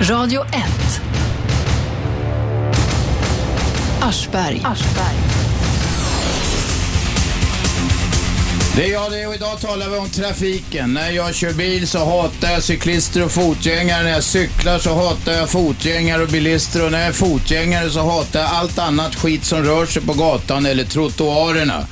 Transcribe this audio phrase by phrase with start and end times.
[0.00, 1.00] Radio 1.
[4.00, 4.62] Aschberg.
[8.76, 10.92] Det är jag det och idag talar vi om trafiken.
[10.92, 14.02] När jag kör bil så hatar jag cyklister och fotgängare.
[14.02, 16.84] När jag cyklar så hatar jag fotgängare och bilister.
[16.84, 20.12] Och när jag är fotgängare så hatar jag allt annat skit som rör sig på
[20.12, 21.86] gatan eller trottoarerna.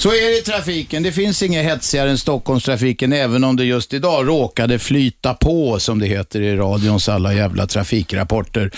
[0.00, 1.02] Så är det i trafiken.
[1.02, 5.98] Det finns inget hetsigare än Stockholmstrafiken, även om det just idag råkade flyta på, som
[5.98, 8.70] det heter i radions alla jävla trafikrapporter.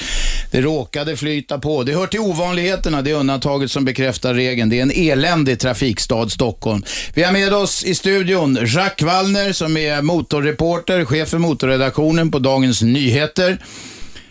[0.50, 1.83] Det råkade flyta på.
[1.83, 4.70] Det hör till ovanligheterna, det är undantaget som bekräftar regeln.
[4.70, 6.83] Det är en eländig trafikstad, Stockholm.
[7.14, 12.39] Vi har med oss i studion Jacques Wallner som är motorreporter, chef för motorredaktionen på
[12.39, 13.59] Dagens Nyheter.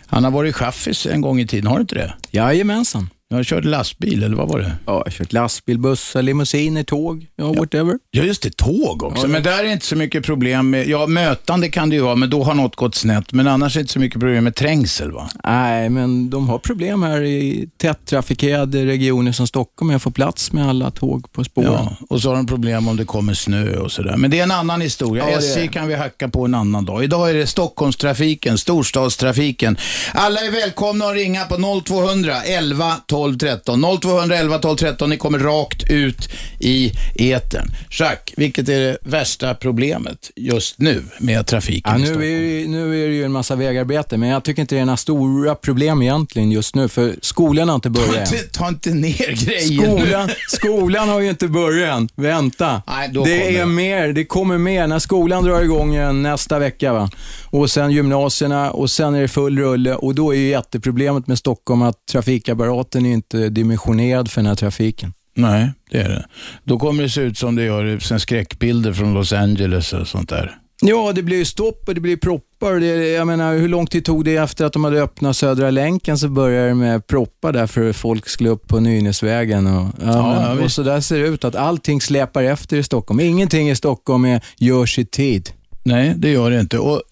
[0.06, 2.14] Han har varit chaffis en gång i tiden, har du inte det?
[2.30, 3.08] Jajamensan.
[3.32, 4.72] Jag har kört lastbil, eller vad var det?
[4.86, 7.98] Ja, jag har kört lastbil, bussar, limousiner, tåg, ja, whatever.
[8.10, 8.56] Ja, just det.
[8.56, 9.28] Tåg också.
[9.28, 12.30] Men där är inte så mycket problem med, ja, mötande kan det ju vara, men
[12.30, 13.32] då har något gått snett.
[13.32, 15.30] Men annars är det inte så mycket problem med trängsel, va?
[15.44, 20.10] Nej, men de har problem här i tätt trafikerade regioner som Stockholm med att få
[20.10, 21.72] plats med alla tåg på spåren.
[21.72, 24.16] Ja, och så har de problem om det kommer snö och sådär.
[24.16, 25.30] Men det är en annan historia.
[25.30, 27.04] Ja, SJ kan vi hacka på en annan dag.
[27.04, 29.76] Idag är det Stockholmstrafiken, storstadstrafiken.
[30.14, 33.82] Alla är välkomna att ringa på 0200 11 12 13.
[34.02, 35.10] 0200 11 12 13.
[35.10, 36.28] Ni kommer rakt ut
[36.58, 37.70] i etern.
[37.90, 42.28] Jacques, vilket är det värsta problemet just nu med trafiken Ja, i nu, Stockholm?
[42.28, 44.84] är, det- nu är det ju en massa vägarbete, men jag tycker inte det är
[44.84, 48.38] några stora problem egentligen just nu, för skolan har inte Ta börjat än.
[48.38, 52.08] inte, ta inte ner grejen Skolan, skolan har ju inte börjat än.
[52.16, 52.82] Vänta.
[52.86, 54.86] Nej, det kommer är mer, det kommer mer.
[54.86, 57.10] När skolan drar igång igen nästa vecka, va?
[57.50, 61.38] och sen gymnasierna och sen är det full rulle och då är ju jätteproblemet med
[61.38, 65.12] Stockholm att trafikapparaten är inte dimensionerad för den här trafiken.
[65.34, 66.26] Nej, det är det.
[66.64, 70.28] Då kommer det se ut som det gör sen skräckbilder från Los Angeles och sånt
[70.28, 70.58] där.
[70.84, 72.80] Ja, det blir ju stopp och det blir proppar.
[72.80, 76.18] Det, jag menar, hur lång tid tog det efter att de hade öppnat Södra länken
[76.18, 79.66] så började det med proppar där för folk skulle upp på Nynäsvägen.
[79.66, 82.76] Och, ja, Ja, men, ja, och så där ser det ut, att allting släpar efter
[82.76, 83.20] i Stockholm.
[83.20, 85.50] Ingenting i Stockholm är, görs i tid.
[85.82, 86.78] Nej, det gör det inte.
[86.78, 87.02] Och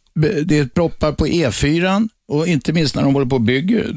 [0.44, 3.94] det är proppar på E4 och inte minst när de håller på och bygger.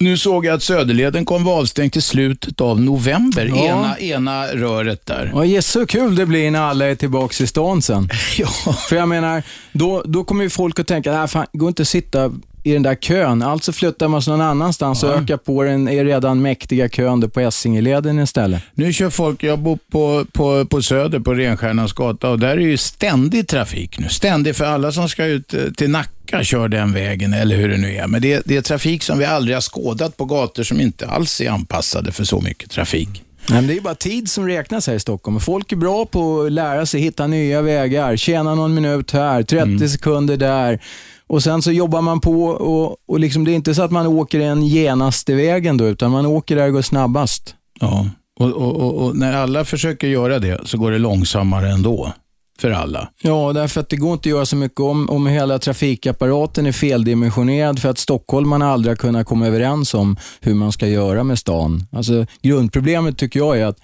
[0.00, 3.56] Nu såg jag att Söderleden vara avstängd till slutet av november, Ja.
[3.64, 5.30] ena, ena röret där.
[5.34, 8.08] Ja, yes, så kul det blir när alla är tillbaka i stan sen.
[8.38, 8.46] Ja.
[8.88, 11.88] För jag menar, då, då kommer ju folk att tänka, nej fan, gå inte att
[11.88, 12.32] sitta
[12.68, 13.42] i den där kön.
[13.42, 17.40] Alltså flyttar man sig någon annanstans och ökar på den är redan mäktiga kön på
[17.40, 18.62] Essingeleden istället.
[18.74, 22.56] Nu kör folk, jag bor på, på, på Söder på Renstjärnans gata och där är
[22.56, 24.08] ju ständig trafik nu.
[24.08, 27.76] Ständig för alla som ska ut eh, till Nacka kör den vägen eller hur det
[27.76, 28.06] nu är.
[28.06, 31.40] Men det, det är trafik som vi aldrig har skådat på gator som inte alls
[31.40, 33.22] är anpassade för så mycket trafik.
[33.50, 35.40] Nej, men det är bara tid som räknas här i Stockholm.
[35.40, 39.88] Folk är bra på att lära sig hitta nya vägar, tjäna någon minut här, 30
[39.88, 40.80] sekunder där.
[41.28, 44.06] Och Sen så jobbar man på och, och liksom, det är inte så att man
[44.06, 47.54] åker den genaste vägen då, utan man åker där det går snabbast.
[47.80, 48.06] Ja,
[48.40, 52.12] och, och, och, när alla försöker göra det så går det långsammare ändå.
[52.60, 53.08] För alla.
[53.22, 56.72] Ja, därför att det går inte att göra så mycket om, om hela trafikapparaten är
[56.72, 61.38] feldimensionerad för att stockholmarna aldrig har kunnat komma överens om hur man ska göra med
[61.38, 61.86] stan.
[61.92, 63.78] Alltså, grundproblemet tycker jag är att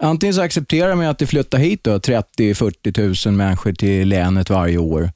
[0.00, 4.78] antingen så accepterar man att det flyttar hit då 30-40 000 människor till länet varje
[4.78, 5.10] år.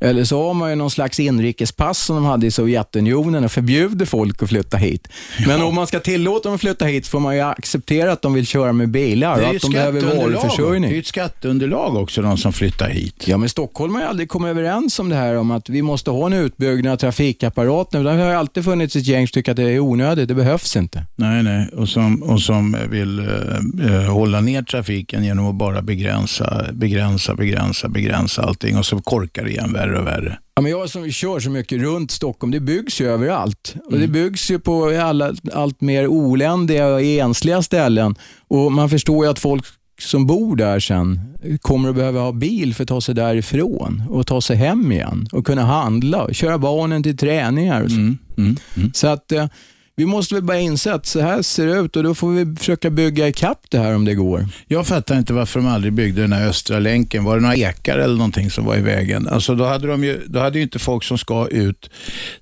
[0.00, 4.06] Eller så har man ju någon slags inrikespass som de hade i Sovjetunionen och förbjuder
[4.06, 5.08] folk att flytta hit.
[5.46, 8.34] Men om man ska tillåta dem att flytta hit får man ju acceptera att de
[8.34, 10.90] vill köra med bilar och att de behöver varuförsörjning.
[10.90, 13.24] Det är ju ett skatteunderlag också, de som flyttar hit.
[13.26, 16.10] Ja, men Stockholm har ju aldrig kommit överens om det här om att vi måste
[16.10, 18.04] ha en utbyggnad av trafikapparaten.
[18.04, 20.76] Det har ju alltid funnits ett gäng som tycker att det är onödigt, det behövs
[20.76, 21.04] inte.
[21.16, 21.68] Nej, nej.
[21.68, 27.34] Och som, och som vill eh, eh, hålla ner trafiken genom att bara begränsa, begränsa,
[27.34, 30.38] begränsa, begränsa allting och så korkar det igen värre och värre.
[30.54, 33.74] Ja, men jag som kör så mycket runt Stockholm, det byggs ju överallt.
[33.84, 38.14] Och det byggs ju på alla, allt mer oländiga och ensliga ställen.
[38.48, 39.64] Och Man förstår ju att folk
[40.00, 41.20] som bor där sen
[41.60, 45.28] kommer att behöva ha bil för att ta sig därifrån och ta sig hem igen
[45.32, 47.82] och kunna handla och köra barnen till träningar.
[47.82, 47.96] Och så.
[47.96, 48.90] Mm, mm, mm.
[48.94, 49.46] Så att eh,
[49.98, 52.56] vi måste väl bara inse att så här ser det ut och då får vi
[52.56, 54.48] försöka bygga ikapp det här om det går.
[54.66, 57.24] Jag fattar inte varför de aldrig byggde den här östra länken.
[57.24, 59.28] Var det några ekar eller någonting som var i vägen?
[59.28, 61.90] Alltså då hade, de ju, då hade ju inte folk som ska ut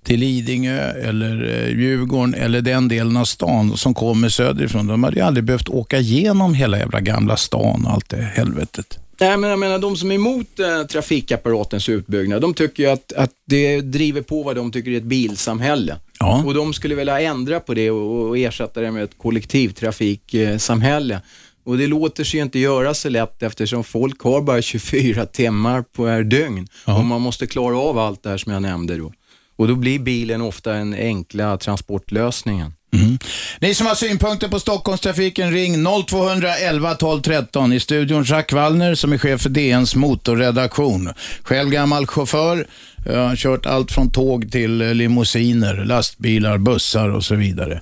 [0.02, 4.86] till Lidingö eller eh, Djurgården eller den delen av stan som kommer söderifrån.
[4.86, 8.98] De hade ju aldrig behövt åka igenom hela jävla gamla stan och allt det helvetet.
[9.20, 13.12] Nej, men jag menar de som är emot eh, trafikapparatens utbyggnad, de tycker ju att,
[13.12, 15.96] att det driver på vad de tycker är ett bilsamhälle.
[16.20, 16.42] Ja.
[16.46, 21.20] Och de skulle vilja ändra på det och, ersätta det med ett kollektivtrafiksamhälle.
[21.64, 26.04] Och det låter sig inte göra så lätt eftersom folk har bara 24 timmar på
[26.04, 26.98] per dygn Ja.
[26.98, 29.12] och man måste klara av allt det här som jag nämnde då.
[29.56, 32.72] Och då blir bilen ofta en enkla transportlösningen.
[32.94, 33.18] Mm.
[33.60, 37.72] Ni som har synpunkter på Stockholmstrafiken, ring 0211 12 13.
[37.72, 41.12] I studion Jacques Wallner som är chef för DNs motorredaktion.
[41.42, 42.66] Själv gammal chaufför.
[43.06, 47.80] Jag har kört allt från tåg till eh, limousiner, lastbilar, bussar och så vidare.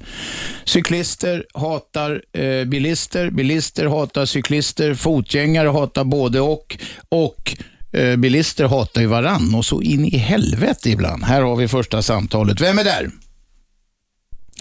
[0.65, 6.79] Cyklister hatar eh, bilister, bilister hatar cyklister, fotgängare hatar både och.
[7.09, 7.57] Och
[7.93, 11.25] eh, bilister hatar ju varann och så in i helvete ibland.
[11.25, 12.61] Här har vi första samtalet.
[12.61, 13.11] Vem är där?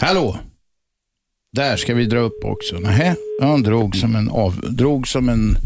[0.03, 0.37] Hallå?
[1.53, 2.75] Där ska vi dra upp också.
[2.75, 5.57] Nähä, han drog som en, av, drog som en,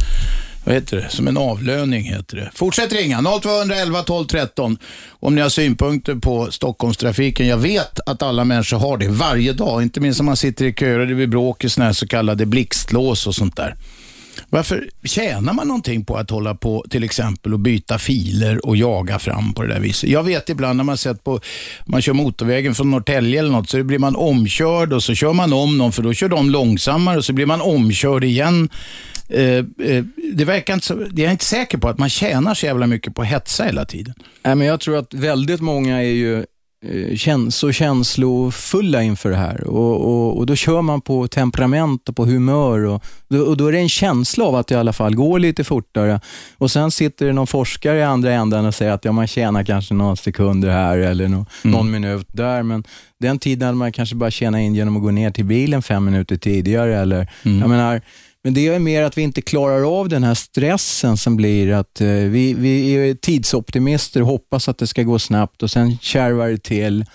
[0.65, 2.51] vad heter det, som en avlöning heter det.
[2.53, 4.77] Fortsätt ringa, 0211 12 13
[5.09, 7.47] om ni har synpunkter på Stockholmstrafiken.
[7.47, 10.73] Jag vet att alla människor har det varje dag, inte minst om man sitter i
[10.73, 13.75] köer och det blir bråk i sådana här så kallade blixtlås och sånt där.
[14.49, 19.19] Varför tjänar man någonting på att hålla på till exempel och byta filer och jaga
[19.19, 20.09] fram på det där viset?
[20.09, 21.39] Jag vet ibland när man sett på,
[21.85, 25.53] man kör motorvägen från Norrtälje eller något, så blir man omkörd och så kör man
[25.53, 28.69] om någon för då kör de långsammare och så blir man omkörd igen.
[29.29, 29.43] Eh,
[29.87, 30.03] eh,
[30.33, 33.15] det verkar inte så, jag är inte säker på att man tjänar så jävla mycket
[33.15, 34.13] på att hetsa hela tiden.
[34.43, 36.45] Nej, men jag tror att väldigt många är ju
[37.49, 42.25] så känslofulla inför det här och, och, och, då kör man på temperament och på
[42.25, 45.39] humör och och då är det en känsla av att det i alla fall går
[45.39, 46.19] lite fortare
[46.57, 49.63] och sen sitter det någon forskare i andra änden och säger att ja, man tjänar
[49.63, 51.77] kanske några sekunder här eller no, mm.
[51.77, 52.83] någon minut där, men
[53.19, 56.05] den tiden hade man kanske bara tjänat in genom att gå ner till bilen fem
[56.05, 56.99] minuter tidigare.
[56.99, 57.59] Eller, mm.
[57.59, 58.01] jag menar,
[58.43, 62.01] men det är mer att vi inte klarar av den här stressen som blir att
[62.01, 66.47] eh, vi, vi är tidsoptimister och hoppas att det ska gå snabbt och sen kärvar
[66.47, 67.05] det till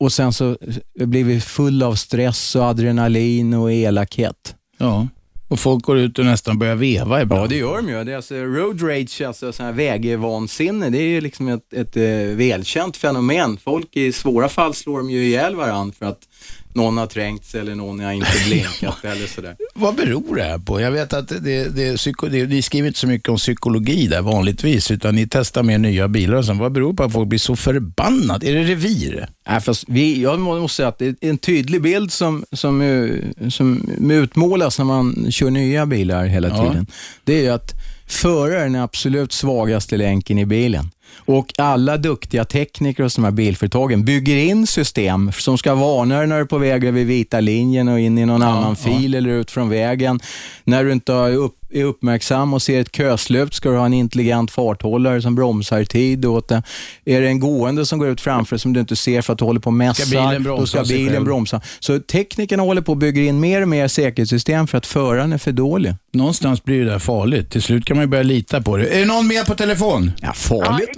[0.00, 0.56] och sen så
[1.00, 4.54] eh, blir vi fulla av stress och adrenalin och elakhet.
[4.78, 5.08] Ja.
[5.48, 7.42] Och folk går ut och nästan börjar veva ibland.
[7.42, 8.04] Ja, det gör de ju.
[8.04, 11.96] Det är alltså road rage, alltså sån här vägvansinne, det är ju liksom ett, ett,
[11.96, 13.56] eh, välkänt fenomen.
[13.56, 16.28] Folk i svåra fall slår de ju ihjäl varandra för att
[16.74, 19.56] någon har trängt sig eller någon har inte blinkat eller sådär.
[19.74, 20.80] Vad beror det här på?
[20.80, 24.22] Jag vet att det, det, psyko, det, ni skriver inte så mycket om psykologi där
[24.22, 26.60] vanligtvis, utan ni testar mer nya bilar och sånt.
[26.60, 28.48] Vad beror det på att folk blir så förbannade?
[28.48, 29.28] Är det revir?
[29.48, 33.10] Nej, fast vi, jag måste säga att det är en tydlig bild som, som,
[33.50, 36.86] som utmålas när man kör nya bilar hela tiden.
[36.88, 36.94] Ja.
[37.24, 37.72] Det är att
[38.06, 40.90] föraren är absolut svagaste länken i bilen.
[41.24, 46.26] Och alla duktiga tekniker hos de här bilföretagen bygger in system som ska varna dig
[46.26, 48.90] när du är på väg över vita linjen och in i någon ja, annan ja.
[48.90, 50.20] fil eller ut från vägen.
[50.64, 54.50] När du inte upp, är uppmärksam och ser ett köslut ska du ha en intelligent
[54.50, 56.62] farthållare som bromsar i tid åt det.
[57.04, 59.44] Är det en gående som går ut framför som du inte ser för att du
[59.44, 61.60] håller på och mässar, då ska bilen bromsa.
[61.80, 65.38] Så teknikerna håller på att bygga in mer och mer säkerhetssystem för att föraren är
[65.38, 65.94] för dålig.
[66.12, 67.50] Någonstans blir det där farligt.
[67.50, 68.86] Till slut kan man ju börja lita på det.
[68.86, 70.12] Är det någon mer på telefon?
[70.20, 70.90] Ja, farligt.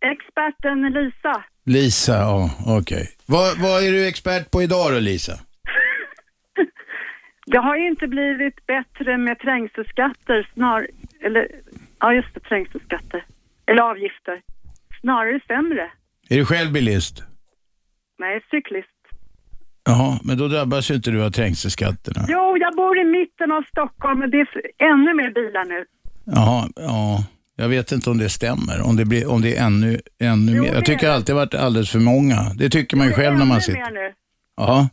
[0.00, 1.44] Ja, experten Lisa.
[1.66, 2.96] Lisa, ja, okej.
[2.96, 3.06] Okay.
[3.26, 5.38] Vad, vad är du expert på idag då, Lisa?
[7.50, 10.86] Det har ju inte blivit bättre med trängselskatter, snar,
[11.20, 11.48] eller,
[12.00, 13.24] ja just det, trängselskatter,
[13.66, 14.42] eller avgifter.
[15.00, 15.90] Snarare sämre.
[16.28, 17.22] Är du själv bilist?
[18.18, 18.88] Nej, cyklist.
[19.84, 22.26] Jaha, men då drabbas ju inte du av trängselskatterna.
[22.28, 24.48] Jo, jag bor i mitten av Stockholm, men det är
[24.78, 25.84] ännu mer bilar nu.
[26.24, 27.24] Jaha, ja.
[27.56, 30.62] Jag vet inte om det stämmer, om det, blir, om det är ännu, ännu jo,
[30.62, 30.74] mer.
[30.74, 32.36] Jag tycker alltid det har varit alldeles för många.
[32.54, 33.80] Det tycker man ju själv när man sitter.
[33.80, 34.12] Mer nu.
[34.56, 34.88] Ja.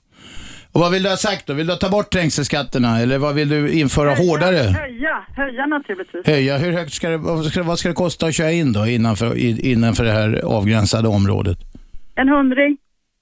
[0.76, 1.54] Och vad vill du ha sagt då?
[1.54, 4.58] Vill du ta bort trängselskatterna eller vad vill du införa höja, hårdare?
[4.58, 6.26] Höja, höja naturligtvis.
[6.26, 8.88] Höja, hur högt ska det, vad ska, vad ska det kosta att köra in då
[8.88, 11.58] innanför, innanför det här avgränsade området?
[12.16, 12.78] En hundring.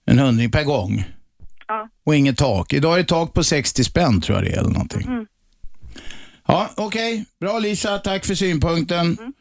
[0.06, 1.06] En hundring per gång?
[1.68, 1.90] Ja.
[2.06, 2.74] Och inget tak?
[2.74, 5.08] Idag är det tak på 60 spänn tror jag det är eller någonting.
[5.08, 5.26] Mm.
[6.48, 7.14] Ja, okej.
[7.14, 7.26] Okay.
[7.40, 9.18] Bra Lisa, tack för synpunkten.
[9.20, 9.34] Mm.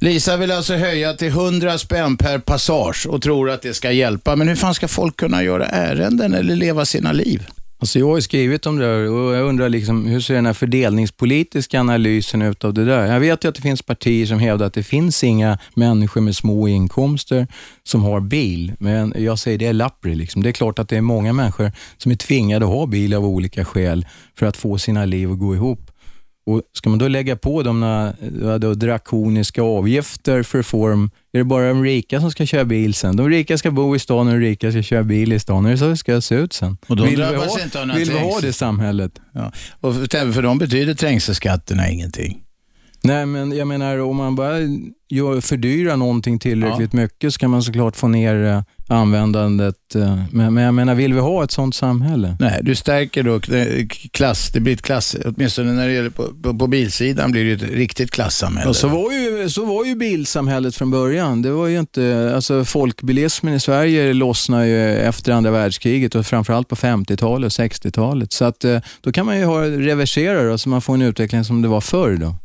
[0.00, 4.36] Lisa vill alltså höja till 100 spänn per passage och tror att det ska hjälpa.
[4.36, 7.46] Men hur fan ska folk kunna göra ärenden eller leva sina liv?
[7.80, 10.52] Alltså jag har skrivit om det där och jag undrar liksom, hur ser den här
[10.52, 13.06] fördelningspolitiska analysen ut av det där?
[13.06, 16.36] Jag vet ju att det finns partier som hävdar att det finns inga människor med
[16.36, 17.46] små inkomster
[17.84, 20.14] som har bil, men jag säger det är lappri.
[20.14, 20.42] Liksom.
[20.42, 23.26] Det är klart att det är många människor som är tvingade att ha bil av
[23.26, 24.06] olika skäl
[24.38, 25.87] för att få sina liv att gå ihop.
[26.48, 28.12] Och Ska man då lägga på de
[28.60, 33.16] då, drakoniska avgifter för form, är det bara de rika som ska köra bil sen?
[33.16, 35.66] De rika ska bo i stan och de rika ska köra bil i stan.
[35.66, 36.76] Är det så det ska se ut sen?
[36.86, 39.12] Och de vill vi ha, inte vill vi ha det samhället?
[39.32, 39.52] Ja.
[39.80, 42.42] Och för, för dem betyder trängselskatterna ingenting.
[43.08, 44.56] Nej, men jag menar om man bara
[45.40, 48.62] fördyrar någonting tillräckligt mycket så kan man såklart få ner eh,
[48.96, 49.94] användandet.
[49.94, 52.36] eh, Men, men jag menar, vill vi ha ett sånt samhälle?
[52.40, 56.22] Nej, du stärker då eh, klass, det blir ett klass, åtminstone när det gäller på,
[56.42, 58.68] på, på bilsidan blir det ett riktigt klassamhälle.
[58.68, 61.42] Och så, var ju, så var ju bilsamhället från början.
[61.42, 66.68] Det var ju inte, alltså folkbilismen i Sverige lossnade ju efter andra världskriget och framförallt
[66.68, 68.32] på 50-talet och 60-talet.
[68.32, 68.64] Så att,
[69.00, 71.80] då kan man ju ha, reversera det så man får en utveckling som det var
[71.80, 72.16] förr.
[72.16, 72.36] Då.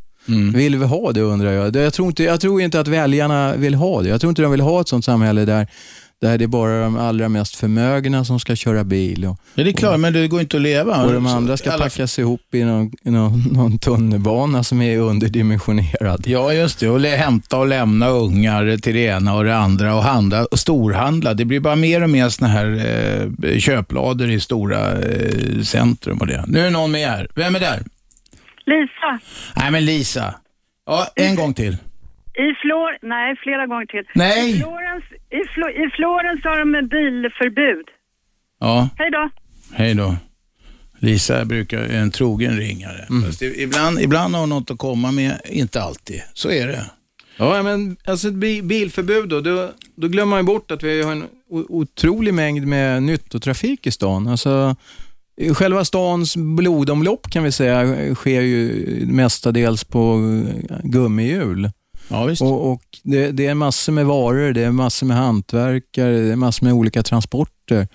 [0.54, 1.76] Vill vi ha det undrar jag.
[1.76, 4.08] Jag tror, inte, jag tror inte att väljarna vill ha det.
[4.08, 5.66] Jag tror inte de vill ha ett sånt samhälle där,
[6.20, 9.70] där det är bara de allra mest förmögna som ska köra bil och, Ja, det
[9.70, 11.04] är klart, men det går inte att leva.
[11.04, 16.24] och de andra ska alla- packas ihop i någon, någon, någon tunnelbana som är underdimensionerad.
[16.26, 16.88] Ja, just det.
[16.88, 21.34] Och hämta och lämna ungar till det ena och det andra och handla och storhandla.
[21.34, 22.84] Det blir bara mer och mer såna här
[23.42, 26.44] eh, köplador i stora eh, centrum och det.
[26.46, 27.28] Nu är någon med här.
[27.34, 27.82] Vem är där?
[28.66, 29.18] Lisa,
[29.56, 30.34] Nej, men Lisa.
[30.86, 31.72] Ja, en gång till.
[32.34, 32.98] i Flor...
[33.08, 34.02] Nej, flera gånger till.
[34.14, 34.50] Nej.
[34.50, 37.86] I Florens, i, Flo, I Florens har de bilförbud.
[38.60, 39.30] Ja, Hej då.
[39.74, 40.16] hej då.
[40.98, 43.06] Lisa brukar en trogen ringare.
[43.26, 46.22] Fast det, ibland, ibland har hon något att komma med, inte alltid.
[46.34, 46.84] Så är det.
[47.36, 51.02] Ja, men alltså ett bi- bilförbud då, då, då glömmer man ju bort att vi
[51.02, 54.28] har en otrolig mängd med nyttotrafik i stan.
[54.28, 55.03] Alltså, i
[55.54, 60.20] själva stans blodomlopp kan vi säga sker ju mestadels på
[60.82, 61.70] gummihjul.
[62.08, 62.42] Ja, visst.
[62.42, 66.36] Och, och det, det är massor med varor, det är massor med hantverkare, det är
[66.36, 67.88] massor med olika transporter.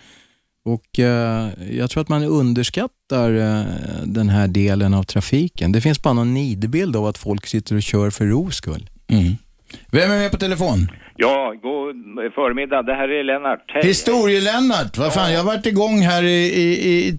[0.65, 3.63] Och eh, Jag tror att man underskattar eh,
[4.05, 5.71] den här delen av trafiken.
[5.71, 8.89] Det finns bara någon nidbild av att folk sitter och kör för ro skull.
[9.07, 9.35] Mm.
[9.91, 10.91] Vem är med på telefon?
[11.15, 11.95] Ja, god
[12.35, 12.81] förmiddag.
[12.81, 13.63] Det här är Lennart.
[13.67, 13.83] Hej.
[13.83, 14.97] Historie-Lennart.
[14.97, 16.67] Vad fan, jag har varit igång här i, i,
[17.07, 17.17] i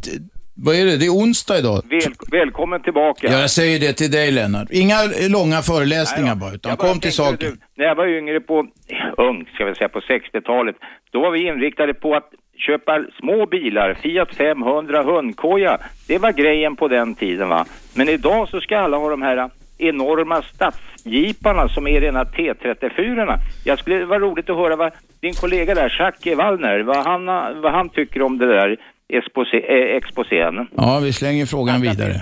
[0.65, 0.97] vad är det?
[0.97, 1.83] Det är onsdag idag.
[1.91, 3.29] Väl, välkommen tillbaka.
[3.33, 4.69] Ja, jag säger det till dig Lennart.
[4.71, 4.97] Inga
[5.29, 7.53] långa föreläsningar Nej bara, utan bara kom till saken.
[7.77, 8.67] När jag var yngre på,
[9.17, 10.77] ung ska vi säga, på 60-talet,
[11.13, 12.31] då var vi inriktade på att
[12.67, 15.79] köpa små bilar, Fiat 500, hundkoja.
[16.09, 17.67] Det var grejen på den tiden va.
[17.95, 19.51] Men idag så ska alla ha de här
[19.83, 23.39] enorma stadsjeeparna som är rena T34.
[23.65, 27.27] Jag skulle, det var roligt att höra vad din kollega där, Jacques Wallner, vad han,
[27.63, 28.77] vad han tycker om det där
[29.09, 30.67] eh, exposén.
[30.77, 32.21] Ja, vi slänger frågan vidare.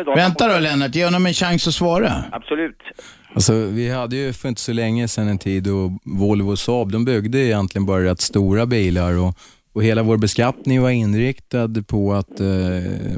[0.00, 0.16] idag.
[0.16, 2.12] Vänta då Lennart, ge honom en chans att svara.
[2.32, 2.78] Absolut.
[3.34, 6.92] Alltså, vi hade ju för inte så länge sedan en tid då Volvo och Saab,
[6.92, 9.34] de byggde egentligen bara rätt stora bilar och,
[9.72, 12.46] och hela vår beskattning var inriktad på att eh,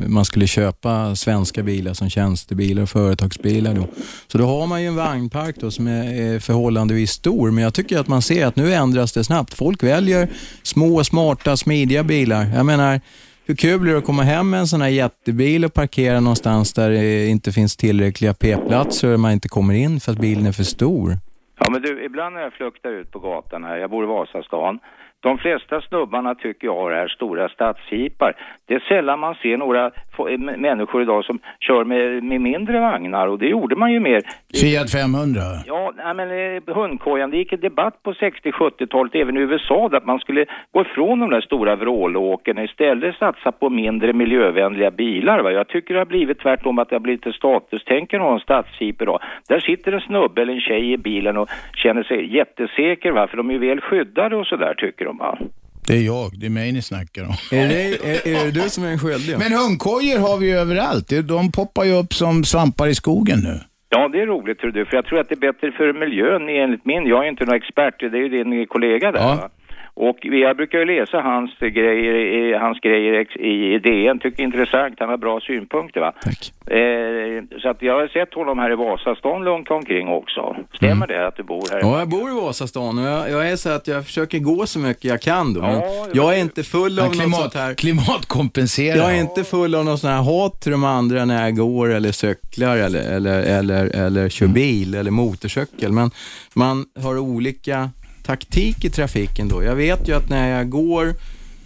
[0.09, 3.75] man skulle köpa svenska bilar som tjänstebilar och företagsbilar.
[3.75, 3.87] Då.
[4.27, 7.75] Så då har man ju en vagnpark då som är, är förhållandevis stor, men jag
[7.75, 9.55] tycker att man ser att nu ändras det snabbt.
[9.55, 10.29] Folk väljer
[10.63, 12.47] små, smarta, smidiga bilar.
[12.55, 13.01] Jag menar,
[13.47, 16.73] hur kul är det att komma hem med en sån här jättebil och parkera någonstans
[16.73, 20.53] där det inte finns tillräckliga p-platser och man inte kommer in för att bilen är
[20.53, 21.19] för stor?
[21.59, 24.79] Ja men du, ibland när jag fluktar ut på gatan här, jag bor i Vasastan,
[25.23, 28.37] de flesta snubbarna tycker jag har här stora stadsjeepar.
[28.67, 29.91] Det är sällan man ser några
[30.39, 34.23] människor idag som kör med, med mindre vagnar och det gjorde man ju mer.
[34.61, 35.41] Fiat 500.
[35.67, 40.07] Ja, nej, men eh, hundkojan, det gick en debatt på 60-70-talet även i USA att
[40.07, 45.41] man skulle gå ifrån de där stora vrålåken och istället satsa på mindre miljövänliga bilar.
[45.41, 45.53] Va?
[45.53, 48.41] Jag tycker det har blivit tvärtom att det har blivit ett statustänkande att ha en
[48.41, 49.21] stadsjeep idag.
[49.49, 53.37] Där sitter en snubbe eller en tjej i bilen och känner sig jättesäker va, för
[53.37, 55.39] de är ju väl skyddade och sådär tycker de va.
[55.87, 57.35] Det är jag, det är mig ni snackar om.
[57.59, 59.39] Är det, är, är det du som är den skyldiga?
[59.39, 61.13] Men hundkojor har vi ju överallt.
[61.25, 63.61] De poppar ju upp som svampar i skogen nu.
[63.89, 66.49] Ja, det är roligt tror du, för jag tror att det är bättre för miljön
[66.49, 67.07] enligt min.
[67.07, 69.21] Jag är inte någon expert, det är ju din kollega där.
[69.21, 69.27] Ja.
[69.27, 69.49] Va?
[69.95, 74.45] Och jag brukar ju läsa hans grejer, i- hans grejer i DN, tycker det är
[74.45, 76.13] intressant, han har bra synpunkter va.
[76.23, 76.53] Tack.
[76.73, 80.57] Eh, så att jag har sett honom här i Vasastan långt omkring också.
[80.75, 81.81] Stämmer det att du bor här?
[81.81, 84.79] Ja, jag bor i Vasastan och jag, jag är så att jag försöker gå så
[84.79, 85.61] mycket jag kan då.
[85.61, 87.75] Men Ja, jag är inte full av Han något sånt klimat, här.
[87.75, 88.97] klimatkompenserar.
[88.97, 91.89] Jag är inte full av någon sån här hat till de andra när jag går
[91.93, 95.93] eller cyklar eller, eller, eller, eller kör bil eller motorcykel.
[95.93, 96.11] Men
[96.55, 97.91] man har olika
[98.23, 99.63] taktik i trafiken då.
[99.63, 101.15] Jag vet ju att när jag går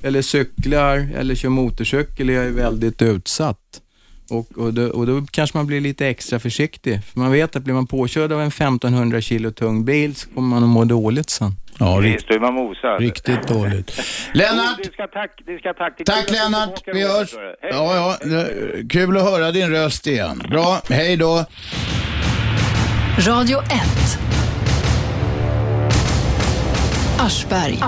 [0.03, 3.81] eller cyklar eller kör motorcykel är jag väldigt utsatt.
[4.31, 7.01] Och, och, då, och då kanske man blir lite extra försiktig.
[7.05, 10.49] För man vet att blir man påkörd av en 1500 kilo tung bil så kommer
[10.49, 11.53] man att må dåligt sen.
[11.79, 13.01] Ja, rikt, du är man mosad.
[13.01, 14.01] riktigt dåligt.
[14.35, 16.05] Lennart, det ska tack, det ska tack.
[16.05, 16.83] Tack Lennart.
[16.87, 17.35] Vi hörs.
[17.63, 18.45] Ja, ja,
[18.91, 20.43] kul att höra din röst igen.
[20.51, 21.45] Bra, hej då.
[23.19, 23.67] Radio 1.
[27.19, 27.79] Aschberg.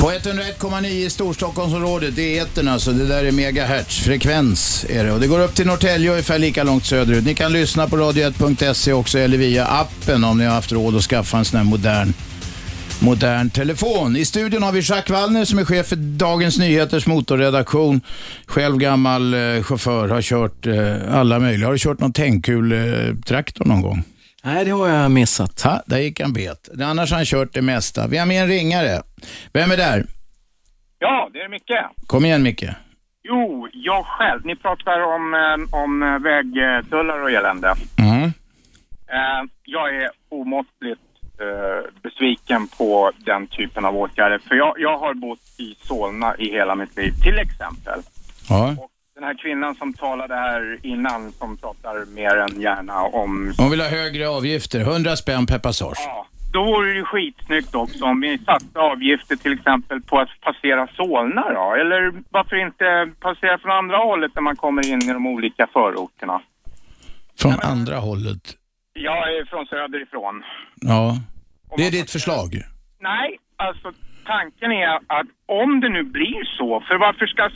[0.00, 2.92] På 101,9 i Storstockholmsområdet, det är etern alltså.
[2.92, 5.12] Det där är megahertz, frekvens är det.
[5.12, 7.24] Och det går upp till Norrtälje ungefär lika långt söderut.
[7.24, 11.02] Ni kan lyssna på radio1.se också eller via appen om ni har haft råd att
[11.02, 12.12] skaffa en sån här modern
[13.00, 14.16] modern telefon.
[14.16, 18.00] I studion har vi Jacques Wallner som är chef för Dagens Nyheters motorredaktion.
[18.46, 21.66] Själv gammal eh, chaufför, har kört eh, alla möjliga.
[21.66, 24.04] Har du kört någon tändkul-traktor eh, någon gång?
[24.48, 25.62] Nej, det har jag missat.
[25.62, 26.68] Ha, där gick han bet.
[26.82, 28.06] Annars har han kört det mesta.
[28.06, 29.02] Vi har med en ringare.
[29.52, 30.04] Vem är där?
[30.98, 32.06] Ja, det är Micke.
[32.06, 32.64] Kom igen Micke.
[33.22, 34.40] Jo, jag själv.
[34.44, 37.74] Ni pratar om, eh, om eh, vägtullar och elände.
[37.98, 38.32] Mm.
[39.64, 41.00] Jag är omåttligt
[42.02, 44.38] besviken på den typen av åtgärder.
[44.38, 48.00] För jag, jag har bott i Solna i hela mitt liv, till exempel.
[48.48, 48.76] Ja.
[48.78, 53.54] Och den här kvinnan som talade här innan, som pratar mer än gärna om...
[53.58, 56.02] Hon vill ha högre avgifter, 100 spänn per passage.
[56.06, 60.88] Ja, då vore det skitsnyggt också om vi satte avgifter till exempel på att passera
[60.96, 61.74] Solna då.
[61.80, 66.40] Eller varför inte passera från andra hållet när man kommer in i de olika förorterna.
[67.38, 68.42] Från andra hållet.
[68.94, 70.42] Är från söderifrån.
[70.80, 71.16] Ja.
[71.76, 72.50] Det är ditt förslag.
[73.00, 73.92] Nej, alltså
[74.26, 77.50] tanken är att om det nu blir så, för varför ska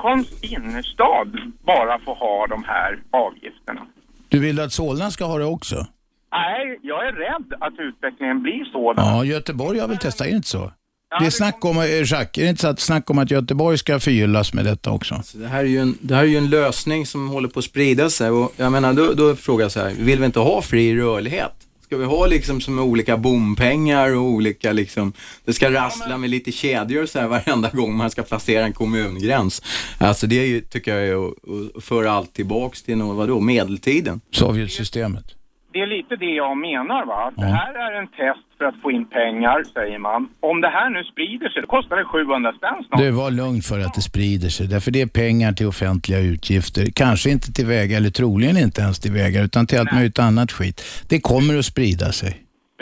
[0.00, 3.86] Stockholms innerstad bara få ha de här avgifterna?
[4.28, 5.86] Du vill att Solna ska ha det också?
[6.32, 9.16] Nej, jag är rädd att utvecklingen blir sådan.
[9.16, 10.72] Ja, Göteborg har väl testat, är det inte så?
[11.20, 13.78] Det är snack om, eh, Jacques, är det inte så att snack om att Göteborg
[13.78, 15.20] ska förgyllas med detta också?
[15.24, 17.58] Så det, här är ju en, det här är ju en lösning som håller på
[17.58, 20.40] att sprida sig och jag menar, då, då frågar jag så här, vill vi inte
[20.40, 21.52] ha fri rörlighet?
[21.90, 25.12] Ska vi ha liksom som olika bompengar och olika liksom,
[25.44, 29.62] det ska rassla med lite kedjor så här varenda gång man ska passera en kommungräns.
[29.98, 34.20] Alltså det är ju, tycker jag är att föra allt tillbaks till något, vadå, medeltiden.
[34.32, 35.24] Sovjetsystemet.
[35.72, 37.32] Det är lite det jag menar va.
[37.36, 40.28] Det här är en test för att få in pengar, säger man.
[40.40, 43.00] Om det här nu sprider sig, då kostar det 700 spänn snart.
[43.00, 44.66] Du, var lugn för att det sprider sig.
[44.68, 46.84] Därför det är pengar till offentliga utgifter.
[46.94, 50.52] Kanske inte till vägar, eller troligen inte ens till vägar, utan till allt möjligt annat
[50.52, 50.78] skit.
[51.10, 52.32] Det kommer att sprida sig.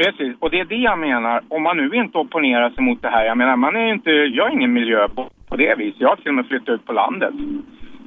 [0.00, 1.36] Precis, och det är det jag menar.
[1.48, 3.24] Om man nu inte opponerar sig mot det här.
[3.24, 6.00] Jag menar, man är inte, jag är ingen miljö på, på det viset.
[6.00, 7.34] Jag har till och med flyttat ut på landet.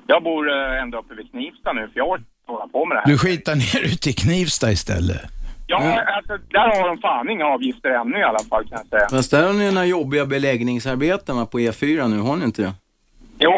[0.07, 3.01] Jag bor eh, ända uppe vid Knivsta nu, för jag orkar hålla på med det
[3.01, 3.07] här.
[3.07, 5.21] Du skitar ner ute i Knivsta istället.
[5.67, 9.07] Ja, alltså där har de fan inga avgifter ännu i alla fall kan jag säga.
[9.09, 12.73] Fast där har ni några jobbiga beläggningsarbeten på E4 nu, har ni inte det?
[13.39, 13.51] Jo,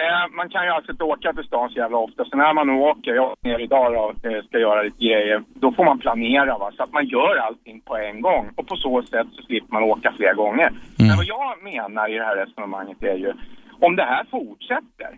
[0.00, 2.24] eh, man kan ju alltså inte åka till stan så jävla ofta.
[2.24, 5.42] Så när man nu åker, jag åker ner idag då, eh, ska göra lite grejer,
[5.54, 8.50] då får man planera va, så att man gör allting på en gång.
[8.56, 10.70] Och på så sätt så slipper man åka flera gånger.
[10.96, 13.32] Men vad jag menar i det här resonemanget är ju,
[13.80, 15.10] om det här fortsätter,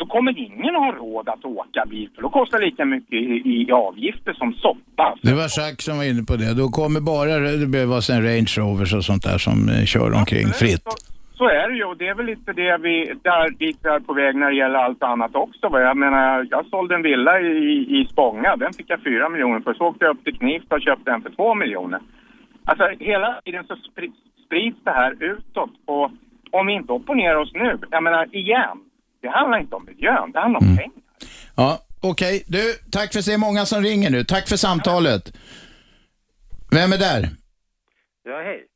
[0.00, 3.34] då kommer ingen ha råd att åka bil, för då kostar det lika mycket i,
[3.54, 5.06] i avgifter som soppa.
[5.22, 6.54] Det var Jacques som var inne på det.
[6.62, 7.32] Då kommer bara,
[7.62, 10.82] det behövas en Range Rovers och sånt där som eh, kör omkring fritt.
[10.82, 10.96] Så,
[11.38, 14.00] så är det ju och det är väl lite det vi, där dit vi är
[14.00, 15.68] på väg när det gäller allt annat också.
[15.68, 15.80] va.
[15.80, 19.74] Jag menar, jag sålde en villa i, i Spånga, den fick jag fyra miljoner för.
[19.74, 22.00] Så åkte jag upp till Knivsta och köpte den för två miljoner.
[22.64, 24.10] Alltså hela tiden så spri,
[24.44, 26.10] sprids det här utåt och
[26.50, 28.78] om vi inte opponerar oss nu, jag menar igen,
[29.22, 31.02] det handlar inte om miljön, det handlar om pengar.
[31.56, 32.44] Ja, okej.
[32.46, 34.24] Du, tack för att det är många som ringer nu.
[34.24, 35.22] Tack för samtalet.
[36.72, 37.22] Vem är där?
[38.24, 38.66] Ja, hej.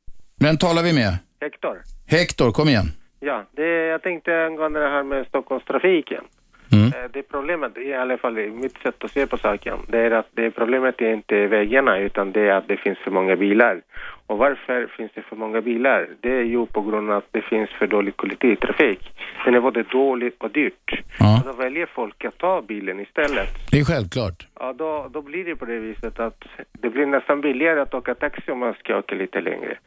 [0.41, 1.19] Vem talar vi med?
[1.41, 1.83] Hector.
[2.07, 2.87] Hector, kom igen.
[3.21, 6.25] Ja, det, jag tänkte angående det här med Stockholmstrafiken.
[6.73, 6.87] Mm.
[6.87, 10.11] Eh, Det problemet, i alla fall i mitt sätt att se på saken, det är
[10.11, 13.83] att det problemet är inte vägarna utan det är att det finns för många bilar.
[14.27, 16.09] Och varför finns det för många bilar?
[16.21, 19.13] Det är ju på grund av att det finns för dålig kollektivtrafik.
[19.45, 21.03] Den är både dålig och dyrt.
[21.19, 21.39] Ja.
[21.39, 23.49] Och då väljer folk att ta bilen istället.
[23.71, 24.47] Det är självklart.
[24.61, 28.15] Ja, då, då blir det på det viset att det blir nästan billigare att åka
[28.15, 29.79] taxi om man ska åka lite längre.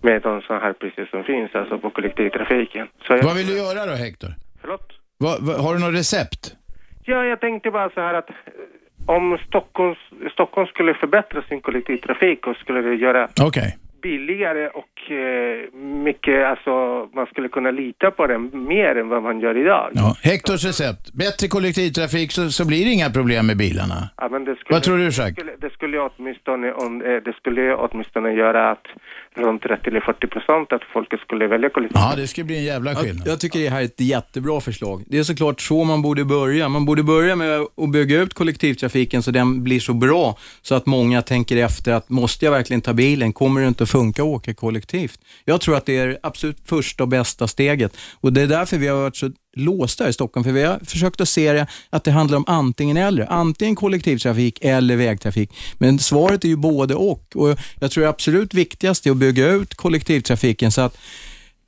[0.00, 2.88] Med de sådana här priser som finns, alltså på kollektivtrafiken.
[3.08, 4.28] Jag, Vad vill du göra då, Hector?
[4.60, 4.92] Förlåt?
[5.18, 6.56] Va, va, har du något recept?
[7.04, 8.30] Ja, jag tänkte bara så här att
[9.06, 9.98] om Stockholms,
[10.32, 13.78] Stockholm skulle förbättra sin kollektivtrafik och skulle det göra Okej.
[14.02, 15.72] billigare och eh,
[16.04, 16.70] mycket, alltså
[17.14, 19.90] man skulle kunna lita på den mer än vad man gör idag.
[19.94, 20.16] Ja.
[20.22, 21.12] Hectors recept.
[21.12, 24.10] Bättre kollektivtrafik så, så blir det inga problem med bilarna.
[24.16, 25.34] Ja, men det skulle, Vad tror du, det Jacques?
[25.36, 28.86] skulle, det skulle åtminstone, om, eh, det skulle åtminstone göra att
[29.34, 32.12] runt 30 eller 40 procent att folk skulle välja kollektivtrafik.
[32.12, 33.28] Ja, det skulle bli en jävla Jag, skillnad.
[33.28, 35.04] jag tycker det här är ett jättebra förslag.
[35.06, 36.68] Det är såklart så man borde börja.
[36.68, 40.86] Man borde börja med att bygga ut kollektivtrafiken så den blir så bra så att
[40.86, 43.32] många tänker efter att måste jag verkligen ta bilen?
[43.32, 45.20] Kommer det inte att funka att åka kollektivt?
[45.44, 48.88] Jag tror att det är absolut första och bästa steget och det är därför vi
[48.88, 52.10] har varit så låsta i Stockholm, för vi har försökt att se det att det
[52.10, 53.32] handlar om antingen eller.
[53.32, 55.50] Antingen kollektivtrafik eller vägtrafik.
[55.78, 57.36] Men svaret är ju både och.
[57.36, 60.98] och jag tror det absolut viktigaste är att bygga ut kollektivtrafiken så att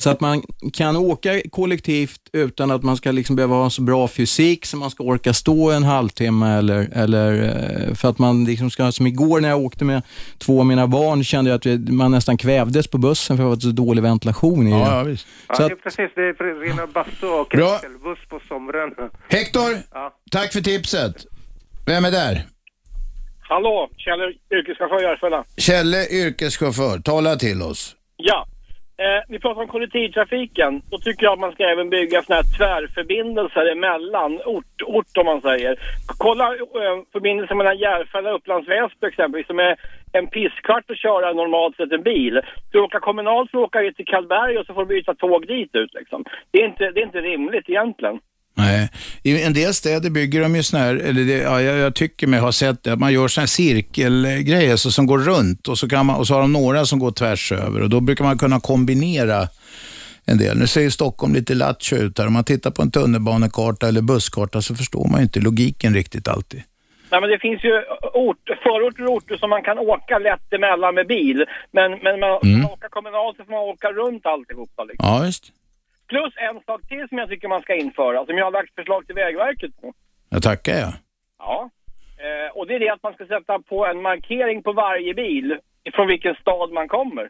[0.05, 4.09] så att man kan åka kollektivt utan att man ska liksom behöva ha så bra
[4.09, 7.43] fysik så man ska orka stå en halvtimme eller, eller
[7.88, 10.03] eh, för att man liksom ska, som igår när jag åkte med
[10.38, 13.67] två av mina barn kände jag att man nästan kvävdes på bussen för att det
[13.67, 14.81] var så dålig ventilation i den.
[14.81, 15.27] Ja, ja, visst.
[15.49, 16.11] Ja, Så det att- är precis.
[16.14, 17.81] Det är rena bastu och Bra.
[18.05, 19.11] buss på somrarna.
[19.29, 20.12] Hector, Ja.
[20.31, 21.14] tack för tipset.
[21.87, 22.43] Vem är där?
[23.40, 24.21] Hallå, Kjell,
[24.59, 25.45] yrkeschaufför Järfälla.
[25.57, 26.99] Kjelle, yrkeschaufför.
[26.99, 27.95] Tala till oss.
[28.17, 28.47] Ja.
[28.96, 30.83] Eh, vi pratar om kollektivtrafiken.
[30.90, 35.26] Då tycker jag att man ska även bygga såna här tvärförbindelser emellan ort, ort om
[35.26, 35.78] man säger.
[36.18, 39.76] Kolla eh, förbindelsen mellan Järfälla och Upplands Väsby exempelvis som är
[40.12, 42.40] en pisskvart att köra normalt sett en bil.
[42.72, 45.74] Du åker kommunalt så åker du till Karlberg och så får du byta tåg dit
[45.74, 46.24] ut liksom.
[46.50, 48.18] Det är inte, det är inte rimligt egentligen.
[48.57, 48.88] Nej,
[49.23, 52.27] i en del städer bygger de ju såna här, eller det, ja, jag, jag tycker
[52.27, 55.79] mig ha sett det, att man gör såna här cirkelgrejer så, som går runt och
[55.79, 58.25] så, kan man, och så har de några som går tvärs över och då brukar
[58.25, 59.49] man kunna kombinera
[60.27, 60.59] en del.
[60.59, 62.27] Nu ser ju Stockholm lite lattjo ut här.
[62.27, 66.29] Om man tittar på en tunnelbanekarta eller busskarta så förstår man ju inte logiken riktigt
[66.29, 66.62] alltid.
[67.11, 67.73] Nej, men det finns ju
[68.14, 71.45] ort, förorter och orter som man kan åka lätt emellan med bil.
[71.73, 72.61] Men, men man, Mm.
[72.61, 74.85] man åker kommunalt så får man åka runt alltihopa.
[74.85, 75.07] Liksom.
[75.09, 75.45] Ja, visst.
[76.09, 79.07] Plus en sak till som jag tycker man ska införa, som jag har lagt förslag
[79.07, 79.93] till Vägverket på.
[80.29, 80.93] Jag tackar jag.
[81.38, 81.71] Ja.
[82.25, 85.59] Eh, och det är det att man ska sätta på en markering på varje bil
[85.95, 87.29] från vilken stad man kommer.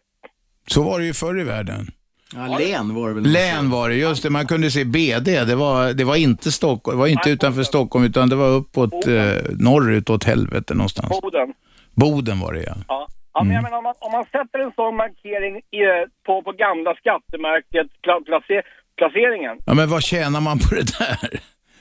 [0.67, 1.87] Så var det ju förr i världen.
[2.35, 3.23] Ja, län var det väl?
[3.23, 4.31] Län var det, just det.
[4.31, 5.29] Man kunde se BD.
[5.47, 9.07] Det var, det var inte Stockholm, det var inte utanför Stockholm utan det var uppåt
[9.07, 9.13] eh,
[9.59, 11.21] norrut åt helvete någonstans.
[11.21, 11.53] Boden.
[11.95, 12.75] Boden var det ja.
[12.89, 13.09] Ja.
[13.35, 15.83] Ja, men jag menar, om, man, om man sätter en sån markering i,
[16.27, 18.63] på, på gamla skattemärket, pla, place,
[18.99, 19.57] placeringen.
[19.67, 21.41] Ja, men vad tjänar man på det där?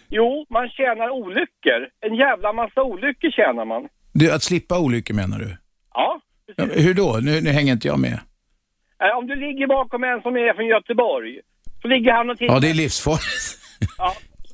[0.10, 1.82] Jo, man tjänar olyckor.
[2.06, 3.88] En jävla massa olyckor tjänar man.
[4.14, 5.58] Du, att slippa olyckor menar du?
[5.94, 6.22] Ja.
[6.56, 7.20] Ja, hur då?
[7.22, 8.20] Nu, nu hänger inte jag med.
[9.04, 11.40] Eh, Om du ligger bakom en som är från Göteborg,
[11.82, 13.46] så ligger han och tittar, Ja, det är livsfarligt.
[13.98, 14.14] ja,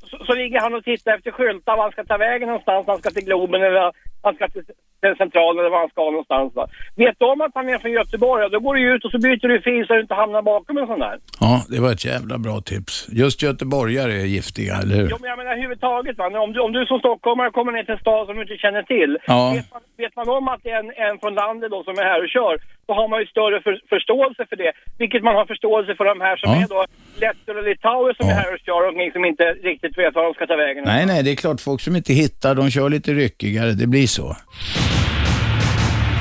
[0.09, 2.88] så, så ligger han och tittar efter skyltar var han ska ta vägen någonstans.
[2.88, 3.91] Han ska till Globen eller
[4.23, 6.55] han ska till centralen eller var han ska någonstans.
[6.55, 6.67] Va?
[6.95, 9.19] Vet du om att han är från Göteborg, ja, då går du ut och så
[9.27, 11.17] byter du fil så du inte hamnar bakom en sån där.
[11.39, 12.93] Ja, det var ett jävla bra tips.
[13.21, 15.08] Just göteborgare är giftiga, eller hur?
[15.12, 16.17] Jo, men jag menar överhuvudtaget.
[16.17, 16.25] Va?
[16.45, 18.84] Om, du, om du som stockholmare kommer ner till en stad som du inte känner
[18.84, 19.12] till.
[19.27, 19.51] Ja.
[19.55, 22.03] Vet, man, vet man om att det är en, en från landet då som är
[22.13, 22.53] här och kör,
[22.88, 24.71] då har man ju större för, förståelse för det.
[25.01, 26.58] Vilket man har förståelse för de här som Ja.
[26.63, 26.82] är då
[27.25, 28.34] letter och litauer som Ja.
[28.34, 30.84] är här och kör och som inte riktigt vet var de ska ta vägen.
[30.93, 33.71] Nej, nej, det är klart folk som inte hittar, de kör lite ryckigare.
[33.82, 34.38] Det blir så.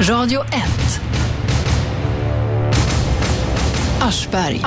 [0.01, 0.53] Radio 1.
[4.01, 4.61] Aschberg.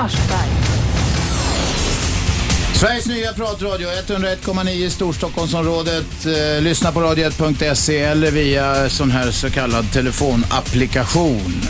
[2.74, 6.26] Sveriges nya pratradio 101,9 i Storstockholmsområdet.
[6.26, 11.62] Eh, lyssna på radio1.se eller via sån här så kallad telefonapplikation.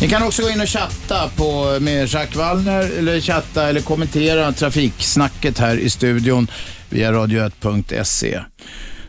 [0.00, 4.52] Ni kan också gå in och chatta på, med Jacques Wallner eller chatta eller kommentera
[4.52, 6.50] trafiksnacket här i studion
[6.88, 8.40] via radio1.se.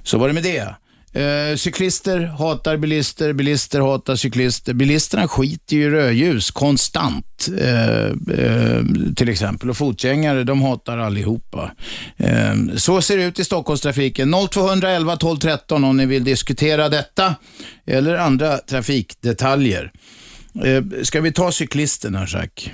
[0.04, 0.76] Så var det med det.
[1.18, 4.74] Eh, cyklister hatar bilister, bilister hatar cyklister.
[4.74, 8.06] Bilisterna skiter ju i rödljus konstant, eh,
[8.40, 8.82] eh,
[9.16, 9.70] till exempel.
[9.70, 11.72] Och fotgängare, de hatar allihopa.
[12.18, 14.32] Eh, så ser det ut i Stockholmstrafiken.
[14.32, 17.36] 0211 12 13 om ni vill diskutera detta
[17.86, 19.92] eller andra trafikdetaljer.
[20.66, 22.70] Eh, ska vi ta cyklisterna, Jacques?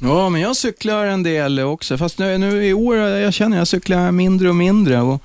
[0.00, 1.98] Ja, men jag cyklar en del också.
[1.98, 5.00] Fast nu, nu i år, jag känner jag cyklar mindre och mindre.
[5.00, 5.22] Och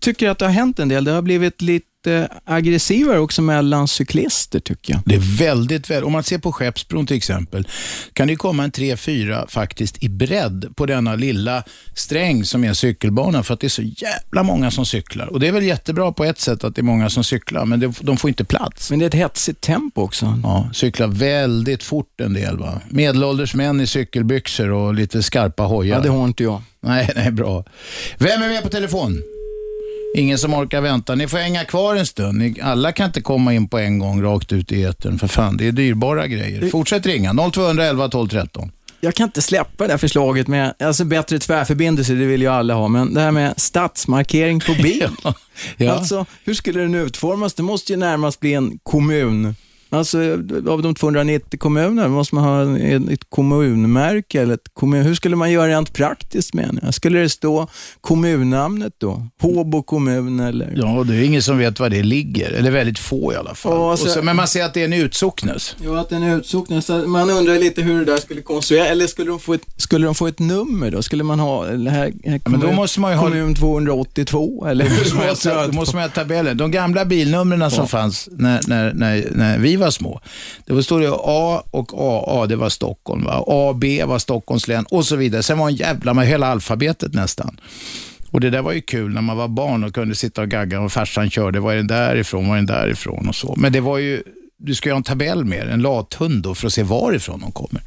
[0.00, 1.04] tycker att det har hänt en del.
[1.04, 5.02] Det har blivit lite aggressivare också mellan cyklister, tycker jag.
[5.06, 6.04] Det är väldigt väl.
[6.04, 7.68] Om man ser på Skeppsbron till exempel,
[8.12, 11.62] kan det komma en 3-4 faktiskt i bredd på denna lilla
[11.94, 15.26] sträng som är en cykelbana för att det är så jävla många som cyklar.
[15.26, 17.80] Och det är väl jättebra på ett sätt att det är många som cyklar, men
[17.80, 18.90] det, de får inte plats.
[18.90, 20.40] Men det är ett hetsigt tempo också.
[20.42, 22.58] Ja, cyklar väldigt fort en del.
[22.58, 22.80] Va?
[22.88, 25.96] Medelålders män i cykelbyxor och lite skarpa hojar.
[25.96, 26.62] Ja, det har inte jag.
[26.80, 27.64] Nej, nej, bra.
[28.18, 29.22] Vem är med på telefon?
[30.14, 31.14] Ingen som orkar vänta.
[31.14, 32.38] Ni får hänga kvar en stund.
[32.38, 35.18] Ni, alla kan inte komma in på en gång rakt ut i etern.
[35.18, 36.70] För fan, det är dyrbara grejer.
[36.70, 37.50] Fortsätt ringa.
[37.52, 38.70] 0211 12 13.
[39.00, 42.74] Jag kan inte släppa det här förslaget med, alltså bättre tvärförbindelse, det vill ju alla
[42.74, 45.08] ha, men det här med stadsmarkering på bil.
[45.76, 45.92] Ja.
[45.92, 47.54] Alltså, hur skulle den utformas?
[47.54, 49.54] Det måste ju närmast bli en kommun.
[49.92, 50.18] Alltså,
[50.68, 52.78] av de 290 kommunerna måste man ha
[53.12, 54.40] ett kommunmärke.
[54.42, 55.02] Eller ett kommun.
[55.02, 56.94] Hur skulle man göra rent praktiskt menar jag?
[56.94, 57.68] Skulle det stå
[58.00, 59.26] kommunnamnet då?
[59.40, 60.72] Håbo kommun eller?
[60.76, 62.50] Ja, det är ingen som vet var det ligger.
[62.52, 63.72] Eller väldigt få i alla fall.
[63.72, 65.76] Ja, Och så- men man ser att det är en utsocknes.
[65.84, 66.84] Jo, att den är utsocknad.
[66.84, 68.88] Så Man undrar lite hur det där skulle konstrueras.
[68.88, 71.02] Eller skulle de få ett, skulle de få ett nummer då?
[71.02, 74.66] Skulle man ha det här, här men då kommun, måste man ju ha- kommun 282?
[74.66, 74.84] Eller
[75.66, 76.56] Då måste man ha- tabellen.
[76.56, 80.20] De gamla bilnumren som fanns när, när, när, när vi var små.
[80.66, 83.24] Det var stod det A och AA, det var Stockholm.
[83.24, 83.44] Va?
[83.46, 85.42] AB var Stockholms län och så vidare.
[85.42, 87.60] Sen var en jävla med hela alfabetet nästan.
[88.30, 90.80] Och det där var ju kul när man var barn och kunde sitta och gagga
[90.80, 93.54] och farsan körde, var är den därifrån, var är den därifrån och så.
[93.56, 94.22] Men det var ju,
[94.58, 97.52] du ska ju ha en tabell med en lathund då för att se varifrån de
[97.52, 97.82] kommer.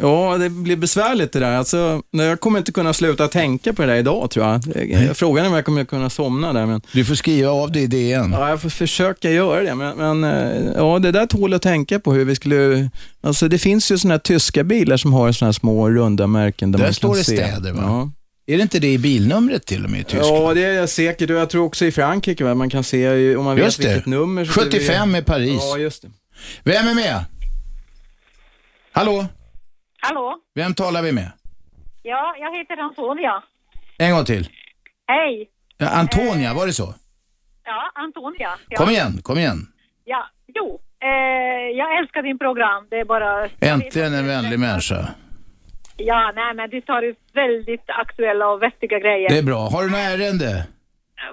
[0.00, 1.56] Ja, det blir besvärligt det där.
[1.56, 5.16] Alltså, jag kommer inte kunna sluta tänka på det där idag, tror jag.
[5.16, 6.66] Frågan är om jag kommer kunna somna där.
[6.66, 6.80] Men...
[6.92, 8.32] Du får skriva av det i DN.
[8.32, 9.74] Ja, jag får försöka göra det.
[9.74, 12.90] Men, men eh, ja, det där tål att tänka på hur vi skulle...
[13.20, 16.72] Alltså, det finns ju sådana här tyska bilar som har sådana här små runda märken.
[16.72, 17.36] Där, där man står kan det se.
[17.36, 17.82] städer, va?
[17.82, 18.10] Ja.
[18.46, 20.26] Är det inte det i bilnumret till och med i Tyskland?
[20.26, 21.30] Ja, det är jag säkert.
[21.30, 22.54] Och jag tror också i Frankrike, va?
[22.54, 23.92] man kan se om man Just vet det.
[23.92, 24.44] vilket nummer.
[24.44, 25.60] så 75 det i Paris.
[25.60, 26.10] Ja, just det.
[26.64, 27.24] Vem är med?
[28.92, 29.26] Hallå?
[30.04, 30.38] Hallå?
[30.54, 31.30] Vem talar vi med?
[32.02, 33.42] Ja, jag heter Antonia.
[33.98, 34.48] En gång till.
[35.06, 35.50] Hej.
[35.78, 36.94] Ja, Antonia, var det så?
[37.64, 38.50] Ja, Antonia.
[38.68, 38.76] Ja.
[38.76, 39.58] Kom igen, kom igen.
[40.04, 40.80] Ja, jo.
[41.02, 41.08] Eh,
[41.78, 42.86] jag älskar din program.
[42.90, 43.48] Det är bara...
[43.60, 45.08] Äntligen en vänlig människa.
[45.96, 49.28] Ja, nej men du tar upp väldigt aktuella och vettiga grejer.
[49.28, 49.68] Det är bra.
[49.68, 50.66] Har du något ärende?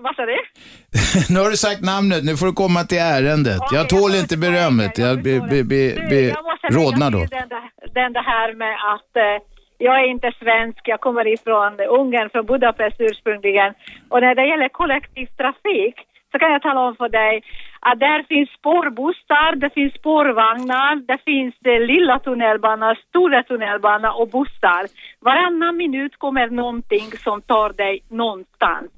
[0.02, 0.38] Vad sa du?
[1.34, 3.62] nu har du sagt namnet, nu får du komma till ärendet.
[3.72, 4.98] Jag tål inte berömmet.
[4.98, 7.20] Jag blir be, be, be, Jag rodnar då.
[8.00, 9.38] den det här med att eh,
[9.78, 13.74] jag är inte svensk, jag kommer ifrån Ungern, från Budapest ursprungligen.
[14.10, 15.96] Och när det gäller kollektivtrafik
[16.32, 17.44] så kan jag tala om för dig
[17.80, 24.28] att där finns spårbussar, det finns spårvagnar, det finns eh, lilla tunnelbana, stora tunnelbana och
[24.30, 24.84] bussar.
[25.20, 28.92] Varannan minut kommer någonting som tar dig någonstans.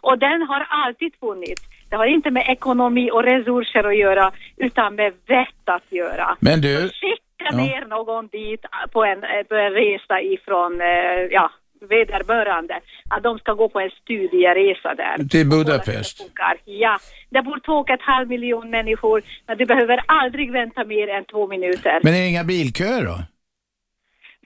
[0.00, 1.62] Och den har alltid funnits.
[1.88, 6.36] Det har inte med ekonomi och resurser att göra, utan med vett att göra.
[6.40, 7.56] Men du, Skicka Ja.
[7.56, 10.88] ner någon dit på en, på en resa ifrån, eh,
[11.30, 11.50] ja,
[11.88, 12.80] vederbörande.
[13.10, 15.28] Att de ska gå på en studieresa där.
[15.28, 16.30] till Budapest.
[16.64, 16.98] Ja,
[17.30, 21.24] det bor två och ett halv miljon människor, men du behöver aldrig vänta mer än
[21.24, 22.00] två minuter.
[22.02, 23.16] Men är det inga bilköer då?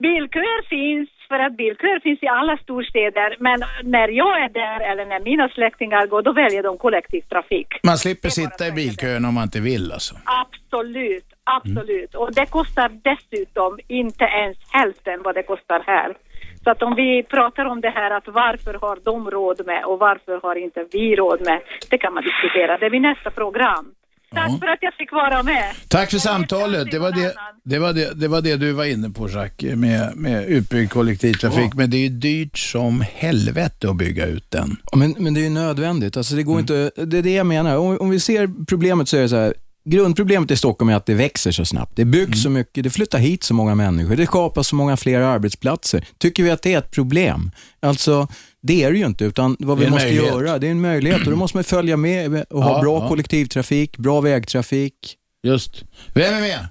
[0.01, 5.07] Bilköer finns för att bilköer finns i alla storstäder, men när jag är där eller
[5.07, 7.69] när mina släktingar går, då väljer de kollektivtrafik.
[7.83, 10.15] Man slipper sitta i bilkön om man inte vill alltså.
[10.25, 12.15] Absolut, absolut.
[12.15, 16.17] Och det kostar dessutom inte ens hälften vad det kostar här.
[16.65, 19.99] Så att om vi pratar om det här att varför har de råd med och
[19.99, 21.61] varför har inte vi råd med,
[21.91, 22.79] det kan man diskutera.
[22.79, 23.87] Det blir nästa program.
[24.35, 25.65] Tack för att jag fick vara med.
[25.89, 26.91] Tack för samtalet.
[26.91, 30.17] Det var det, det, var det, det var det du var inne på Jacques, med,
[30.17, 31.75] med utbyggd kollektivtrafik.
[31.75, 34.77] Men det är ju dyrt som helvete att bygga ut den.
[34.93, 36.17] Ja, Men, men det är ju nödvändigt.
[36.17, 37.77] Alltså det, går inte, det är det jag menar.
[37.77, 39.55] Om, om vi ser problemet så är det så här.
[39.85, 41.93] Grundproblemet i Stockholm är att det växer så snabbt.
[41.97, 45.21] Det byggs så mycket, det flyttar hit så många människor, det skapas så många fler
[45.21, 46.05] arbetsplatser.
[46.19, 47.51] Tycker vi att det är ett problem?
[47.83, 48.29] Alltså,
[48.63, 50.35] det är det ju inte, utan vad vi måste möjlighet.
[50.35, 52.99] göra, det är en möjlighet och då måste man följa med och ha Ja, bra
[53.03, 53.09] ja.
[53.09, 54.95] kollektivtrafik, bra vägtrafik.
[55.43, 55.85] Just.
[56.15, 56.69] Vem är med?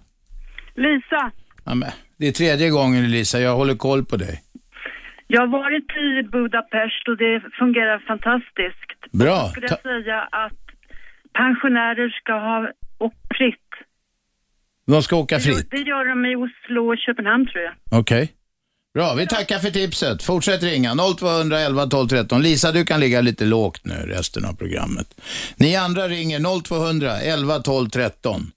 [0.76, 1.32] Lisa,
[1.66, 1.76] Ja,
[2.18, 4.42] det är tredje gången Lisa, jag håller koll på dig.
[5.28, 9.12] jag har varit i Budapest och det fungerar fantastiskt.
[9.12, 9.50] Bra.
[9.50, 10.60] skulle Ta- jag säga att
[11.34, 12.70] pensionärer ska ha
[13.06, 13.70] åka fritt.
[14.88, 15.68] De ska åka fritt.
[15.72, 17.74] det gör de i Oslo och Köpenhamn tror jag.
[18.00, 18.34] Okej.
[18.94, 20.24] Bra, vi tackar för tipset.
[20.24, 22.42] Fortsätt ringa 0211 12 13.
[22.42, 25.22] Lisa, du kan ligga lite lågt nu resten av programmet.
[25.56, 28.52] Ni andra ringer 0200 11 12 13.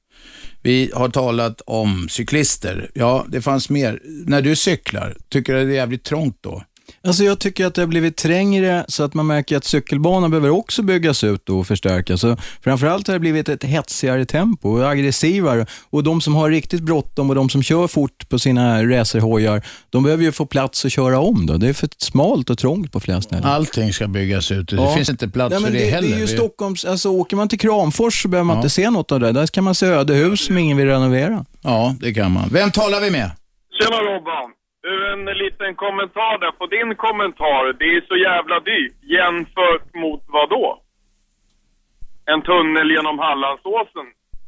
[0.63, 2.91] Vi har talat om cyklister.
[2.95, 4.01] Ja, det fanns mer.
[4.27, 6.63] När du cyklar, tycker du det är jävligt trångt då?
[7.07, 10.51] Alltså jag tycker att det har blivit trängre så att man märker att cykelbanan behöver
[10.51, 12.21] också byggas ut och förstärkas.
[12.21, 15.67] Så framförallt har det blivit ett hetsigare tempo och aggressivare.
[15.91, 20.03] Och de som har riktigt bråttom och de som kör fort på sina racerhojar, de
[20.03, 21.47] behöver ju få plats att köra om.
[21.47, 21.57] Då.
[21.57, 23.45] Det är för smalt och trångt på flera ställen.
[23.45, 24.69] Allting ska byggas ut.
[24.69, 24.95] Det Ja.
[24.95, 26.09] finns inte plats Nej, men för det, det, heller.
[26.09, 28.61] Det är ju Stockholms, alltså åker man till Kramfors så behöver man Ja.
[28.61, 29.33] inte se något av det.
[29.33, 31.45] Där kan man se ödehus som ingen vill renovera.
[31.63, 32.49] Ja, det kan man.
[32.53, 33.31] Vem talar vi med?
[33.83, 34.51] Tjena Robban!
[34.87, 37.63] Du, en liten kommentar där på din kommentar.
[37.81, 38.97] Det är så jävla dyrt.
[39.17, 40.83] Jämfört mot vad då?
[42.33, 44.07] En tunnel genom Hallandsåsen,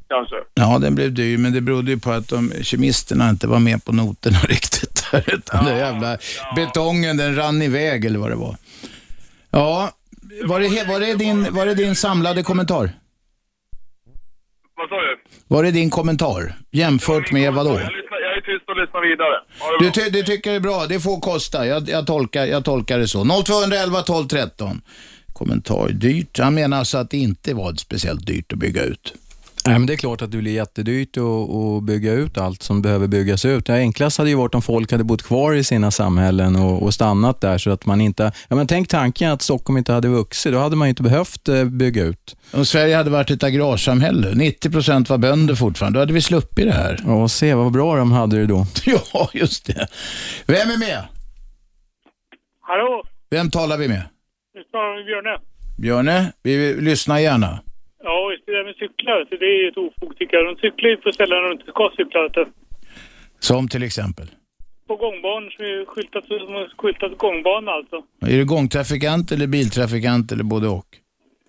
[0.08, 0.36] kanske?
[0.54, 3.84] Ja, den blev dyr, men det berodde ju på att de, kemisterna inte var med
[3.84, 5.08] på noterna riktigt.
[5.10, 6.18] Där, utan den jävla
[6.56, 8.56] betongen, den rann iväg eller vad det var.
[9.50, 9.90] Ja,
[10.44, 12.90] var det, var det, din, var det din samlade kommentar?
[14.76, 15.18] Vad sa du?
[15.48, 16.54] Var det din kommentar?
[16.70, 17.80] Jämfört med vad då?
[18.78, 19.34] Och lyssnar vidare.
[19.80, 21.66] Du, ty, du tycker det är bra, det får kosta.
[21.66, 23.42] Jag, jag, tolkar, jag tolkar det så.
[23.44, 24.80] 0211 12 13.
[25.32, 26.38] Kommentar dyrt.
[26.38, 29.14] Han menar alltså att det inte var speciellt dyrt att bygga ut.
[29.68, 33.06] Nej, men det är klart att det blir jättedyrt att, bygga ut allt som behöver
[33.06, 33.66] byggas ut.
[33.66, 36.94] Det enklaste hade ju varit om folk hade bott kvar i sina samhällen och, och
[36.94, 38.32] stannat där så att man inte...
[38.48, 40.52] Ja, men tänk tanken att Stockholm inte hade vuxit.
[40.52, 42.36] Då hade man inte behövt eh, bygga ut.
[42.52, 46.64] Om Sverige hade varit ett agrarsamhälle, 90 procent var bönder fortfarande, då hade vi sluppit
[46.66, 46.98] det här.
[47.06, 48.66] Ja, se vad bra de hade det då.
[49.12, 49.86] Ja, just det.
[50.46, 51.04] Vem är med?
[52.60, 54.02] Hallå, Vem talar vi med?
[54.54, 55.38] nu snarar vi Björne.
[55.76, 57.60] Björne, vi lyssnar gärna.
[58.02, 60.46] Ja, just det där med cyklar, så det är ju ett ofog tycker jag.
[60.46, 62.28] De cyklar ju på ställen de inte ska cykla.
[63.38, 64.26] Som till exempel.
[64.86, 67.96] På gångbanor som är skyltat, som är skyltat gångbana alltså.
[68.20, 70.86] Är du gångtrafikant eller biltrafikant eller både och?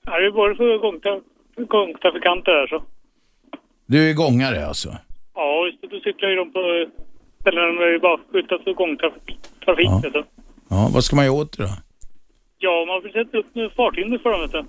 [0.06, 1.20] Ja, det är både för gångtra
[1.68, 2.84] gångtrafikanter här så.
[3.86, 4.90] Du är gångare alltså?
[5.36, 5.88] Ja, just det.
[5.88, 6.86] Då cyklar ju de på
[7.42, 9.38] ställen där det är bara skyltat för gångtrafik.
[9.66, 10.10] Trafik, Ja.
[10.14, 10.24] du.
[10.70, 11.70] Ja, vad ska man göra åt det då?
[12.58, 14.66] Ja, man vill sätta upp farthinder för dem vet du.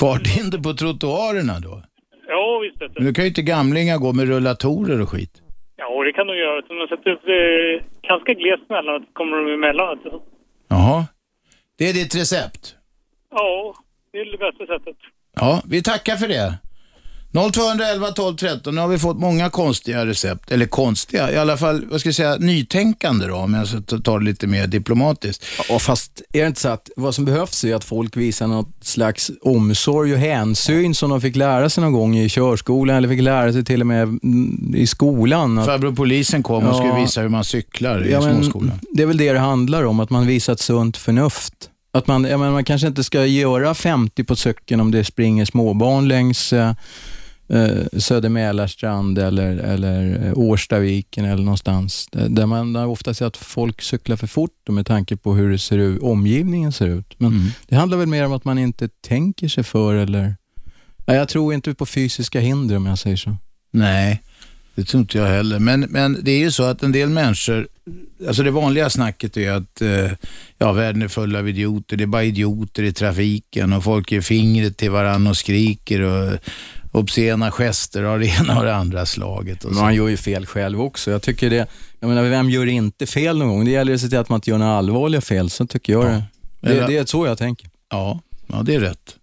[0.00, 1.82] Farthinder på trottoarerna då?
[2.28, 3.02] Ja, visst vet du.
[3.02, 5.42] Men då kan ju inte gamlingar gå med rullatorer och skit.
[5.76, 6.60] Ja, det kan de göra.
[6.60, 9.98] De sätter upp eh, ganska glest mellan, kommer de emellan.
[10.68, 11.04] Jaha.
[11.78, 12.76] Det är ditt recept?
[13.30, 13.74] Ja,
[14.12, 14.96] det är det bästa sättet.
[15.36, 16.58] Ja, vi tackar för det.
[17.32, 18.74] 0211 12 13.
[18.74, 20.50] Nu har vi fått många konstiga recept.
[20.52, 24.18] Eller konstiga, i alla fall, vad ska jag säga, nytänkande då, om jag ska ta-
[24.18, 25.44] det lite mer diplomatiskt.
[25.68, 28.68] Ja, fast är det inte så att vad som behövs är att folk visar något
[28.82, 33.20] slags omsorg och hänsyn som de fick lära sig någon gång i körskolan eller fick
[33.22, 34.18] lära sig till och med
[34.74, 35.58] i skolan.
[35.58, 38.80] Att, Farbror polisen kom och skulle visa hur man cyklar i Ja, småskolan.
[38.92, 41.54] Det är väl det det handlar om, att man visar ett sunt förnuft.
[41.92, 46.08] Att man, menar, man kanske inte ska göra 50 på cykeln om det springer småbarn
[46.08, 46.72] längs eh,
[47.52, 52.08] eh, Söder Mälarstrand eller, eller eh, Årstaviken eller någonstans.
[52.12, 55.78] Där, man ofta sett att folk cyklar för fort med tanke på hur det ser
[55.78, 57.14] ut, omgivningen ser ut.
[57.18, 57.48] Men Mm.
[57.68, 60.34] det handlar väl mer om att man inte tänker sig för eller...
[61.06, 63.36] Nej, jag tror inte på fysiska hinder om jag säger så.
[63.72, 64.22] Nej,
[64.74, 65.58] det tror inte jag heller.
[65.58, 67.68] Men, men det är ju så att en del människor,
[68.28, 70.10] alltså det vanliga snacket är att eh,
[70.58, 71.96] ja, världen är full av idioter.
[71.96, 76.38] Det är bara idioter i trafiken och folk ger fingret till varandra och skriker och
[76.90, 79.64] obscena gester av det ena och det andra slaget.
[79.64, 81.10] Och Men man gör ju fel själv också.
[81.10, 81.66] Jag tycker det,
[82.00, 83.64] jag menar, vem gör inte fel någon gång?
[83.64, 86.04] Det gäller att se till att man inte gör några allvarliga fel, så tycker jag
[86.04, 86.24] det.
[86.60, 87.68] Det, Eller- det är så jag tänker.
[87.90, 89.16] Ja, ja, det är rätt.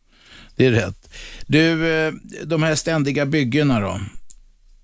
[0.56, 1.10] Det är rätt.
[1.47, 2.13] Du, eh,
[2.45, 3.99] de här ständiga byggena då?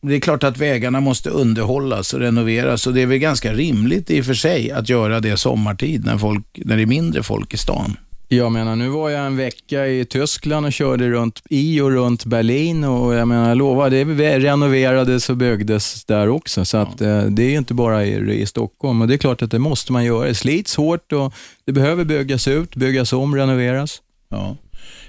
[0.02, 4.10] Det är klart att vägarna måste underhållas och renoveras och det är väl ganska rimligt
[4.12, 7.54] i och för sig att göra det sommartid när, folk, när det är mindre folk
[7.54, 7.98] i stan.
[8.38, 12.26] Jag menar, nu var jag en vecka i Tyskland och körde runt i och runt
[12.26, 16.66] Berlin och jag menar, jag lovar, det renoverades och byggdes där också.
[16.66, 19.42] Så att, eh, det är ju inte bara i, i Stockholm och det är klart
[19.42, 20.28] att det måste man göra.
[20.28, 21.34] Det slits hårt och
[21.66, 24.02] det behöver byggas ut, byggas om, renoveras.
[24.30, 24.58] Ja.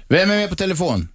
[0.09, 1.07] Vem är med på telefon?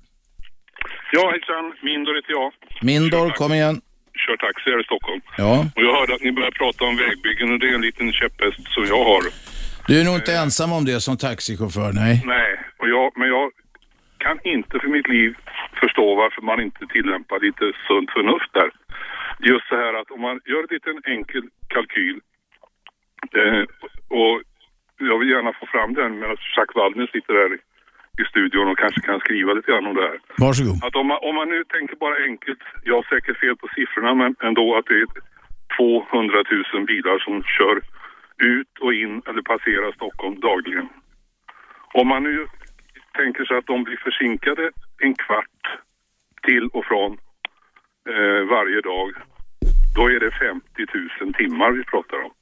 [1.13, 1.65] Ja, hejsan.
[1.83, 2.53] Mindor heter jag.
[2.83, 3.81] Mindor, kom igen.
[4.27, 5.21] Kör taxi här i Stockholm.
[5.39, 5.67] Ja.
[5.77, 8.65] Och jag hörde att ni började prata om vägbyggen och det är en liten käpphäst
[8.75, 9.23] som jag har.
[9.91, 12.15] Du är nog inte ensam om det som taxichaufför, nej.
[12.37, 13.47] Nej, och jag, men jag
[14.25, 15.31] kan inte för mitt liv
[15.81, 18.71] förstå varför man inte tillämpar lite sunt förnuft där.
[19.51, 22.19] Just så här att om man gör en liten enkel kalkyl
[23.41, 23.63] eh,
[24.19, 24.35] och
[25.09, 27.59] jag vill gärna få fram den medan Jacques Wallner sitter här i,
[28.23, 30.19] i studion och kanske kan skriva lite grann om det här.
[30.45, 30.77] Varsågod.
[30.87, 34.13] Att om man, om man nu tänker bara enkelt, jag har säkert fel på siffrorna
[34.21, 35.09] men ändå att det är
[35.77, 37.77] 200 000 bilar som kör
[38.41, 40.89] ut och in eller passerar Stockholm dagligen.
[41.95, 42.47] Om man nu
[43.13, 45.63] tänker sig att de blir försinkade en kvart
[46.43, 47.13] till och från
[48.09, 49.13] eh, varje dag,
[49.97, 50.87] då är det 50
[51.21, 52.33] 000 timmar vi pratar om.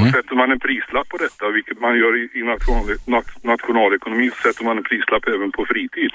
[0.00, 4.30] Och sätter man en prislapp på detta, vilket man gör i, i national, nat, nationalekonomi,
[4.30, 6.10] så sätter man en prislapp även på fritid.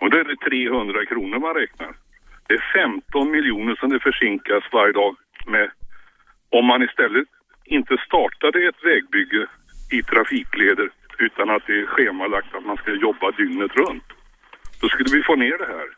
[0.00, 1.92] Och då är det 300 kronor man räknar.
[2.46, 5.70] Det är 15 miljoner som det försinkas varje dag med.
[6.50, 7.28] Om man istället
[7.64, 9.46] inte startade ett vägbygge
[9.90, 14.04] i trafikleder utan att det är schemalagt att man ska jobba dygnet runt.
[14.80, 15.88] Då skulle vi få ner det här.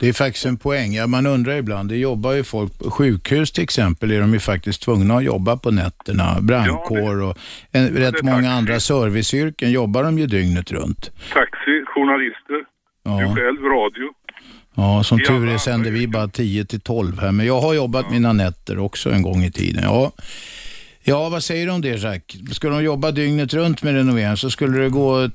[0.00, 0.92] Det är faktiskt en poäng.
[0.92, 4.40] Ja, man undrar ibland, det jobbar ju folk på sjukhus till exempel, är de ju
[4.40, 6.40] faktiskt tvungna att jobba på nätterna.
[6.40, 7.36] Brandkår och
[7.72, 11.10] en, rätt många andra serviceyrken jobbar de ju dygnet runt.
[11.32, 12.64] Taxi, journalister,
[13.02, 13.10] Ja.
[13.20, 14.06] du själv, radio.
[14.74, 18.10] Ja, som tur är sänder vi bara 10 till 12 här, men jag har jobbat
[18.10, 19.82] mina nätter också en gång i tiden.
[19.84, 20.12] Ja.
[21.02, 22.56] Ja, vad säger du om det Jacques?
[22.56, 25.30] Ska de jobba dygnet runt med renovering så skulle det gå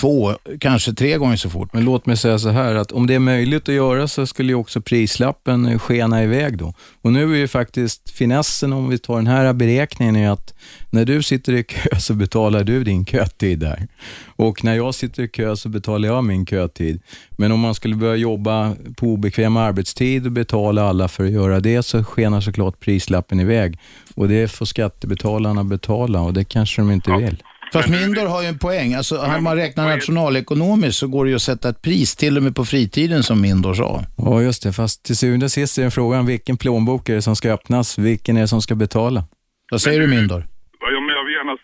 [0.00, 1.72] två, kanske tre gånger så fort.
[1.72, 4.52] Men låt mig säga så här, att om det är möjligt att göra så skulle
[4.52, 6.74] ju också prislappen eh, skena iväg då.
[7.02, 10.54] Och nu är ju faktiskt finessen, om vi tar den här beräkningen, är att
[10.90, 13.88] när du sitter i kö så betalar du din kötid där.
[14.26, 17.00] Och när jag sitter i kö så betalar jag min kötid.
[17.30, 21.60] Men om man skulle börja jobba på obekväm arbetstid och betala alla för att göra
[21.60, 23.78] det så skenar såklart prislappen iväg.
[24.14, 27.42] Och det får skattebetalarna betala och det kanske de inte vill.
[27.72, 28.94] Fast Mindor har ju en poäng.
[28.94, 32.42] Alltså, om man räknar nationalekonomiskt så går det ju att sätta ett pris till och
[32.42, 34.02] med på fritiden som Mindor sa.
[34.16, 34.72] Ja, just det.
[34.72, 37.98] Fast till syvende och sist är det frågan vilken plånbok är det som ska öppnas?
[37.98, 39.24] Vilken är det som ska betala?
[39.70, 40.40] Vad säger du Mindor?
[40.80, 41.56] Ja, men jag vill gärna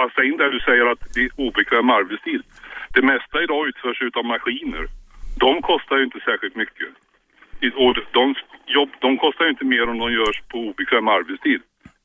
[0.00, 2.42] passa in där du säger att det är obekväm arbetstid.
[2.94, 4.84] Det mesta idag utförs utav maskiner.
[5.44, 6.88] De kostar ju inte särskilt mycket.
[7.82, 8.24] Och de,
[8.76, 11.60] jobb, de kostar ju inte mer om de görs på obekväm arbetstid.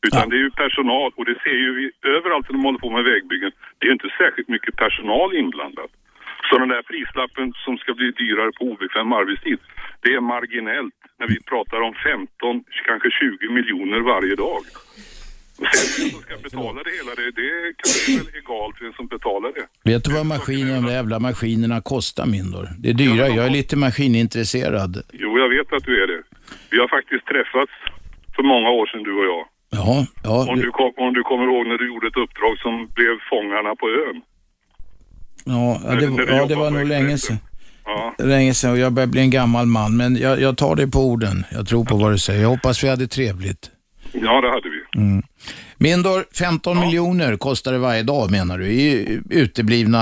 [0.07, 1.85] Utan det är ju personal och det ser ju vi
[2.17, 3.51] överallt när de håller på med vägbyggen.
[3.77, 5.91] Det är ju inte särskilt mycket personal inblandat.
[6.47, 9.59] Så den där prislappen som ska bli dyrare på obekväm arbetstid,
[10.03, 14.63] det är marginellt när vi pratar om 15, kanske 20 miljoner varje dag.
[15.59, 17.51] Och sen vem som ska betala det hela, det, det
[17.81, 19.65] kan väl egalt vem som betalar det.
[19.91, 22.65] Vet du vad maskinen, de jävla maskinerna kostar Mindor?
[22.79, 23.27] Det är dyra.
[23.27, 24.93] Jag är lite maskinintresserad.
[25.13, 26.21] Jo, jag vet att du är det.
[26.71, 27.73] Vi har faktiskt träffats
[28.35, 29.45] för många år sedan, du och jag.
[29.75, 30.49] Ja, ja.
[30.51, 33.75] Om du, kom, om du kommer ihåg när du gjorde ett uppdrag som blev Fångarna
[33.75, 34.21] på ön.
[35.45, 37.37] Ja, ja, det, När du ja, det var nog länge sedan.
[37.85, 38.15] Ja.
[38.17, 39.97] Länge sedan och jag börjar bli en gammal man.
[39.97, 41.43] Men jag, jag tar dig på orden.
[41.51, 42.41] Jag tror på vad du säger.
[42.41, 43.71] Jag hoppas vi hade trevligt.
[44.11, 45.01] ja, det hade vi.
[45.01, 45.23] Mm.
[45.77, 48.65] Mindor, 15 miljoner kostar det varje dag menar du?
[48.67, 50.01] I uteblivna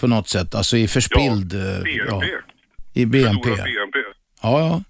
[0.00, 1.52] på något sätt, alltså i förspilld...
[1.54, 2.26] eh, BNP.
[2.94, 3.48] I BNP.
[3.50, 3.98] BNP.
[4.42, 4.82] Ja, ja.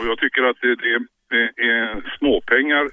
[0.00, 0.98] Och jag tycker att det, det,
[1.30, 2.84] det är småpengar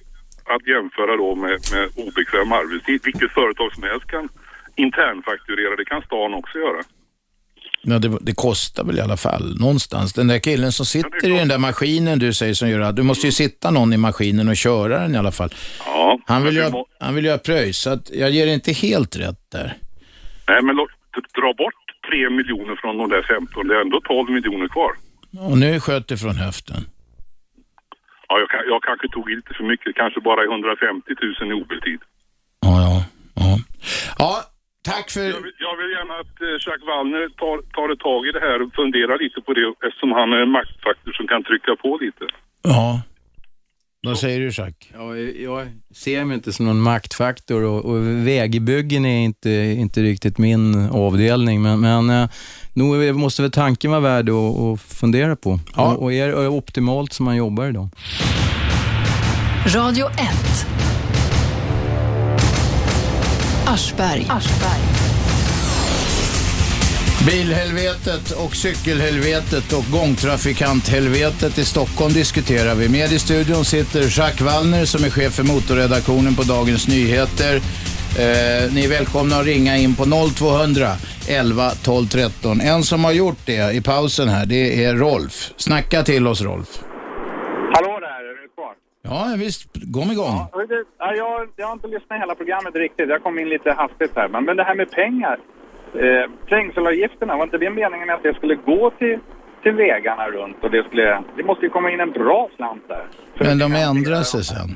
[0.54, 3.02] att jämföra då med, med obekväm arbetstid.
[3.04, 4.30] Vilket företag som helst kan
[4.76, 5.76] internfakturera.
[5.76, 6.82] Det kan stan också göra.
[7.86, 10.14] Ja, det, det kostar väl i alla fall någonstans.
[10.14, 13.04] Den där killen som sitter i den där maskinen du säger som gör att du
[13.04, 15.50] måste ju sitta någon i maskinen och köra den i alla fall.
[15.86, 18.48] Ja, Han vill, ju det ha, han vill ju ha pröjs, så att jag ger
[18.48, 19.78] inte helt rätt där.
[20.48, 20.90] Nej, men låt,
[21.36, 21.74] dra bort
[22.10, 23.68] 3 miljoner från de där 15.
[23.68, 24.92] Det är ändå 12 miljoner kvar.
[25.40, 26.86] Och nu sköter från höften.
[28.34, 29.96] Ja, jag, jag kanske tog i lite för mycket.
[29.96, 31.12] Kanske bara 150
[31.42, 32.02] 000 i OB-tid.
[34.18, 34.34] Ja,
[34.92, 35.26] tack för...
[35.38, 38.40] Jag vill, jag vill gärna att eh, Jacques Wallner tar, tar ett tag i det
[38.40, 41.98] här och funderar lite på det eftersom han är en maktfaktor som kan trycka på
[42.02, 42.26] lite.
[42.62, 43.02] Ja.
[44.06, 44.90] Vad säger du Jacques?
[44.94, 49.50] Ja, jag ser mig inte som någon maktfaktor och, och vägbyggen är inte,
[49.84, 52.30] inte riktigt min avdelning, men, men eh,
[52.74, 55.60] nog måste väl tanken vara värd att, att fundera på.
[55.76, 57.90] Och, och är det optimalt som man jobbar idag?
[59.66, 60.68] Radio 1.
[63.66, 64.28] Aschberg.
[67.26, 72.90] Bilhelvetet och cykelhelvetet och gångtrafikanthelvetet i Stockholm diskuterar vi.
[72.90, 77.62] Med i studion sitter Jacques Wallner som är chef för motorredaktionen på Dagens Nyheter.
[78.22, 80.88] Eh, ni är välkomna att ringa in på 0200
[81.30, 82.62] 11 12 13.
[82.62, 85.36] En som har gjort det i pausen här, det är Rolf.
[85.58, 86.72] Snacka till oss Rolf.
[87.76, 88.74] Hallå där, är du kvar?
[89.10, 89.62] Ja, visst.
[89.98, 90.38] Kom igång.
[91.00, 93.10] Ja, jag, jag har inte lyssnat hela programmet riktigt.
[93.10, 94.28] Jag kom in lite hastigt här.
[94.28, 95.38] Men, men det här med pengar.
[96.04, 99.20] Eh, trängselavgifterna, var inte det meningen att det skulle gå till,
[99.64, 100.58] till vägarna runt?
[100.64, 103.06] Och det, skulle, det måste ju komma in en bra slant där.
[103.48, 104.70] Men de ändrar sig sen.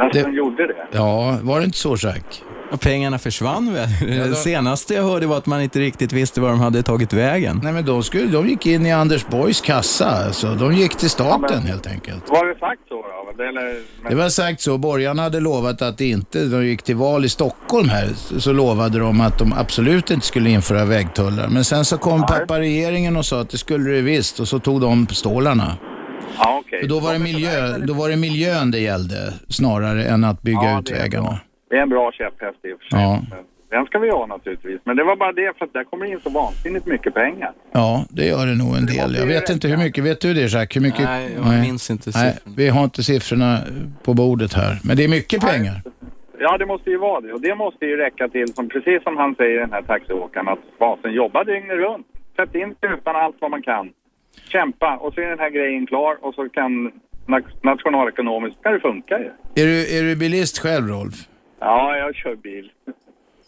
[0.00, 0.74] Alltså, Det- de gjorde det.
[0.92, 2.42] Ja, var det inte så Jacques?
[2.72, 3.88] Och pengarna försvann väl?
[4.00, 6.82] Ja, då- Det senaste jag hörde var att man inte riktigt visste var de hade
[6.82, 7.60] tagit vägen.
[7.64, 10.06] Nej, men de, skulle, de gick in i Anders Borgs kassa.
[10.26, 12.24] Alltså, de gick till staten helt enkelt.
[12.28, 13.42] Var det sagt så då?
[13.44, 13.74] Eller,
[14.10, 14.78] Det var sagt så.
[14.78, 18.52] Borgarna hade lovat att det inte, de gick till val i Stockholm här, så så
[18.52, 21.48] lovade de att de absolut inte skulle införa vägtullar.
[21.48, 24.58] Men sen så kom pappa regeringen och sa att det skulle det visst och så
[24.58, 25.76] tog de stålarna.
[26.38, 26.80] Ja, okej.
[26.80, 30.62] För då var, det miljö, då var det miljön det gällde snarare än att bygga
[30.62, 31.40] Ja, ut det är vägarna.
[31.70, 33.00] Det är en bra käpphäst i och för sig.
[33.00, 33.22] Ja.
[33.70, 34.80] Den ska vi ha naturligtvis.
[34.84, 37.52] Men det var bara det för att där kommer in så vansinnigt mycket pengar.
[37.72, 39.14] Ja, det gör det nog en del.
[39.14, 40.76] Jag vet inte hur mycket, vet du det Jacques?
[40.76, 41.04] Hur mycket?
[41.04, 42.54] Nej, jag minns inte Nej, siffrorna.
[42.56, 43.58] vi har inte siffrorna
[44.02, 44.78] på bordet här.
[44.84, 45.82] Men det är mycket pengar.
[46.38, 47.32] Ja, det måste ju vara det.
[47.32, 50.78] Och det måste ju räcka till, som, precis som han säger den här taxiåkaren, att
[50.78, 52.06] basen jobbar dygnet runt.
[52.36, 53.90] Sätt in utan allt vad man kan.
[54.52, 56.92] Kämpa och så är den här grejen klar och så kan
[57.26, 59.30] na- nationalekonomiskt ska det funka ju.
[59.62, 61.14] Är du, är du bilist själv Rolf?
[61.60, 62.72] Ja, jag kör bil.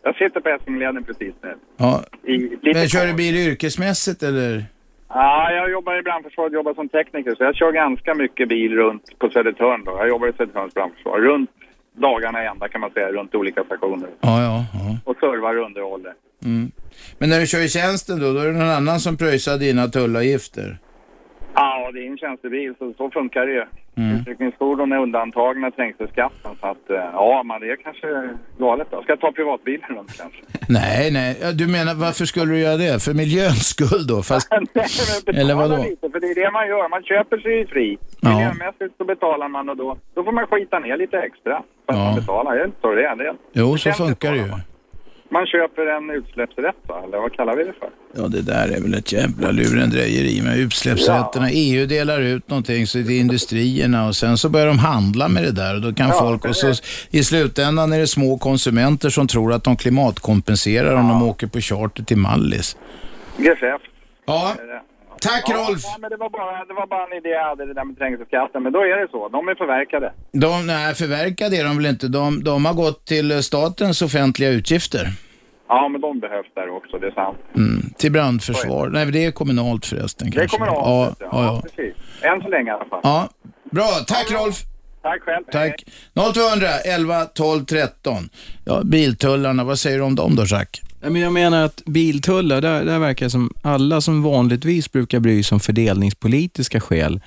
[0.03, 1.55] Jag sitter på Essingeleden precis nu.
[1.77, 2.03] Ja.
[2.25, 4.65] I, Men kör du bil yrkesmässigt eller?
[5.09, 9.19] Ja, jag jobbar i brandförsvaret, jobbar som tekniker, så jag kör ganska mycket bil runt
[9.19, 9.91] på Södertörn då.
[9.99, 11.19] Jag jobbar i Södertörns brandförsvar.
[11.21, 11.51] Runt
[11.93, 14.09] dagarna ända kan man säga, runt olika stationer.
[14.21, 14.65] Ja, ja.
[14.75, 14.97] ja.
[15.05, 16.13] Och servar och underhåller.
[16.45, 16.71] Mm.
[17.19, 19.87] Men när du kör i tjänsten då, då är det någon annan som pröjsar dina
[19.89, 20.79] tullavgifter?
[21.55, 23.65] Ja, det är en tjänstebil så, så funkar det ju.
[23.97, 24.17] Mm.
[24.21, 28.29] Utryckningsfordon är undantagna trängselskatten så att eh, ja, men det är kanske
[28.59, 29.03] galet då.
[29.03, 30.39] Ska jag ta privatbilen runt kanske?
[30.69, 31.37] Nej, nej.
[31.55, 33.03] Du menar, varför skulle du göra det?
[33.05, 34.23] För miljöns skull då?
[34.23, 34.49] Fast...
[34.51, 34.85] Nej, men
[35.27, 35.83] betala Eller vadå?
[35.83, 36.89] Lite, för det är det man gör.
[36.89, 37.99] Man köper sig ju fri.
[38.21, 38.29] Ja.
[38.31, 41.63] Miljömässigt så betalar man och då, då får man skita ner lite extra.
[41.87, 42.05] För att Ja.
[42.05, 42.55] man betalar.
[42.55, 43.17] Det är inte så det är.
[43.17, 43.35] Det.
[43.53, 44.47] Jo, så funkar det ju.
[44.47, 44.61] man.
[45.33, 47.03] Man köper en utsläppsrätt va?
[47.05, 47.89] Eller vad kallar vi det för?
[48.17, 51.51] Ja, det där är väl ett jävla lurendrejeri med utsläppsrätterna.
[51.51, 55.53] EU delar ut någonting så till industrierna och sen så börjar de handla med det
[55.53, 56.73] där och då kan Ja, folk och så
[57.11, 61.61] i slutändan är det små konsumenter som tror att de klimatkompenserar om de åker på
[61.61, 62.77] charter till Mallis.
[63.37, 63.85] Geschäft.
[64.27, 64.55] Ja.
[65.23, 65.83] Tack ja, Rolf!
[65.85, 67.99] Nej, men det, var bara, det var bara en idé jag hade det där med
[67.99, 68.63] trängselskatten.
[68.63, 69.29] Men då är det så.
[69.29, 70.13] De är förverkade.
[70.33, 72.09] De, nej, förverkade är de väl inte.
[72.09, 75.07] De, de har gått till statens offentliga utgifter.
[75.69, 76.99] Ja, men de behövs där också.
[76.99, 77.39] Det är sant.
[77.57, 78.89] Mm, till brandförsvar.
[78.89, 80.59] Nej, det är kommunalt förresten Det är kanske.
[80.59, 81.17] kommunalt.
[81.21, 81.63] Ja, ja, ja.
[81.63, 81.95] precis.
[82.23, 83.01] Än så länge i alla fall.
[83.03, 83.29] ja.
[83.71, 84.57] Bra, tack Rolf!
[85.03, 85.45] Tack själv.
[85.53, 85.85] Tack.
[86.35, 88.29] 0200 11 12 13.
[88.65, 90.83] Ja, biltullarna, vad säger du om dem då Jack?
[91.03, 95.43] Men jag menar att biltullar, där, där verkar det som alla som vanligtvis brukar bry
[95.43, 97.21] sig om fördelningspolitiska skäl,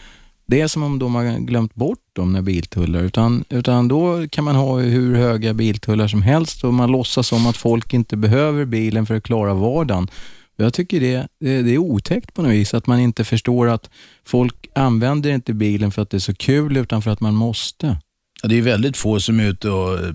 [0.48, 4.44] det är som om de har glömt bort dem när biltullar, utan, utan då kan
[4.44, 8.66] man ha hur höga biltullar som helst och man låtsas som att folk inte behöver
[8.66, 10.08] bilen för att klara vardagen.
[10.56, 13.90] Jag tycker det, det, det är otäckt på något vis att man inte förstår att
[14.26, 17.98] folk använder inte bilen för att det är så kul utan för att man måste.
[18.42, 20.14] Ja, det är väldigt få som är ute och eh,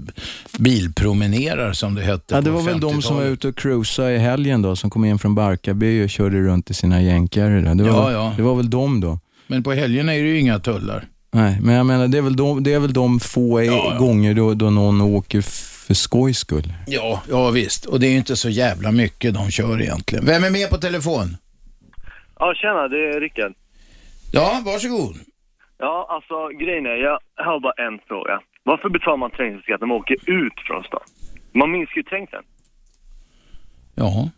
[0.59, 3.33] bilpromenerar som det hette Ja, det var väl de som var 50-talet.
[3.39, 6.75] ute och cruisade i helgen då, som kom in från Barkarby och körde runt i
[6.75, 7.61] sina jänkare.
[7.61, 7.75] där.
[7.75, 8.35] Det var, Ja, ja.
[8.37, 9.19] det var väl de då.
[9.47, 11.05] Men på helgerna är det ju inga tullar.
[11.33, 13.69] Nej, men jag menar, det är väl de, det är väl de få i-
[13.99, 15.41] gånger då, då någon åker
[15.87, 16.73] för skojs skull.
[16.87, 17.85] Ja, ja visst.
[17.87, 20.27] Och det är ju inte så jävla mycket de kör egentligen.
[20.27, 21.37] Vem är med på telefon?
[22.39, 23.53] Ja, tjena, det är Rickard.
[24.33, 25.17] Ja, varsågod.
[25.81, 28.41] Ja, alltså grejen är, jag har bara en fråga.
[28.63, 31.01] Varför betalar man trängselskatt när man åker ut från stan?
[31.53, 32.45] Man minskar ju trängseln.
[33.95, 34.31] Ja,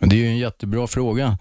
[0.00, 1.38] det är ju en jättebra fråga.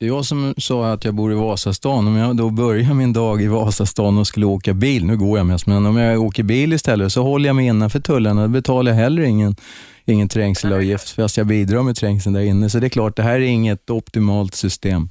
[0.00, 2.06] Det är jag som sa att jag bor i Vasastan.
[2.08, 5.46] Om jag då börjar min dag i Vasastan och skulle åka bil, nu går jag
[5.46, 8.42] mest, men om jag åker bil istället så håller jag mig innanför tullarna.
[8.42, 9.56] Då betalar jag heller ingen,
[10.04, 12.70] ingen trängselavgift fast jag bidrar med trängseln där inne.
[12.70, 15.08] Så det är klart, det här är inget optimalt system.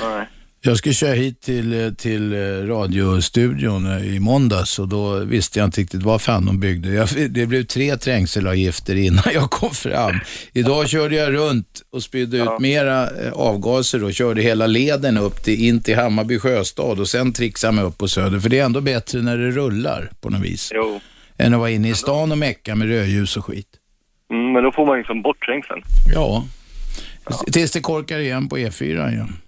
[0.00, 0.26] Nej.
[0.66, 5.66] Jag skulle köra hit till, till eh, radiostudion eh, i måndags och då visste jag
[5.66, 6.88] inte riktigt vad fan de byggde.
[6.88, 10.20] Jag, det blev tre trängselavgifter innan jag kom fram.
[10.52, 15.44] Idag körde jag runt och spydde ut mera eh, avgaser och körde hela leden upp
[15.44, 18.38] till, in till Hammarby sjöstad och sen trixade mig upp på Söder.
[18.38, 20.72] För det är ändå bättre när det rullar på något vis.
[20.74, 21.00] Jo.
[21.38, 23.68] Än att vara inne i stan och mecka med rödljus och skit.
[24.30, 25.82] Mm, men då får man liksom bort trängseln.
[26.14, 26.44] Ja.
[27.52, 29.28] Tills det korkar igen på E4 igen.
[29.28, 29.43] Ja.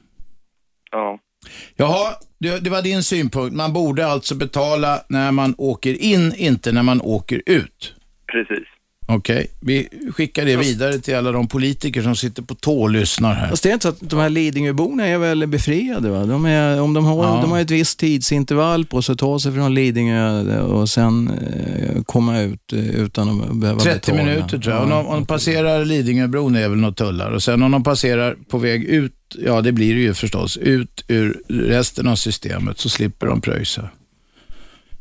[1.77, 3.57] Jaha, det, det var din synpunkt.
[3.57, 7.95] Man borde alltså betala när man åker in, inte när man åker ut.
[8.33, 8.69] Precis.
[9.09, 13.35] Okej, vi skickar det vidare till alla de politiker som sitter på tå och lyssnar
[13.35, 13.49] här.
[13.49, 16.11] Fast det är inte så att de här Lidingöborna är väl befriade?
[16.11, 16.25] Va?
[16.25, 17.41] De, är, om de, har, Ja.
[17.43, 22.03] de har ett visst tidsintervall på sig att ta sig från Lidingö och sen eh,
[22.03, 24.25] komma ut eh, utan att behöva 30 betala.
[24.29, 24.83] minuter tror jag.
[24.83, 28.37] Om de, om de passerar Lidingöbron är väl något tullar och sen om de passerar
[28.49, 32.89] på väg ut, ja det blir det ju förstås, ut ur resten av systemet så
[32.89, 33.89] slipper de pröjsa.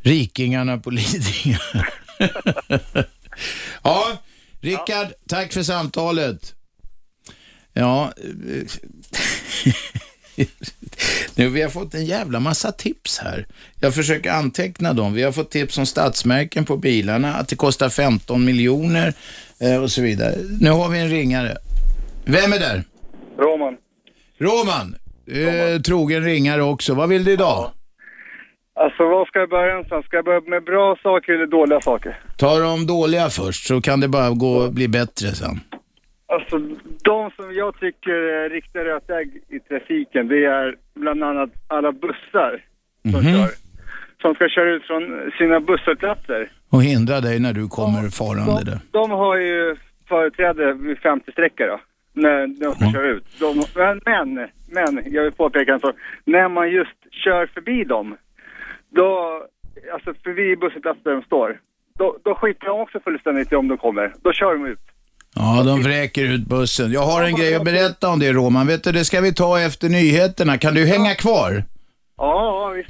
[0.01, 1.57] Rikingarna på Lidingö.
[3.85, 4.17] ja,
[4.61, 6.55] Rickard, tack för samtalet.
[7.73, 8.63] Ja, eh,
[11.35, 13.47] nu, vi har fått en jävla massa tips här.
[13.79, 15.13] Jag försöker anteckna dem.
[15.13, 19.13] Vi har fått tips om stadsmärken på bilarna, att det kostar 15 miljoner
[19.59, 20.35] eh, och så vidare.
[20.59, 21.57] Nu har vi en ringare.
[22.25, 22.83] Vem är där?
[23.37, 23.77] Roman.
[24.39, 24.95] Roman.
[25.27, 26.93] Eh, trogen ringare också.
[26.93, 27.71] Vad vill du idag?
[28.75, 30.05] Alltså vad ska jag börja någonstans?
[30.05, 32.19] Ska jag börja med bra saker eller dåliga saker?
[32.37, 35.59] Ta de dåliga först så kan det bara gå bli bättre sen.
[36.27, 36.57] Alltså
[37.03, 42.63] de som jag tycker är riktiga rötägg i trafiken, det är bland annat alla bussar
[43.11, 43.33] som Mhm.
[43.33, 43.49] kör.
[44.21, 46.51] Som ska köra ut från sina busshållplatser.
[46.69, 48.79] Och hindra dig när du kommer farande där.
[48.91, 49.75] De har ju
[50.09, 51.79] företräde vid 50-sträcka då.
[52.13, 53.25] När de ska köra ut.
[53.39, 55.95] De, men, men, men, jag vill påpeka en sak.
[56.25, 58.17] När man just kör förbi dem,
[58.95, 59.41] då,
[59.93, 61.59] alltså förbi busshållplatser där de står,
[61.99, 64.13] då, då skiter de också fullständigt i om de kommer.
[64.23, 64.79] Då kör de ut.
[65.35, 66.91] Ja, de vräker ut bussen.
[66.91, 68.67] Jag har en grej att berätta om det, Roman.
[68.67, 70.57] Vet du, det ska vi ta efter nyheterna.
[70.57, 71.63] Kan du hänga kvar?
[72.17, 72.89] Ja, visst.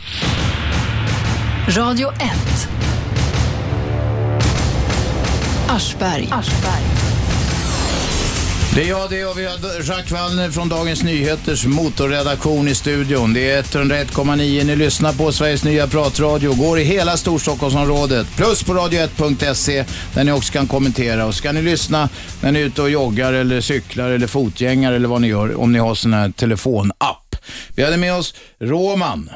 [1.78, 2.16] Radio 1.
[5.70, 6.30] Aschberg.
[8.76, 9.54] Det är jag det och vi har
[9.90, 13.34] Jacques Wallner från Dagens Nyheters motorredaktion i studion.
[13.34, 16.54] Det är 101,9 ni lyssnar på Sveriges nya pratradio.
[16.54, 18.28] Går i hela Storstockholmsområdet.
[18.38, 21.26] Plus på radio1.se där ni också kan kommentera.
[21.26, 22.10] Och ska ni lyssna
[22.42, 25.72] när ni är ute och joggar eller cyklar eller fotgängare eller vad ni gör om
[25.72, 27.36] ni har sån här telefonapp.
[27.76, 29.30] Vi hade med oss Roman.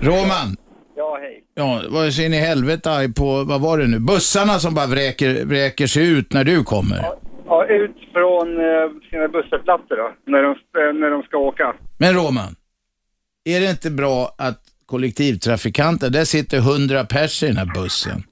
[0.00, 0.56] Roman.
[0.96, 1.40] Ja, hej.
[1.54, 3.98] Ja, vad ser ni helvete arg på, vad var det nu?
[3.98, 6.98] Bussarna som bara vräker, vräker sig ut när du kommer.
[7.02, 7.18] Ja,
[7.60, 11.74] ut från eh, sina busshållplatser då, när de, eh, när de ska åka.
[11.98, 12.52] Men Roman,
[13.44, 18.22] är det inte bra att kollektivtrafikanter, där sitter 100 pers i den här bussen.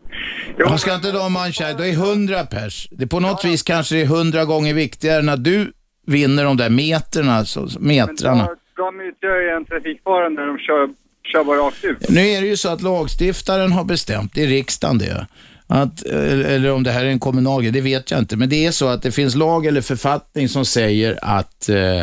[0.69, 2.89] Man ska inte de ha en chans, då är 100 pers.
[2.91, 5.73] Det på något vis kanske det är 100 gånger viktigare att du
[6.07, 8.49] vinner de där meterna, så, metrarna.
[8.77, 10.89] De utgör ju en trafikfara när de kör,
[11.33, 12.09] kör bara rakt ut.
[12.09, 15.27] Nu är det ju så att lagstiftaren har bestämt, det är riksdagen det,
[15.71, 18.67] att, eller om det här är en kommunal grej, det vet jag inte, men det
[18.67, 22.03] är så att det finns lag eller författning som säger att eh,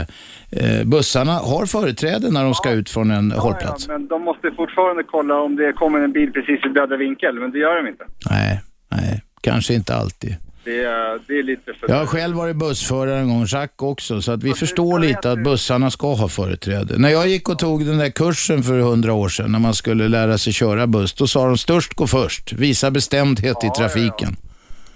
[0.51, 3.85] eh, bussarna har företräde när de ska ut från en hållplats.
[3.87, 7.39] Ja, men de måste fortfarande kolla om det kommer en bil precis i döda vinkel,
[7.39, 8.05] men det gör de inte.
[8.29, 8.61] Nej,
[8.91, 10.35] nej, kanske inte alltid.
[10.67, 11.89] Det är, det är lite för...
[11.89, 15.43] Jag har själv varit bussförare en gång, Jacques också, så att vi förstår lite att
[15.43, 16.97] bussarna ska ha företräde.
[16.97, 20.07] När jag gick och tog den där kursen för hundra år sedan, när man skulle
[20.07, 24.35] lära sig köra buss, då sa de störst gå först, visa bestämdhet i trafiken.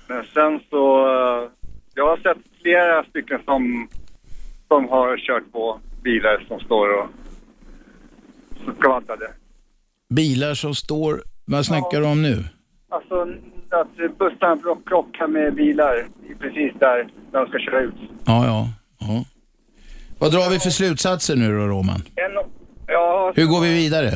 [0.07, 1.05] Men sen så...
[1.05, 1.49] eh,
[1.95, 3.87] Jag har sett flera stycken som,
[4.67, 7.07] som har kört på bilar som står och
[8.79, 9.27] skvaddade.
[10.13, 12.43] Bilar som står, vad snackar du om nu?
[12.89, 13.27] Alltså
[13.73, 16.05] att bussarna krock- krockar med bilar
[16.39, 17.93] precis där när de ska köra ut.
[18.25, 18.67] Ja, ja.
[18.99, 19.23] ja.
[20.19, 22.01] Vad drar vi för slutsatser nu då, Roman?
[22.15, 22.31] En,
[22.87, 24.11] ja, Hur går vi vidare?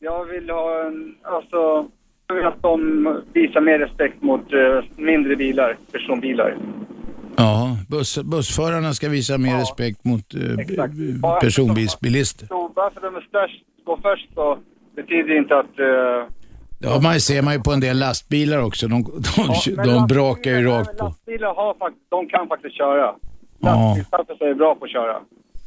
[0.00, 1.14] jag vill ha en...
[1.22, 1.86] Alltså...
[2.30, 6.56] Jag vill att de visar mer respekt mot eh, mindre bilar, personbilar.
[7.36, 12.46] Ja, buss, bussförarna ska visa mer respekt mot eh, personbilsbilister.
[12.46, 14.58] Så bara för att de är störst, går först så
[14.96, 15.78] betyder inte att...
[15.78, 16.34] eh,
[16.80, 18.88] Ja, man ser man ju på en del lastbilar också.
[18.88, 21.04] De, de, men de brakar ju rakt på.
[21.04, 21.76] lastbilar har
[22.08, 23.14] de kan faktiskt köra.
[23.60, 25.16] Ja, Lastbilschaufförer är bra på att köra.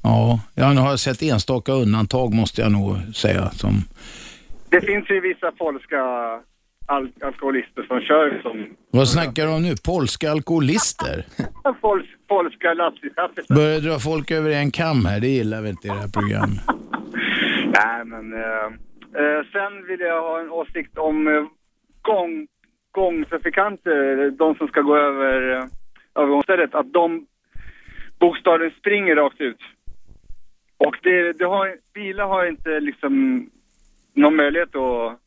[0.04, 0.40] ja.
[0.56, 3.50] Jag har sett enstaka undantag måste jag nog säga.
[3.50, 3.84] Som,
[4.70, 6.02] Det finns ju vissa polska
[6.86, 9.76] al alkoholister som kör som vad snackar du om nu?
[9.86, 11.26] Polska alkoholister?
[11.82, 13.56] Pols polska lastbilschaufförer.
[13.56, 16.62] Börjar dra folk över en kam här, det gillar vi inte i det här programmet.
[17.66, 18.34] Nej, men...
[18.34, 18.72] Eh,
[19.52, 21.44] sen vill jag ha en åsikt om eh,
[22.02, 22.48] gång,
[22.92, 25.66] gångtrafikanter, de som ska gå över eh,
[26.16, 27.26] övergångsstället, att de
[28.20, 29.60] bokstavligen springer rakt ut.
[30.78, 33.46] Och det, det har, bilar har inte liksom
[34.14, 35.18] någon möjlighet att.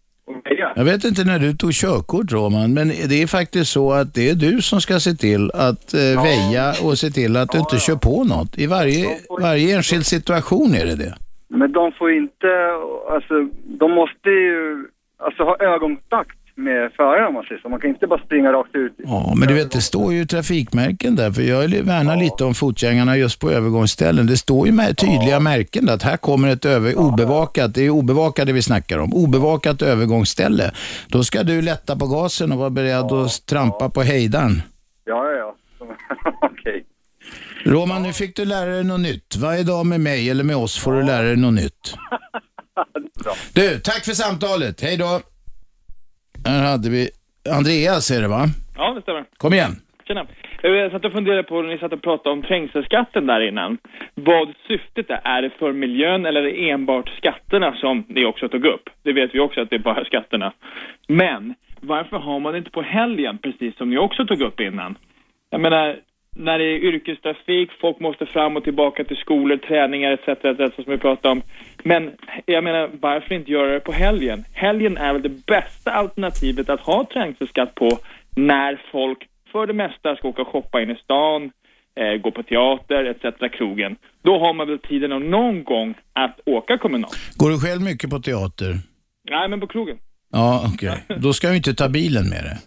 [0.77, 4.31] Jag vet inte när du tog körkort Roman, men det är faktiskt så att det
[4.31, 7.79] är du som ska se till att eh, väja och se till att du inte
[7.79, 8.59] kör på något.
[8.59, 11.15] I varje, varje enskild situation är det det.
[11.55, 12.49] Men de får inte,
[13.11, 13.35] alltså
[13.65, 14.87] de måste ju
[15.19, 17.69] alltså, ha ögonkontakt med föraren om man säger så.
[17.69, 18.93] Man kan inte bara springa rakt ut.
[18.97, 23.17] Ja, men du vet, det står ju trafikmärken där, för jag värnar lite om fotgängarna
[23.17, 24.27] just på övergångsställen.
[24.27, 27.91] Det står ju med tydliga märken där, att här kommer ett över, obevakat, det är
[27.91, 30.71] obevakade vi snackar om, obevakat övergångsställe.
[31.09, 34.63] Då ska du lätta på gasen och vara beredd att trampa på hejdaren.
[35.05, 35.55] Ja, ja, ja.
[37.67, 39.37] Roman, nu fick du lära dig något nytt.
[39.43, 41.95] Varje dag med mig eller med oss får du lära dig något nytt.
[43.55, 44.81] Du, tack för samtalet.
[44.83, 45.21] Hej då.
[46.47, 47.09] Här hade vi
[47.59, 48.45] Andreas, är det va?
[48.77, 49.25] Ja, det stämmer.
[49.37, 49.73] Kom igen.
[50.07, 50.27] Tjena.
[50.63, 53.79] Jag satt och funderade på när ni satt och pratade om trängselskatten där innan.
[54.15, 55.21] Vad syftet är.
[55.25, 58.91] Är det för miljön eller är det enbart skatterna som ni också tog upp?
[59.03, 60.53] Det vet vi också att det är bara skatterna.
[61.09, 64.99] Men varför har man det inte på helgen, precis som ni också tog upp innan?
[65.51, 65.97] Jag menar,
[66.35, 70.29] när det är yrkestrafik, folk måste fram och tillbaka till skolor, träningar etc.
[70.29, 70.75] etc.
[70.75, 71.43] som vi pratade om.
[71.83, 72.11] Men
[72.47, 74.45] jag menar, varför inte göra det på helgen?
[74.53, 77.99] Helgen är väl det bästa alternativet att ha trängselskatt på
[78.37, 79.19] när folk
[79.53, 81.51] för det mesta ska åka och shoppa in i stan,
[82.01, 83.57] eh, gå på teater etc.
[83.59, 83.97] krogen.
[84.23, 87.37] Då har man väl tiden och någon gång att åka kommunalt.
[87.37, 88.79] Går du själv mycket på teater?
[89.31, 89.99] Nej, men på krogen.
[90.33, 91.05] Ja, okej.
[91.23, 92.59] Då ska vi inte ta bilen med dig.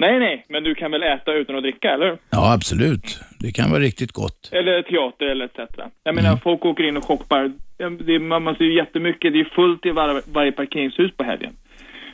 [0.00, 2.18] Nej, nej, men du kan väl äta utan att dricka, eller?
[2.30, 3.20] Ja, absolut.
[3.38, 4.48] Det kan vara riktigt gott.
[4.52, 5.58] Eller teater eller etc.
[6.04, 7.52] Jag menar, folk åker in och shoppar.
[7.76, 11.24] Det är, man, man ser ju jättemycket, det är fullt i var, varje parkeringshus på
[11.24, 11.52] helgen.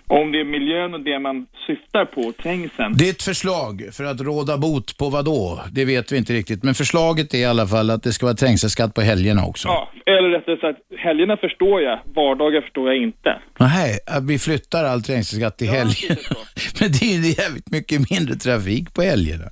[0.09, 2.97] Om det är miljön och det man syftar på, trängseln.
[2.97, 5.61] Ditt förslag för att råda bot på vad då?
[5.73, 6.63] Det vet vi inte riktigt.
[6.63, 9.69] Men förslaget är i alla fall att det ska vara trängselskatt på helgerna också.
[9.69, 13.41] Ja, eller rättare sagt, helgerna förstår jag, vardagar förstår jag inte.
[13.59, 13.99] Nej,
[14.29, 16.21] vi flyttar all trängselskatt till helgerna.
[16.81, 19.51] Men det är ju jävligt mycket mindre trafik på helgerna.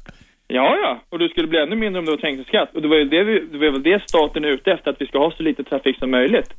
[0.49, 2.75] Ja, ja, och det skulle bli ännu mindre om det var trängselskatt.
[2.75, 5.01] Och det var ju det, vi, det var väl det staten är ute efter, att
[5.01, 6.51] vi ska ha så lite trafik som möjligt.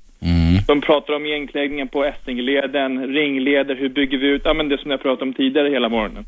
[0.67, 4.91] De pratar om igenkläggningen på Essingeleden, ringleder, hur bygger vi ut, ja men det som
[4.91, 6.25] jag pratade om tidigare hela morgonen.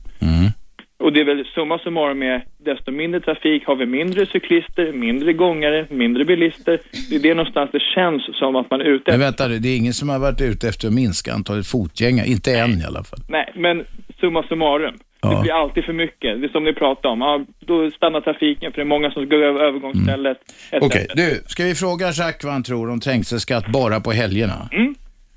[0.99, 5.33] Och det är väl summa summarum med desto mindre trafik har vi mindre cyklister, mindre
[5.33, 6.79] gångare, mindre bilister.
[7.09, 9.45] Det är det någonstans det känns som att man är ute Men efter.
[9.45, 12.27] vänta, det är ingen som har varit ute efter att minska antalet fotgängare.
[12.27, 13.19] Inte än i alla fall.
[13.29, 13.85] Nej, men
[14.19, 14.95] summa summarum.
[15.35, 16.41] Det blir alltid för mycket.
[16.41, 17.21] Det är som ni pratade om.
[17.21, 20.37] Ja, då stannar trafiken för det är många som ska gå över övergångsstället.
[20.71, 20.83] etc.
[20.85, 24.69] Okej, du, ska vi fråga Jacques vad han tror om trängselskatt bara på helgerna?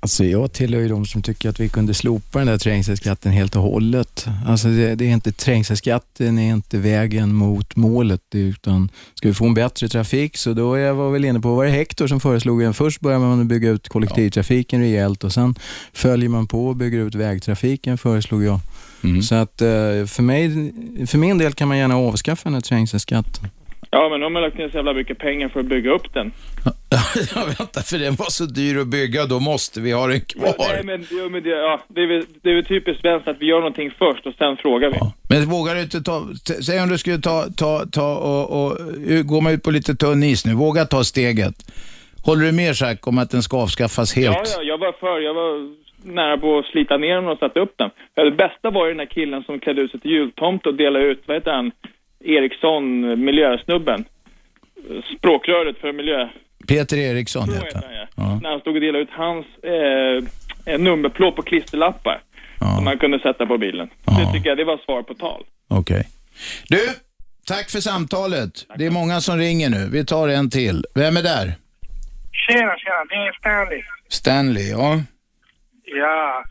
[0.03, 3.55] Alltså jag tillhör ju de som tycker att vi kunde slopa den där trängselskatten helt
[3.55, 4.25] och hållet.
[4.47, 9.45] Alltså det, det är inte trängselskatten är inte vägen mot målet utan ska vi få
[9.45, 12.19] en bättre trafik så då är jag var väl inne på, var det Hector som
[12.19, 12.73] föreslog en?
[12.73, 15.55] Först börjar man bygga ut kollektivtrafiken rejält och sen
[15.93, 18.59] följer man på och bygger ut vägtrafiken föreslog jag.
[19.23, 19.67] Så att eh,
[20.07, 20.49] för, mig,
[21.07, 23.49] för min del kan man gärna avskaffa den här trängselskatten.
[23.93, 26.13] Ja, men de har man lagt ner så jävla mycket pengar för att bygga upp
[26.13, 26.31] den.
[27.35, 30.55] ja, vänta, för den var så dyr att bygga, då måste vi ha den kvar.
[30.57, 33.37] Nej, men, jo, men det, ja, det, är väl, det är väl typiskt svenskt att
[33.39, 34.97] vi gör någonting först och sen frågar vi.
[35.29, 36.27] Men vågar du inte ta,
[36.61, 38.77] säg om du skulle ta, ta, ta och, och
[39.25, 41.55] gå med ut på lite tunn is nu, våga ta steget.
[42.25, 44.37] Håller du med Jacques om att den ska avskaffas helt?
[44.37, 45.19] Ja, ja, jag var för.
[45.19, 47.89] Jag var nära på att slita ner den och sätta upp den.
[48.15, 50.73] Ja, det bästa var ju den här killen som klädde ut sig till jultomt och
[50.75, 51.71] delade ut, vad heter han,
[52.23, 54.05] Eriksson, miljösnubben.
[55.17, 56.29] Språkröret för miljö.
[56.67, 57.95] Peter Eriksson heter heter han.
[57.95, 58.07] ja.
[58.15, 58.39] Ja.
[58.43, 59.45] När han stod och delade ut hans
[60.65, 62.21] eh, nummerplåt på klisterlappar.
[62.75, 63.89] Som man kunde sätta på bilen.
[64.05, 65.43] Det tycker jag, det var svar på tal.
[65.67, 66.07] Okej.
[66.67, 66.79] Du,
[67.47, 68.65] tack för samtalet.
[68.77, 69.89] Det är många som ringer nu.
[69.91, 70.83] Vi tar en till.
[70.95, 71.53] Vem är där?
[72.47, 73.05] Tjena, tjena.
[73.09, 73.81] Det är Stanley.
[74.09, 75.01] Stanley, ja.
[75.93, 76.43] Ja.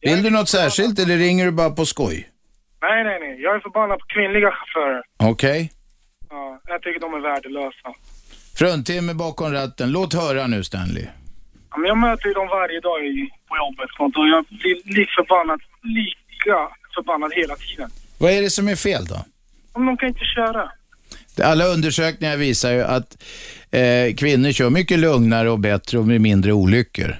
[0.00, 2.30] Vill du något särskilt eller ringer du bara på skoj?
[2.82, 3.42] Nej, nej, nej.
[3.42, 5.02] Jag är förbannad på kvinnliga chaufförer.
[5.16, 5.72] Okej.
[6.30, 7.88] Ja, jag tycker de är värdelösa.
[8.56, 9.92] Fruntimmer bakom ratten.
[9.92, 11.06] Låt höra nu Stanley.
[11.70, 14.96] Ja, men jag möter ju dem varje dag i, på jobbet sånt, och jag blir
[14.96, 16.56] lik förbannad, lika
[16.94, 17.90] förbannad hela tiden.
[18.18, 19.24] Vad är det som är fel då?
[19.72, 20.70] Om de kan inte köra.
[21.42, 23.22] Alla undersökningar visar ju att
[23.70, 27.16] eh, kvinnor kör mycket lugnare och bättre och med mindre olyckor.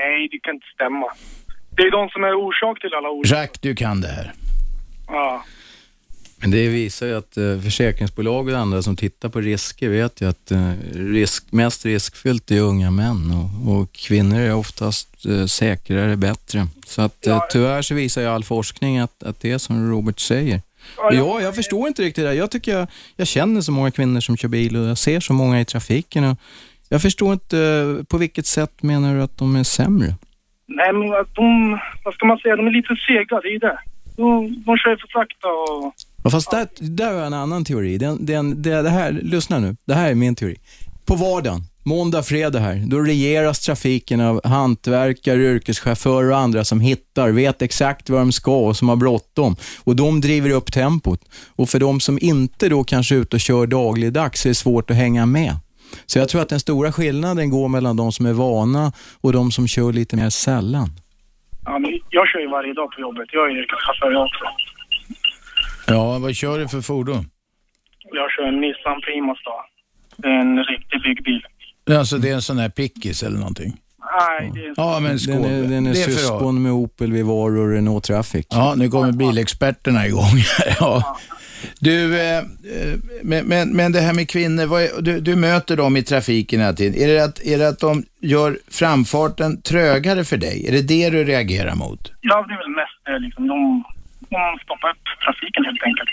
[0.00, 1.06] Nej, det kan inte stämma.
[1.76, 3.38] Det är de som är orsak till alla olyckor.
[3.38, 4.32] Jacques, du kan det här.
[5.06, 5.44] Ja.
[6.40, 10.28] Men det visar ju att eh, försäkringsbolag och andra som tittar på risker vet ju
[10.28, 16.16] att eh, risk, mest riskfyllt är unga män och, och kvinnor är oftast eh, säkrare,
[16.16, 16.66] bättre.
[16.86, 20.20] Så att eh, tyvärr så visar ju all forskning att, att det är som Robert
[20.20, 20.60] säger.
[20.96, 22.36] Ja, jag förstår inte riktigt det där.
[22.36, 22.86] Jag tycker jag,
[23.16, 26.24] jag känner så många kvinnor som kör bil och jag ser så många i trafiken.
[26.24, 26.38] Och
[26.88, 30.14] jag förstår inte, eh, på vilket sätt menar du att de är sämre?
[30.68, 33.78] Nej, men de, vad ska man säga, de är lite sega, det är ju det.
[34.16, 35.94] De, de kör för sakta och...
[36.24, 37.98] Ja, fast där, där har jag en annan teori.
[37.98, 40.56] Den, den, det, det här, lyssna nu, det här är min teori.
[41.06, 47.30] På vardagen, måndag, fredag här, då regeras trafiken av hantverkare, yrkeschaufförer och andra som hittar,
[47.30, 49.56] vet exakt var de ska och som har bråttom.
[49.84, 51.20] Och de driver upp tempot.
[51.56, 54.90] Och för de som inte då kanske är ute och kör dagligdags är det svårt
[54.90, 55.56] att hänga med.
[56.06, 59.50] Så jag tror att den stora skillnaden går mellan de som är vana och de
[59.50, 60.88] som kör lite mer sällan.
[61.64, 63.28] Ja, men jag kör ju varje dag på jobbet.
[63.32, 64.44] Jag är yrkeschaufför jag också.
[65.86, 67.30] Ja, vad kör du för fordon?
[68.12, 69.62] Jag kör en Nissan Primastar.
[70.16, 71.42] Det är en riktig byggbil.
[71.98, 73.76] Alltså det är en sån här pickis eller någonting?
[74.20, 74.74] Nej, det är...
[74.76, 75.34] Ja, men skål.
[75.34, 78.46] Den är, den är Det är för syskon med Opel Vivaro och Renault Traffic.
[78.50, 80.42] Ja, nu kommer bilexperterna igång.
[80.80, 81.16] ja.
[81.80, 82.44] Du, eh, eh,
[83.22, 86.72] men, men, men det här med kvinnor, är, du, du möter dem i trafiken hela
[86.72, 87.02] tiden.
[87.02, 90.68] Är det, att, är det att de gör framfarten trögare för dig?
[90.68, 92.12] Är det det du reagerar mot?
[92.20, 93.48] Ja, det är väl mest det liksom.
[93.48, 93.84] De,
[94.30, 96.10] de stoppar upp trafiken helt enkelt.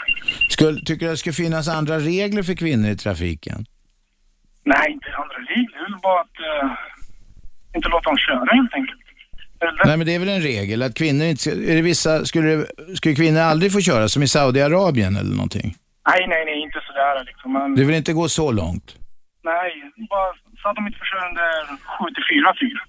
[0.50, 3.66] Skulle, tycker du att det skulle finnas andra regler för kvinnor i trafiken?
[4.66, 5.78] Nej, inte andra regler.
[5.80, 6.72] Det är bara att eh,
[7.76, 9.03] inte låta dem köra helt enkelt.
[9.86, 12.66] Nej, men det är väl en regel att kvinnor inte ska, är det vissa, skulle,
[12.96, 15.76] skulle kvinnor aldrig få köra som i Saudiarabien eller någonting?
[16.10, 17.54] Nej, nej, nej, inte sådär liksom.
[17.54, 18.96] Men, Det vill inte gå så långt?
[19.44, 19.72] Nej,
[20.10, 22.84] bara så att de inte får köra under 7 till 4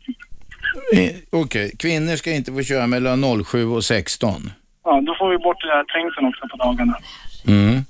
[0.93, 4.51] Eh, Okej, kvinnor ska inte få köra mellan 07 och 16.
[4.85, 6.97] Ja, då får vi bort den här trängseln också på dagarna.
[7.47, 7.85] Mm.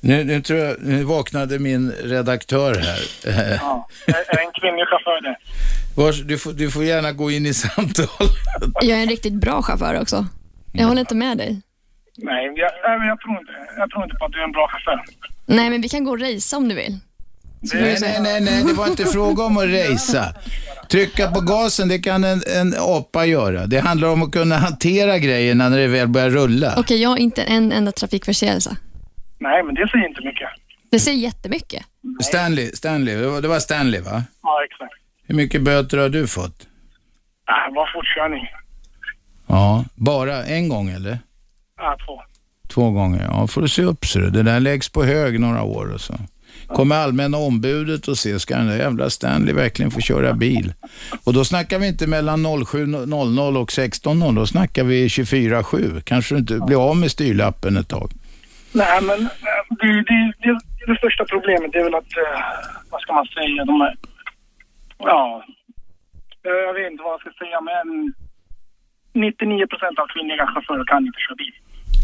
[0.00, 3.00] Nu, nu tror jag, nu vaknade min redaktör här.
[3.60, 3.88] Ja.
[4.06, 5.36] Är, en kvinnlig chaufför det?
[5.96, 8.10] Vars, du, får, du får gärna gå in i samtalet.
[8.82, 10.26] Jag är en riktigt bra chaufför också.
[10.72, 11.60] Jag håller inte med dig.
[12.16, 12.70] Nej, jag,
[13.06, 15.04] jag, tror inte, jag tror inte på att du är en bra chaufför.
[15.46, 16.98] Nej, men vi kan gå och racea om du vill.
[17.60, 20.34] Nej, nej, nej, nej, det var inte fråga om att racea.
[20.90, 23.66] Trycka på gasen, det kan en, en apa göra.
[23.66, 26.74] Det handlar om att kunna hantera grejerna när det väl börjar rulla.
[26.76, 28.76] Okej, jag har inte en enda trafikförseelse.
[29.38, 30.48] Nej, men det säger inte mycket.
[30.90, 31.82] Det säger jättemycket.
[32.22, 34.22] Stanley, Stanley, det var- det var Stanley va?
[34.42, 34.94] Ja, exakt.
[35.26, 36.66] Hur mycket böter har du fått?
[37.48, 38.46] Äh, bara fortkörning.
[39.46, 41.18] Ja, bara en gång eller?
[41.76, 42.22] Ja, två.
[42.68, 43.24] Två gånger.
[43.30, 44.30] Ja, får du se upp så du.
[44.30, 46.14] Det där läggs på hög några år och så.
[46.66, 50.74] Kommer allmänna ombudet och se, ska den där jävla Stanley verkligen få köra bil?
[51.24, 56.00] Och då snackar vi inte mellan 07.00 och 16.00, då snackar vi 24.7.
[56.00, 58.12] Kanske du inte blir av med styrlappen ett tag.
[58.82, 60.52] Nej, men eh, det, det, det,
[60.86, 62.40] det största problemet är väl att, eh,
[62.90, 63.94] vad ska man säga, de är,
[64.98, 65.44] ja,
[66.46, 68.14] eh, jag vet inte vad jag ska säga, men
[69.14, 71.54] 99 procent av kvinnliga chaufförer kan inte köra bil.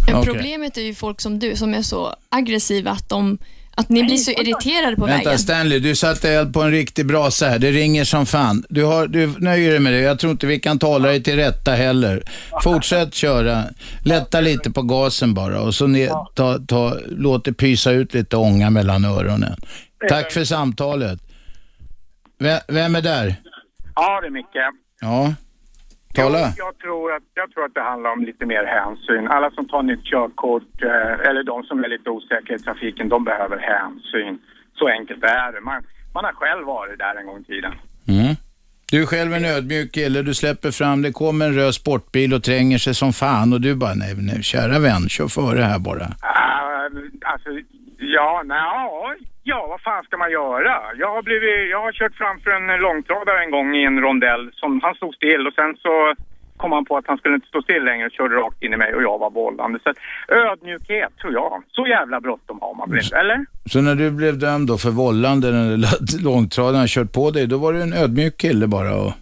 [0.07, 0.33] Men Okej.
[0.33, 3.39] Problemet är ju folk som du som är så aggressiva att, de,
[3.77, 5.39] att ni blir så irriterade på Vänta vägen.
[5.39, 7.59] Stanley, du satte eld på en riktig brasa här.
[7.59, 8.65] Det ringer som fan.
[8.69, 10.01] Du, har, du nöjer dig med det.
[10.01, 12.23] Jag tror inte vi kan tala dig till rätta heller.
[12.63, 13.65] Fortsätt köra.
[14.05, 18.37] Lätta lite på gasen bara och så ner, ta, ta, låt det pysa ut lite
[18.37, 19.57] ånga mellan öronen.
[20.09, 21.21] Tack för samtalet.
[22.39, 23.37] Ve- Vem är där?
[23.95, 24.47] Ja, det är Micke.
[25.01, 25.35] Ja,
[26.15, 26.39] tala.
[26.39, 29.29] Jag, jag, tror att, jag tror att det handlar om lite mer hänsyn.
[29.29, 33.25] Alla som tar nytt körkort, eh, eller de som är lite osäkra i trafiken, de
[33.25, 34.39] behöver hänsyn.
[34.79, 35.61] Så enkelt är det.
[35.61, 35.83] Man,
[36.15, 37.73] man har själv varit där en gång i tiden.
[38.09, 38.35] Mm.
[38.91, 42.43] Du är själv en ödmjuk kille, du släpper fram, det kommer en röd sportbil och
[42.43, 46.05] tränger sig som fan och du bara, nej, nej kära vän, kör före här bara.
[46.05, 47.51] Uh, alltså,
[47.99, 50.75] ja, nej, ja, ja, vad fan ska man göra?
[51.03, 54.81] Jag har, blivit, jag har kört framför en långtradare en gång i en rondell som
[54.83, 56.15] han stod still och sen så
[56.57, 58.77] kom han på att han skulle inte stå still längre och körde rakt in i
[58.77, 59.79] mig och jag var vållande.
[59.85, 59.93] Så
[60.35, 61.63] ödmjukhet tror jag.
[61.69, 63.47] Så jävla bråttom har man väl inte, eller?
[63.71, 67.73] Så när du blev dömd då för vållande när långtradaren kört på dig, då var
[67.73, 68.95] du en ödmjuk kille bara.
[69.03, 69.13] Och,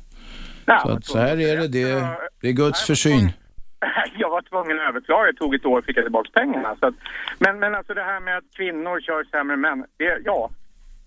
[0.82, 2.06] så, att, så här är det, det,
[2.40, 3.32] det är Guds försyn.
[4.50, 6.76] Var tvungen att överklaga, det tog ett år och fick jag tillbaka pengarna.
[6.80, 6.94] Så att,
[7.38, 10.50] men, men alltså det här med att kvinnor kör sämre än män, det, ja,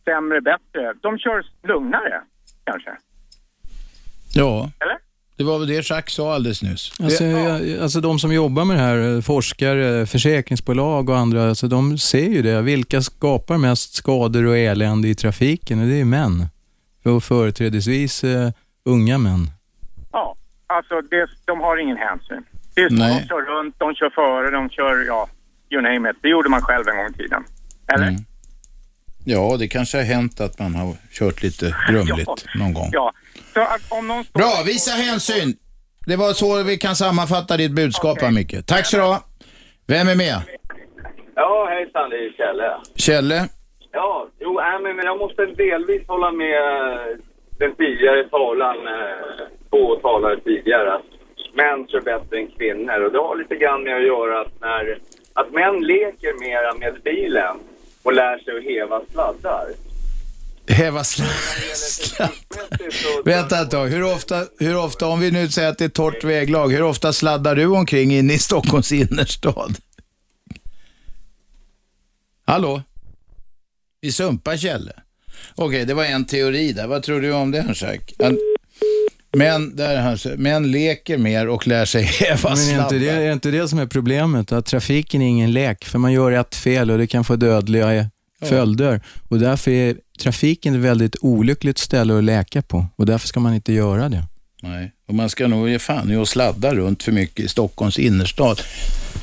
[0.05, 0.93] sämre, bättre.
[1.01, 2.21] De kör lugnare,
[2.63, 2.97] kanske.
[4.33, 4.69] Ja.
[4.79, 4.97] Eller?
[5.37, 6.99] Det var väl det Jacques sa alldeles nyss.
[6.99, 11.67] Alltså, jag, alltså de som jobbar med det här, eh, forskare, försäkringsbolag och andra, alltså
[11.67, 12.61] de ser ju det.
[12.61, 15.89] Vilka skapar mest skador och elände i trafiken?
[15.89, 16.47] Det är ju män.
[17.05, 18.51] Och företrädesvis eh,
[18.85, 19.47] unga män.
[20.11, 20.35] Ja,
[20.67, 22.43] alltså det, de har ingen hänsyn.
[22.75, 23.21] Det är så, Nej.
[23.21, 25.29] de kör runt, de kör före, de kör, ja,
[25.69, 26.17] you name it.
[26.21, 27.43] Det gjorde man själv en gång i tiden.
[27.93, 28.07] Eller?
[28.07, 28.21] Mm.
[29.25, 32.89] Ja, det kanske har hänt att man har kört lite grumligt någon gång.
[32.91, 33.11] Ja.
[33.53, 34.39] Så att om någon står...
[34.39, 35.53] Bra, visa hänsyn.
[36.07, 38.65] Det var så vi kan sammanfatta ditt budskap va, Micke.
[38.65, 39.17] Tack så du.
[39.93, 40.41] Vem är med?
[41.35, 42.77] Ja, hejsan, det är Kjelle.
[42.95, 43.47] Kjelle?
[43.91, 47.17] Ja, jo, äh, men men jag måste delvis hålla med eh,
[47.59, 51.14] den tidigare talaren, eh, två talare tidigare, att
[51.55, 52.99] män kör bättre än kvinnor.
[53.05, 54.99] Och det har lite grann med att göra att när
[55.33, 57.57] att män leker mera med bilen
[58.03, 59.67] och lär sig att heva sladdar.
[60.67, 62.29] Häva sladd.
[63.25, 63.87] Vänta ett tag.
[63.87, 67.13] Hur ofta, hur ofta, om vi nu säger att det är torrt väglag, hur ofta
[67.13, 69.75] sladdar du omkring in i Stockholms innerstad?
[72.45, 72.81] Hallå?
[74.01, 74.93] Vi sumpar Kjelle.
[75.55, 76.87] Okej, det var en teori där.
[76.87, 78.37] Vad tror du om det, Jacques?
[79.35, 83.33] Män, där, han män leker mer och lär sig häva Men är inte, det, är
[83.33, 84.51] inte det som är problemet?
[84.51, 88.09] Att trafiken är ingen lek, för man gör ett fel och det kan få dödliga
[88.41, 89.01] följder.
[89.29, 93.53] Och därför är trafiken ett väldigt olyckligt ställe att läka på och därför ska man
[93.53, 94.23] inte göra det.
[94.61, 97.99] Nej, och man ska nog ge fan i att sladda runt för mycket i Stockholms
[97.99, 98.61] innerstad.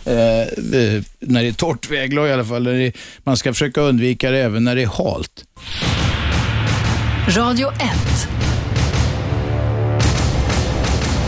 [0.05, 2.67] Eh, eh, när det är torrt väglag i alla fall.
[2.67, 2.93] Är,
[3.25, 5.45] man ska försöka undvika det även när det är halt.
[7.29, 8.29] Radio 1.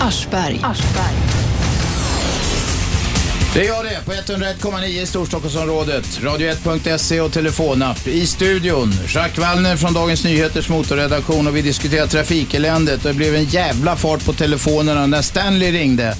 [0.04, 0.60] Aschberg.
[3.54, 6.04] Det gör det på 101,9 i Storstockholmsområdet.
[6.04, 8.06] Radio1.se och telefonapp.
[8.06, 13.02] I studion, Jacques Wallner från Dagens Nyheters motorredaktion och vi diskuterar trafikeländet.
[13.02, 16.16] Det blev en jävla fart på telefonerna när Stanley ringde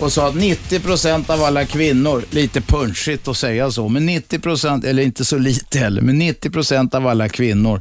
[0.00, 5.02] och sa att 90% av alla kvinnor, lite punchigt att säga så, men 90%, eller
[5.02, 7.80] inte så lite heller, men 90% av alla kvinnor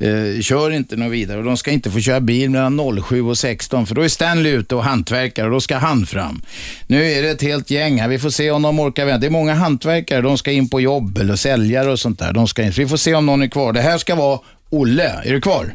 [0.00, 3.38] eh, kör inte något vidare och de ska inte få köra bil mellan 07 och
[3.38, 6.42] 16 för då är Stanley ute och hantverkar och då ska han fram.
[6.86, 9.20] Nu är det ett helt gäng här, vi får se om de orkar vänta.
[9.20, 12.32] Det är många hantverkare, de ska in på jobb eller säljare och sånt där.
[12.32, 12.72] De ska in.
[12.72, 13.72] Så vi får se om någon är kvar.
[13.72, 14.40] Det här ska vara
[14.70, 15.66] Olle, är du kvar?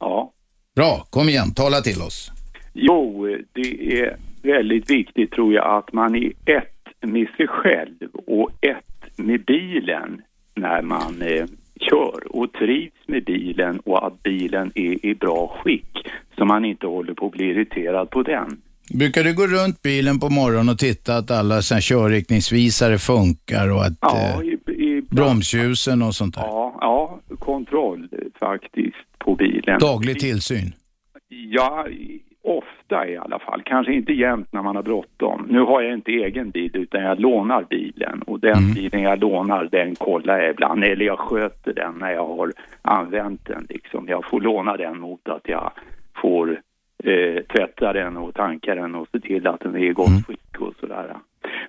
[0.00, 0.32] Ja.
[0.76, 2.32] Bra, kom igen, tala till oss.
[2.72, 7.96] Jo, det är väldigt viktigt tror jag att man är ett med sig själv
[8.26, 10.22] och ett med bilen
[10.54, 11.44] när man eh,
[11.90, 15.98] kör och trivs med bilen och att bilen är i bra skick
[16.38, 18.60] så man inte håller på att bli irriterad på den.
[18.94, 23.84] Brukar du gå runt bilen på morgonen och titta att alla såna körriktningsvisare funkar och
[23.84, 23.92] att...
[24.00, 26.42] Ja, eh, i, i, Bromsljusen och sånt där.
[26.42, 28.08] Ja, ja, kontroll
[28.40, 29.78] faktiskt på bilen.
[29.80, 30.72] Daglig tillsyn.
[31.28, 32.22] Ja, i-
[32.92, 33.62] ofta i alla fall.
[33.64, 35.46] Kanske inte jämt när man har bråttom.
[35.50, 38.74] Nu har jag inte egen bil utan jag lånar bilen och den Mm.
[38.74, 43.46] bilen jag lånar den kollar jag ibland eller jag sköter den när jag har använt
[43.46, 44.08] den liksom.
[44.08, 45.72] Jag får låna den mot att jag
[46.16, 46.60] får
[47.04, 50.22] eh, tvätta den och tanka den och se till att den är i gott Mm.
[50.22, 51.16] skick och sådär.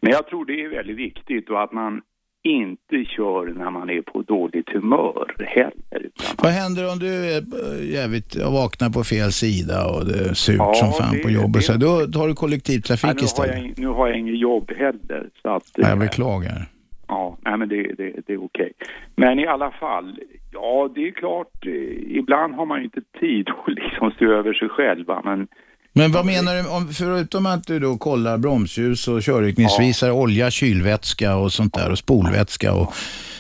[0.02, 2.02] Men jag tror det är väldigt viktigt och att man
[2.44, 6.10] inte kör när man är på dåligt humör heller.
[6.44, 10.34] Vad händer om du är eh, jävligt, jag vaknar på fel sida och det är
[10.34, 11.64] surt Ja, som fan det- på jobbet?
[11.64, 13.56] Så då tar du kollektivtrafik Nej, nu, har istället?
[13.78, 15.30] jag, nu har jag inget jobb heller.
[15.42, 16.66] Så att, Ja, eh, jag beklagar.
[17.08, 18.72] Ja, nej men det, det, det är okej.
[19.16, 20.20] Men i alla fall,
[20.52, 24.54] ja det är klart, eh, ibland har man ju inte tid att liksom se över
[24.54, 25.48] sig själv men
[25.94, 31.36] Men vad menar du, om, förutom att du då kollar bromsljus och körriktningsvisare, olja, kylvätska
[31.36, 32.94] och sånt där och spolvätska och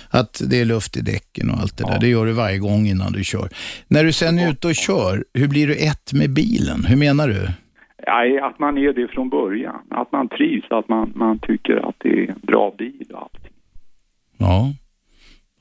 [0.10, 2.00] att det är luft i däcken och allt det där.
[2.00, 3.50] Det gör du varje gång innan du kör.
[3.88, 6.86] När du sen är ute och kör, hur blir du ett med bilen?
[6.86, 7.48] Hur menar du?
[8.08, 9.82] nej, att man är det från början.
[9.90, 13.48] Att man trivs, att man, man tycker att det är en bra bil och allt.
[14.38, 14.74] Ja.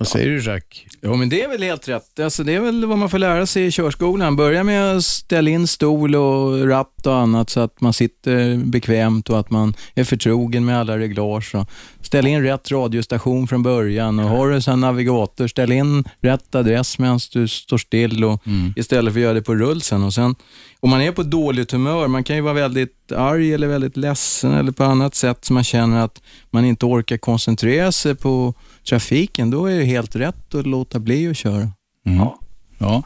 [0.03, 0.87] Vad säger du Jack?
[1.01, 2.21] Ja, men det är väl helt rätt.
[2.21, 4.37] Alltså, det är väl vad man får lära sig i körskolan.
[4.37, 9.31] Börja med att ställa in stol och ratt och annat så att man sitter bekvämt
[9.31, 11.55] och att man är förtrogen med alla reglage.
[12.01, 16.99] Ställ in rätt radiostation från början och har du en navigator, ställ in rätt adress
[16.99, 18.43] medan du står still och
[18.77, 20.03] istället för att göra det på rulsen.
[20.03, 20.35] Och sen,
[20.83, 24.53] om man är på dåligt humör, man kan ju vara väldigt arg eller väldigt ledsen
[24.53, 28.55] eller på annat sätt som man känner att man inte orkar koncentrera sig på
[28.89, 31.69] trafiken, då är det helt rätt att låta bli att köra.
[32.03, 32.39] Ja.
[32.79, 33.03] ja.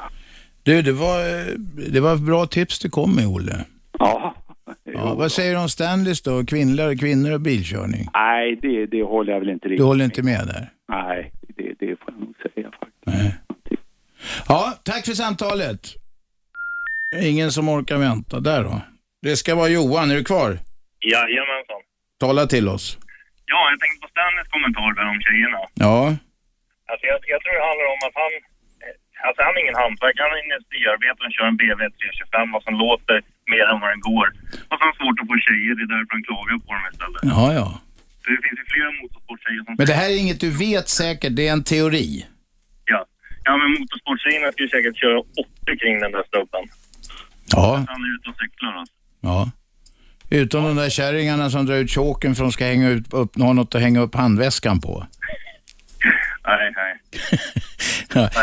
[0.62, 1.20] Du, det var,
[1.90, 3.64] det var bra tips du kom med, Olle.
[3.98, 4.34] Ja.
[4.84, 6.44] ja vad säger du om Stanleys då?
[6.44, 8.08] Kvinnor, kvinnor och bilkörning?
[8.14, 10.70] Nej, det, det håller jag väl inte Du riktigt håller inte med där?
[10.88, 13.82] Nej, det, det får jag nog säga faktiskt.
[14.48, 16.05] Ja, tack för samtalet.
[17.22, 18.40] Ingen som orkar vänta.
[18.40, 18.80] Där då.
[19.22, 20.10] Det ska vara Johan.
[20.10, 20.50] Är du kvar?
[21.12, 21.80] Jajamensan.
[22.20, 22.98] Tala till oss.
[23.52, 25.60] Ja, jag tänkte på Stanleys kommentar där om tjejerna.
[25.86, 25.98] Ja.
[26.90, 28.32] Alltså jag, jag tror det handlar om att han...
[28.84, 32.62] eh, Alltså han är ingen hantverkare, han är industriarbetare och kör en BMW 325 och
[32.66, 33.16] som låter
[33.54, 34.26] mer än vad den går.
[34.68, 36.84] Och så har han svårt att få tjejer, det är därför han klagar på dem
[36.92, 37.22] istället.
[37.34, 37.68] Ja, ja.
[38.22, 39.72] För det finns ju flera motorsporttjejer som...
[39.80, 41.32] Men det här är inget du vet säkert.
[41.38, 42.08] Det är en teori.
[42.92, 43.00] Ja.
[43.46, 46.64] Ja, men motorsporttjejerna skulle säkert köra 80 kring den där stubben.
[47.52, 47.84] Ja.
[47.88, 48.94] Han är ute och cyklar alltså.
[49.20, 49.50] Ja.
[50.30, 53.38] Utom de där kärringarna som drar ut choken för att de ska hänga ut, upp,
[53.38, 55.06] ha något att hänga upp handväskan på.
[56.46, 57.00] Nej, nej.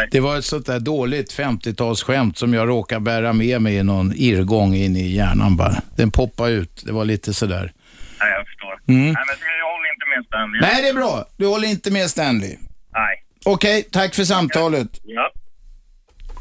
[0.11, 4.13] Det var ett sånt där dåligt 50-talsskämt som jag råkade bära med mig i någon
[4.15, 5.75] irrgång in i hjärnan bara.
[5.95, 6.83] Den poppade ut.
[6.85, 7.73] Det var lite sådär.
[8.19, 8.79] Nej, jag förstår.
[8.87, 9.03] Mm.
[9.03, 10.61] Nej, men jag håller inte med Stanley.
[10.61, 11.25] Nej, det är bra.
[11.37, 12.57] Du håller inte med Stanley.
[12.93, 13.23] Nej.
[13.45, 14.87] Okej, tack för samtalet.
[15.03, 15.31] Ja.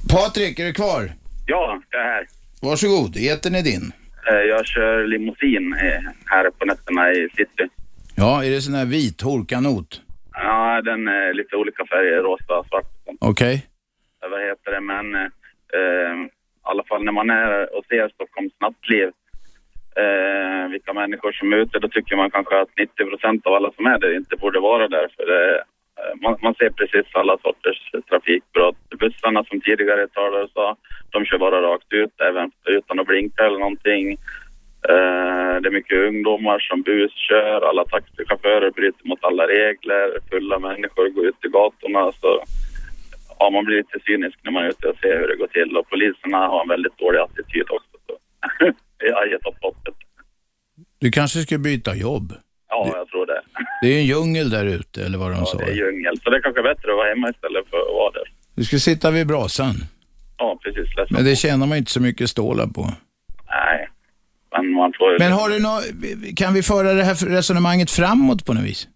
[0.09, 1.13] Patrik, är du kvar?
[1.47, 2.27] Ja, det är här.
[2.63, 3.93] Varsågod, etern är din.
[4.31, 7.69] Eh, Jag kör limousin eh, här på nätterna i city.
[8.17, 10.01] Ja, är det sån här vit horkanot?
[10.33, 12.87] Ja, den är lite olika färger, rosa, svart.
[13.21, 13.67] Okej.
[14.25, 16.29] Eh, Vad heter det, men eh, i
[16.63, 19.09] alla fall när man är och ser Stockholms nattliv,
[20.03, 23.71] eh, vilka människor som är ute, då tycker man kanske att 90 procent av alla
[23.77, 25.07] som är där inte borde vara där.
[25.17, 25.65] För det,
[26.23, 28.77] man, man ser precis alla sorters trafikbrott.
[28.99, 30.77] Bussarna som tidigare talare sa,
[31.11, 34.13] de kör bara rakt ut även utan att blinka eller någonting.
[34.89, 41.09] Eh, det är mycket ungdomar som buskör, alla taxichaufförer bryter mot alla regler, fulla människor
[41.09, 42.13] går ut i gatorna.
[42.21, 42.45] Så
[43.39, 45.77] ja, man blir lite cynisk när man är ute och ser hur det går till.
[45.77, 47.97] Och poliserna har en väldigt dålig attityd också.
[48.07, 48.15] Så.
[48.99, 49.95] jag har gett upp hoppet.
[50.99, 52.33] Du kanske ska byta jobb?
[52.69, 53.43] Ja, jag tror det.
[53.83, 55.59] Det är en djungel där ute, eller vad de sa.
[55.59, 56.14] Det är djungel.
[56.22, 58.26] Så det är kanske bättre att vara hemma istället för att vara där.
[58.55, 59.74] Du ska sitta vid brasan.
[60.39, 60.97] Ja, precis.
[60.97, 61.16] Ledsen.
[61.16, 62.83] Men det tjänar man inte så mycket stålar på.
[63.49, 63.89] Nej,
[64.53, 65.18] men man får ju...
[65.18, 65.80] Men har du nå
[66.37, 68.89] kan vi föra det här resonemanget framåt på något vis?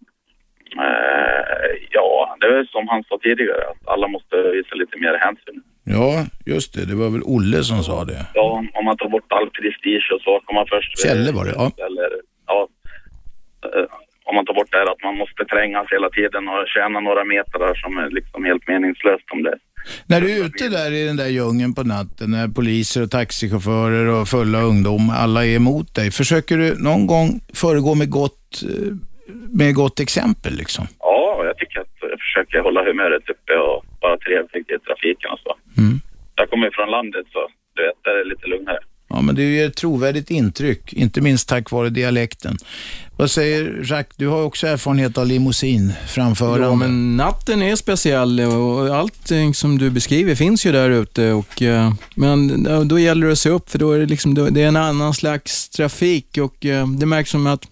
[0.85, 5.63] Eh, ja, det är som han sa tidigare, att alla måste visa lite mer hänsyn.
[5.83, 6.85] Ja, just det.
[6.85, 8.25] Det var väl Olle som sa det.
[8.33, 10.91] Ja, om man tar bort all prestige och så, kommer man först...
[11.03, 11.71] Kjelle var det, ja.
[11.87, 12.09] Eller,
[12.47, 12.67] ja.
[13.65, 13.85] eh,
[14.29, 17.23] Om man tar bort det här att man måste trängas hela tiden och tjäna några
[17.33, 19.57] meter som är liksom helt meningslöst om det.
[20.09, 24.05] När du är ute där i den där djungeln på natten, när poliser och taxichaufförer
[24.15, 26.11] och fulla ungdomar, alla är emot dig.
[26.11, 28.93] Försöker du någon gång föregå med gott, eh,
[29.59, 30.85] med gott exempel liksom?
[30.99, 35.39] Ja, jag tycker att jag försöker hålla humöret uppe och vara trevlig i trafiken och
[35.45, 35.51] så.
[35.81, 35.95] Mm.
[36.35, 37.39] Jag kommer ju från landet så
[37.75, 38.79] du vet, där är det lite lugnare.
[39.17, 42.57] Ja, men det ger ett trovärdigt intryck, inte minst tack vare dialekten.
[43.15, 46.67] Vad säger Jacques, du har också erfarenhet av limousinframförande.
[46.67, 51.31] Ja, men natten är speciell och allting som du beskriver finns ju där ute.
[51.31, 54.61] Och, eh, men då gäller det att se upp för då är det, liksom, det
[54.61, 57.67] är en annan slags trafik och eh, det märks som att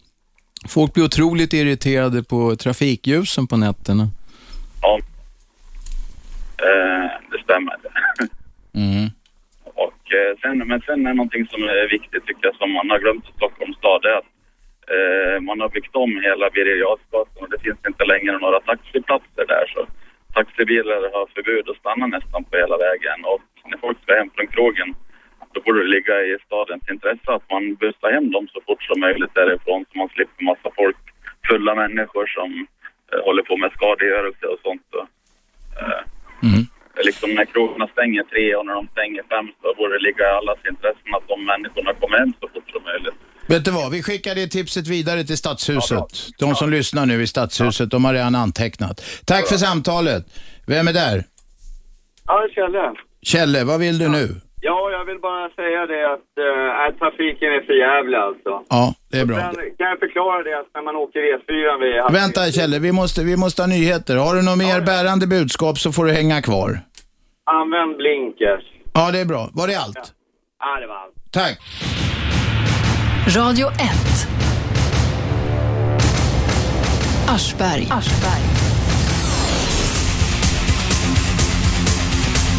[0.68, 4.10] folk blir otroligt irriterade på trafikljusen på nätterna.
[4.82, 5.00] Ja.
[6.58, 7.76] Eh, det stämmer.
[8.74, 9.10] Mm.
[10.06, 13.30] Och sen, men sen är någonting som är viktigt tycker jag som man har glömt
[13.30, 14.32] i Stockholms stad det är att
[14.96, 19.46] eh, man har byggt om hela Birger Jarlsgatan och det finns inte längre några taxiplatser
[19.54, 19.82] där så
[20.34, 24.48] taxibilar har förbud att stanna nästan på hela vägen och när folk ska hem från
[24.48, 24.90] krogen
[25.54, 29.00] då borde det ligga i stadens intresse att man bussar hem dem så fort som
[29.00, 31.02] möjligt därifrån så man slipper massa folk,
[31.48, 32.68] fulla människor som
[33.12, 34.88] eh, håller på med skadegörelse och sånt.
[35.00, 35.08] Och,
[35.82, 36.02] eh,
[36.48, 36.64] mm.
[37.04, 40.34] Liksom när krogarna stänger tre och när de stänger fem så borde det ligga i
[40.40, 43.14] allas intressen att de människorna kommer hem så fort som möjligt.
[43.48, 46.06] Vet du vad, vi skickar det tipset vidare till Stadshuset.
[46.38, 49.02] De som lyssnar nu i Stadshuset, de har redan antecknat.
[49.26, 50.26] Tack för samtalet.
[50.68, 51.24] Vem är där?
[52.28, 52.94] Ja, Kjelle.
[53.22, 54.36] Kjelle, vad vill du nu?
[54.70, 56.32] Ja, jag vill bara säga det att
[56.92, 58.52] äh, trafiken är för jävla alltså.
[58.70, 59.36] Ja, det är bra.
[59.36, 62.22] Sen kan jag förklara det att när man åker E4 vid...
[62.22, 64.16] Vänta Kjelle, vi måste, vi måste ha nyheter.
[64.18, 66.80] Har du något mer bärande budskap så får du hänga kvar.
[67.44, 68.64] Använd blinkers.
[68.94, 69.50] Ja, det är bra.
[69.54, 70.14] Var det allt?
[70.60, 71.16] Ja, det var allt.
[71.32, 71.60] Tack.
[73.38, 73.76] Radio 1.
[77.30, 77.88] Aschberg.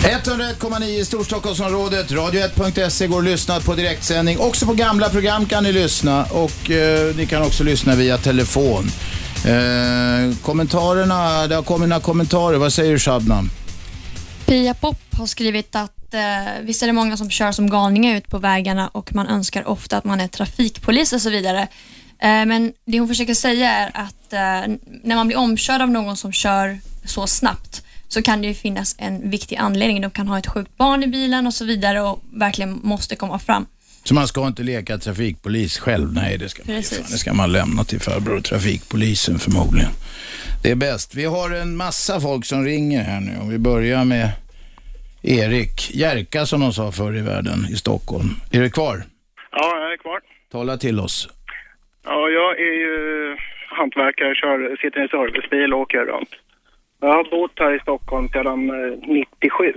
[0.07, 2.11] 101,9 i Storstockholmsområdet.
[2.11, 4.39] Radio1.se går att lyssna på direktsändning.
[4.39, 8.85] Också på gamla program kan ni lyssna och eh, ni kan också lyssna via telefon.
[9.47, 12.59] Eh, kommentarerna, det har kommit några kommentarer.
[12.59, 13.51] Vad säger du Shabnam?
[14.47, 16.21] Pia Pop har skrivit att eh,
[16.63, 19.97] visst är det många som kör som galningar ut på vägarna och man önskar ofta
[19.97, 21.61] att man är trafikpolis och så vidare.
[22.19, 26.17] Eh, men det hon försöker säga är att eh, när man blir omkörd av någon
[26.17, 30.01] som kör så snabbt så kan det ju finnas en viktig anledning.
[30.01, 33.39] De kan ha ett sjukt barn i bilen och så vidare och verkligen måste komma
[33.39, 33.67] fram.
[34.05, 36.13] Så man ska inte leka trafikpolis själv?
[36.13, 36.77] Nej, det ska man.
[37.11, 39.91] Det ska man lämna till farbror trafikpolisen förmodligen.
[40.63, 41.15] Det är bäst.
[41.15, 43.39] Vi har en massa folk som ringer här nu.
[43.41, 44.31] Om vi börjar med
[45.23, 48.29] Erik Jerka som de sa förr i världen i Stockholm.
[48.53, 49.03] Är du kvar?
[49.53, 50.21] Ja, jag är kvar.
[50.53, 51.29] Tala till oss.
[52.05, 53.37] Ja, jag är ju
[53.69, 56.31] hantverkare, kör, sitter i en servicebil och åker runt.
[57.01, 59.73] Jag har bott här i Stockholm sedan eh, 97.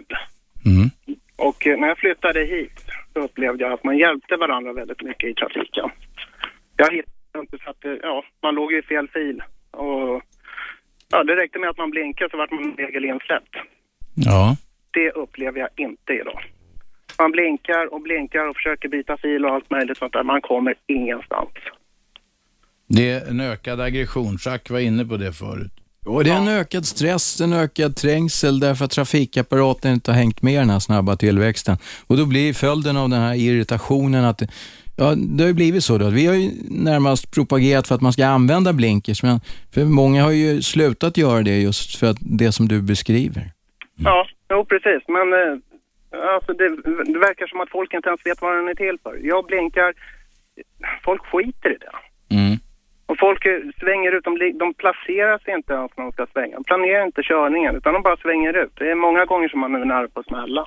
[1.35, 5.29] Och eh, när jag flyttade hit så upplevde jag att man hjälpte varandra väldigt mycket
[5.29, 5.89] i trafiken.
[6.77, 9.43] Jag hittade inte så att, eh, ja, man låg i fel fil.
[9.71, 10.21] Och
[11.11, 13.55] ja, det räckte med att man blinkade så vart man regelinsläppt.
[14.15, 14.55] Ja.
[14.91, 16.41] Det upplever jag inte idag.
[17.19, 20.23] Man blinkar och blinkar och försöker byta fil och allt möjligt sånt där.
[20.23, 21.49] Man kommer ingenstans.
[22.87, 24.37] Det är en ökad aggression.
[24.45, 25.78] Jacques var inne på det förut.
[26.05, 30.41] Och det är en ökad stress, en ökad trängsel därför att trafikapparaten inte har hängt
[30.41, 31.77] med den här snabba tillväxten.
[32.07, 34.41] Och då blir följden av den här irritationen att
[35.01, 36.09] Ja, det har ju blivit så då.
[36.09, 39.39] Vi har ju närmast propagerat för att man ska använda blinkers, men
[39.73, 43.51] för många har ju slutat göra det just för att det som du beskriver.
[43.95, 45.03] Ja, jo precis.
[45.07, 45.53] Men eh,
[46.35, 46.69] alltså det,
[47.13, 49.19] det verkar som att folk inte ens vet vad den är till för.
[49.23, 49.93] Jag blinkar,
[51.03, 51.95] folk skiter i det.
[52.35, 52.57] Mm.
[53.09, 53.43] Och folk
[53.79, 54.33] svänger ut, de,
[54.63, 56.55] de placerar sig inte ens när de ska svänga.
[56.55, 58.73] De planerar inte körningen, utan de bara svänger ut.
[58.79, 60.63] Det är många gånger som man är nära på att smälla.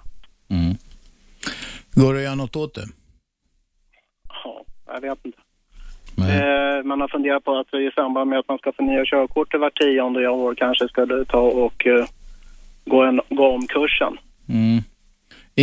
[1.94, 2.86] Går det att göra något åt det?
[4.28, 5.38] Ja, jag vet inte.
[6.18, 9.70] Eh, man har funderat på att i samband med att man ska förnya körkortet var
[9.70, 12.06] tionde år kanske ska du ta och eh,
[12.84, 14.18] gå, en, gå om kursen.
[14.48, 14.82] Mm.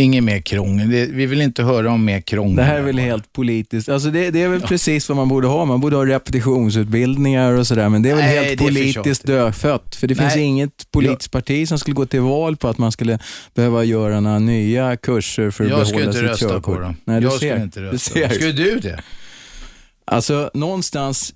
[0.00, 0.90] Inget mer krångel.
[0.90, 2.56] Det- Vi vill inte höra om mer krångel.
[2.56, 3.88] Det här är väl helt politiskt.
[3.88, 5.64] Alltså det, det är väl precis vad man borde ha.
[5.64, 9.94] Man borde ha repetitionsutbildningar och sådär, men det är väl Nej, helt politiskt dödfött.
[9.96, 10.44] För det finns Nej.
[10.44, 13.18] inget politiskt parti som skulle gå till val på att man skulle
[13.54, 16.74] behöva göra några nya kurser för att Jag skulle behålla inte sitt rösta körkort.
[16.76, 16.96] på dem.
[17.04, 17.38] Nej, du jag ser.
[17.38, 18.10] skulle inte rösta.
[18.14, 18.28] ser.
[18.28, 19.00] Skulle du det?
[20.04, 21.34] Alltså någonstans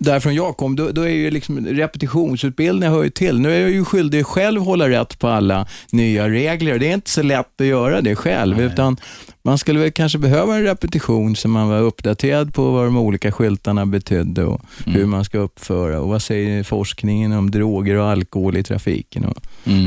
[0.00, 3.40] därifrån jag kom, då, då är ju liksom repetitionsutbildning hör ju till.
[3.40, 6.78] Nu är jag ju skyldig själv hålla rätt på alla nya regler.
[6.78, 8.96] Det är inte så lätt att göra det själv, utan
[9.42, 13.32] man skulle väl kanske behöva en repetition så man var uppdaterad på vad de olika
[13.32, 18.56] skyltarna betydde och hur man ska uppföra och vad säger forskningen om droger och alkohol
[18.56, 19.24] i trafiken.
[19.24, 19.36] Och,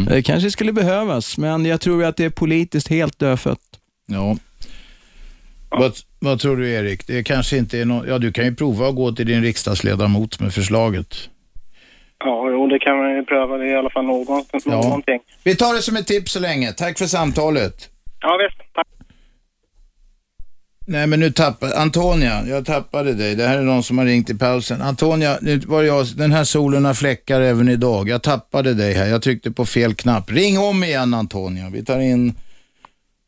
[0.09, 3.59] Det kanske skulle behövas, men jag tror att det är politiskt helt dödfött.
[4.07, 4.37] Ja.
[5.69, 5.93] Vad,
[6.25, 7.07] vad tror du Erik?
[7.07, 8.07] Det kanske inte är någon...
[8.07, 11.29] Ja, du kan ju prova att gå till din riksdagsledamot med förslaget.
[12.19, 13.57] Ja, jo, det kan man ju pröva.
[13.57, 15.19] Det är i alla fall någon, någonting.
[15.43, 16.71] Vi tar det som ett tips så länge.
[16.71, 17.89] Tack för samtalet.
[18.21, 18.73] Ja, visst.
[18.73, 18.87] Tack.
[20.87, 23.35] Nej men nu tappade, Antonia, jag tappade dig.
[23.35, 24.81] Det här är någon som har ringt i pausen.
[24.81, 28.09] Antonia, nu var jag, den här solen har fläckar även idag.
[28.09, 30.31] Jag tappade dig här, jag tryckte på fel knapp.
[30.31, 31.69] Ring om igen Antonia.
[31.69, 32.33] Vi tar in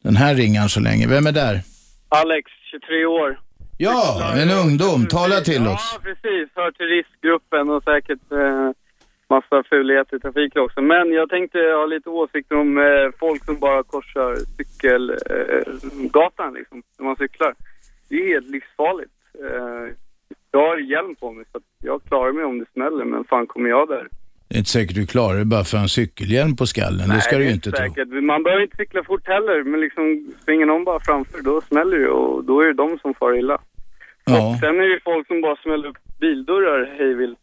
[0.03, 1.07] den här ringaren så länge.
[1.07, 1.61] Vem är där?
[2.09, 3.39] Alex, 23 år.
[3.77, 5.07] Ja, en ungdom.
[5.07, 5.91] Tala till oss.
[5.93, 6.49] Ja, precis.
[6.55, 8.71] Hör till riskgruppen och säkert eh,
[9.29, 10.81] massa fulhet i trafiken också.
[10.81, 16.83] Men jag tänkte ha lite åsikter om eh, folk som bara korsar cykelgatan eh, liksom,
[16.97, 17.55] när man cyklar.
[18.09, 19.11] Det är helt livsfarligt.
[19.33, 19.93] Eh,
[20.51, 23.69] jag har hjälm på mig så jag klarar mig om det smäller, men fan kommer
[23.69, 24.07] jag där?
[24.49, 27.09] Det är inte säkert du klarar det bara för en cykelhjälm på skallen.
[27.09, 27.77] det ska Nej, du ju inte tro.
[27.77, 28.07] säkert.
[28.23, 32.09] Man behöver inte cykla fort heller, men liksom springer någon bara framför, då smäller det
[32.09, 33.57] och då är det de som far illa.
[34.25, 34.57] Ja.
[34.59, 37.37] Sen är det ju folk som bara smäller upp bildörrar hejvilt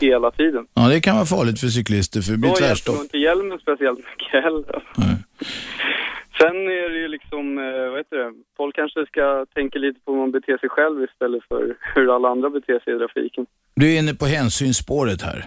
[0.00, 0.66] hela tiden.
[0.74, 3.00] ja, det kan vara farligt för cyklister för det blir Då hjälper tvärstopp.
[3.02, 4.82] inte hjälmen speciellt mycket heller.
[6.38, 10.12] Sen är det ju liksom, eh, vad heter det, folk kanske ska tänka lite på
[10.12, 13.46] hur man beter sig själv istället för hur alla andra beter sig i trafiken.
[13.76, 15.44] Du är inne på hänsynsspåret här.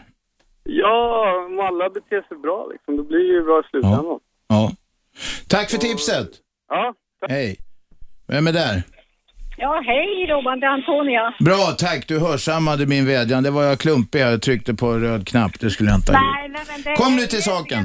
[0.69, 4.19] Ja, om alla beter sig bra liksom, då blir det ju bra i slutändan.
[4.47, 4.71] Ja.
[5.49, 6.29] Tack för tipset.
[6.69, 6.93] Ja.
[7.29, 7.55] Hej.
[8.27, 8.83] Vem är där?
[9.57, 11.33] Ja, hej Robban, det är Antonia.
[11.39, 12.07] Bra, tack.
[12.07, 13.43] Du hörsammade min vädjan.
[13.43, 14.19] Det var jag klumpig.
[14.19, 15.59] Jag tryckte på röd knapp.
[15.59, 16.35] Det skulle jag inte ha gjort.
[16.35, 17.83] Nej, nej, men det, Kom nu till saken.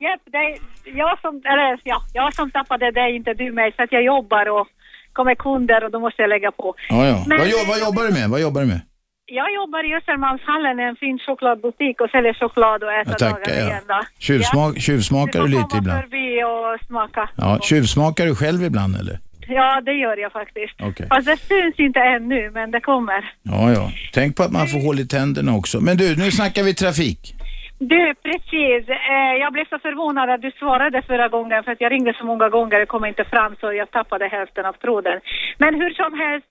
[0.00, 0.58] Jepp, det är
[0.98, 4.48] jag som, eller ja, jag som tappade dig, inte du mig, så att jag jobbar
[4.50, 4.66] och
[5.12, 6.74] kommer kunder och då måste jag lägga på.
[6.88, 7.24] Ja, ja.
[7.26, 8.30] Men- vad, vad jobbar du med?
[8.30, 8.80] Vad jobbar du med?
[9.26, 13.66] Jag jobbar i Östermalmshallen, en fin chokladbutik och säljer choklad och äter tackar, dagarna ja.
[13.66, 14.04] igen.
[14.18, 16.00] Tjuvsmak, tjuvsmakar du lite ibland?
[16.00, 17.28] Förbi och smaka.
[17.36, 19.18] Ja, tjuvsmakar du själv ibland eller?
[19.48, 20.74] Ja, det gör jag faktiskt.
[20.80, 21.06] Okej.
[21.08, 23.34] Fast det syns inte ännu, men det kommer.
[23.42, 23.90] Ja, ja.
[24.12, 25.80] Tänk på att man får hål i tänderna också.
[25.80, 27.34] Men du, nu snackar vi trafik.
[27.90, 28.88] Du, precis.
[28.88, 32.24] Eh, jag blev så förvånad att du svarade förra gången för att jag ringde så
[32.24, 35.20] många gånger och kom inte fram så jag tappade hälften av tråden.
[35.58, 36.46] Men hur som helst,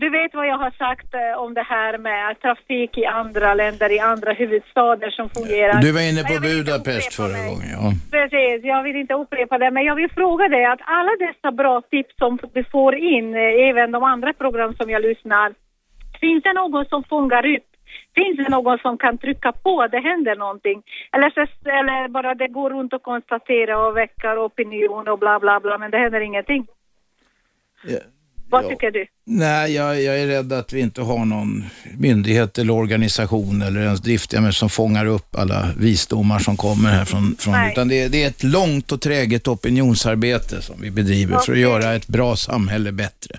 [0.00, 3.92] du vet vad jag har sagt eh, om det här med trafik i andra länder,
[3.92, 5.80] i andra huvudstäder som fungerar.
[5.80, 7.70] Du var inne på Budapest förra gången.
[7.78, 7.86] Ja.
[8.14, 11.82] Precis, jag vill inte upprepa det, men jag vill fråga dig att alla dessa bra
[11.90, 15.48] tips som du får in, eh, även de andra program som jag lyssnar,
[16.20, 17.71] finns det någon som fångar upp?
[18.14, 20.82] Finns det någon som kan trycka på att det händer någonting?
[21.12, 21.40] Eller, så,
[21.70, 25.90] eller bara det går runt och konstaterar och väcker opinion och bla bla bla, men
[25.90, 26.66] det händer ingenting.
[28.52, 29.06] Vad tycker du?
[29.24, 31.64] Nej, jag, jag är rädd att vi inte har någon
[31.98, 37.36] myndighet eller organisation eller ens driftiga som fångar upp alla visdomar som kommer här från,
[37.38, 37.72] från Nej.
[37.72, 41.58] utan det är, det är ett långt och träget opinionsarbete som vi bedriver för att
[41.58, 43.38] göra ett bra samhälle bättre.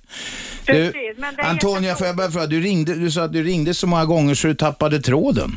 [0.65, 3.73] Du, Precis, är Antonia, får jag bara fråga, du, ringde, du sa att du ringde
[3.73, 5.51] så många gånger så du tappade tråden.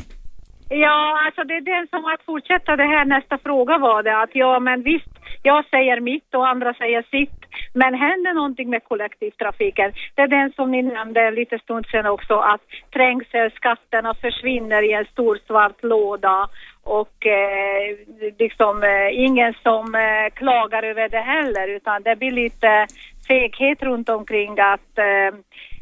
[0.69, 4.29] Ja, alltså det är den som att fortsätta det här nästa fråga var det att
[4.33, 5.13] ja men visst,
[5.43, 7.36] jag säger mitt och andra säger sitt.
[7.73, 9.93] Men händer någonting med kollektivtrafiken?
[10.15, 12.61] Det är den som ni nämnde lite stund sedan också att
[12.93, 16.49] trängselskatterna försvinner i en stor svart låda
[16.83, 17.97] och eh,
[18.39, 22.87] liksom eh, ingen som eh, klagar över det heller utan det blir lite
[23.27, 25.31] feghet runt omkring att eh,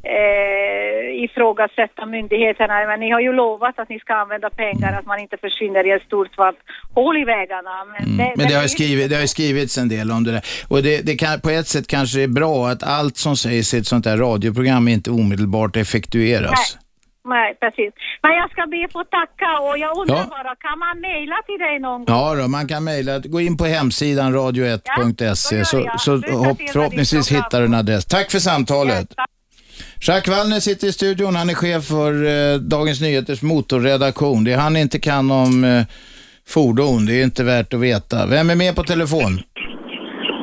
[0.06, 2.74] eh, ifrågasätta myndigheterna.
[2.88, 5.92] Men ni har ju lovat att ni ska använda pengar, att man inte försvinner i
[5.92, 6.56] ett stort svart
[6.94, 7.72] hål i vägarna.
[7.86, 10.42] Men, det, Men det har, skrivit, det har skrivits en del om det där.
[10.70, 13.78] Och det, kan, på ett sätt kanske det är bra att allt som sägs i
[13.78, 16.78] ett sånt här radioprogram inte omedelbart effektueras.
[17.28, 17.94] Nej, precis.
[18.24, 20.26] Men jag ska be att få tacka och jag undrar Ja.
[20.30, 22.16] bara, kan man mejla till dig någon gång?
[22.16, 23.20] Ja då, man kan mejla.
[23.20, 28.06] Gå in på hemsidan radio1.se så, så hopp, förhoppningsvis hittar du en adress.
[28.06, 29.08] Tack för samtalet.
[30.08, 31.36] Jacques Wallner sitter i studion.
[31.36, 34.44] Han är chef för eh, Dagens Nyheters motorredaktion.
[34.44, 35.84] Det han inte kan om eh,
[36.54, 38.18] fordon, det är inte värt att veta.
[38.36, 39.32] Vem är med på telefon?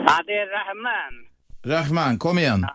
[0.07, 1.15] Ja, det är Rahman.
[1.73, 2.67] Rahman, kom igen.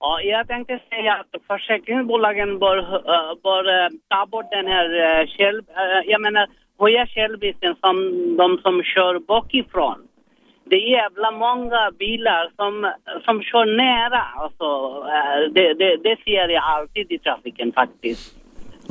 [0.00, 2.78] Ja, jag tänkte säga att försäkringsbolagen bör,
[3.12, 5.62] eh, bör eh, ta bort den här uh, själv...
[5.80, 6.46] eh, jag menar,
[6.80, 7.96] höja självrisken som
[8.40, 9.98] de som kör bakifrån.
[10.70, 12.92] Det är jävla många bilar som,
[13.24, 14.22] som kör nära.
[14.42, 14.68] Alltså,
[15.14, 18.34] eh, det, det, det ser jag alltid i trafiken faktiskt.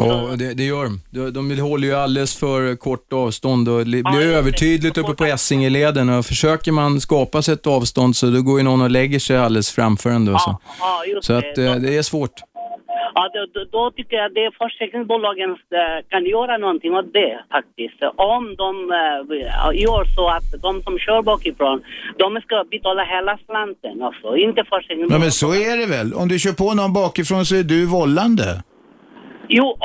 [0.07, 1.01] Ja, det, det gör de.
[1.09, 1.31] de.
[1.31, 6.25] De håller ju alldeles för kort avstånd och det blir övertydligt uppe på Essingeleden och
[6.25, 9.71] försöker man skapa sig ett avstånd så då går ju någon och lägger sig alldeles
[9.71, 10.37] framför en då.
[10.37, 10.59] Så,
[11.21, 12.33] så att eh, det är svårt.
[13.19, 17.99] Ja, då, då, tycker jag det försäkringsbolagen eh, kan göra någonting åt det faktiskt.
[18.33, 18.71] Om de
[19.01, 21.77] uh, gör så att de som kör bakifrån,
[22.17, 25.21] de ska betala hela slanten alltså, inte försäkringsbolagen.
[25.21, 26.13] men så är det väl.
[26.13, 28.45] Om du kör på någon bakifrån så är du vållande.
[29.51, 29.77] Jo,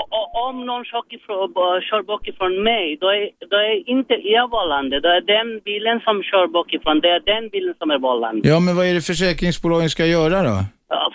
[0.49, 5.01] om någon kör, bakifrån mig, då är, då är inte jag vållande.
[5.01, 8.49] Då är den bilen som kör bakifrån, det är den bilen som är vållande.
[8.49, 10.57] Ja, men vad är det försäkringsbolagen ska göra då?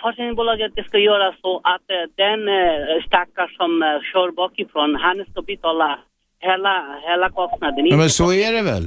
[0.02, 5.24] försäkringsbolaget det ska göra så att eh, den uh, stackars som uh, kör bakifrån, han
[5.30, 5.98] ska betala
[6.40, 6.74] hela,
[7.08, 7.86] hela kostnaden.
[7.86, 8.86] Ja, men så är det väl?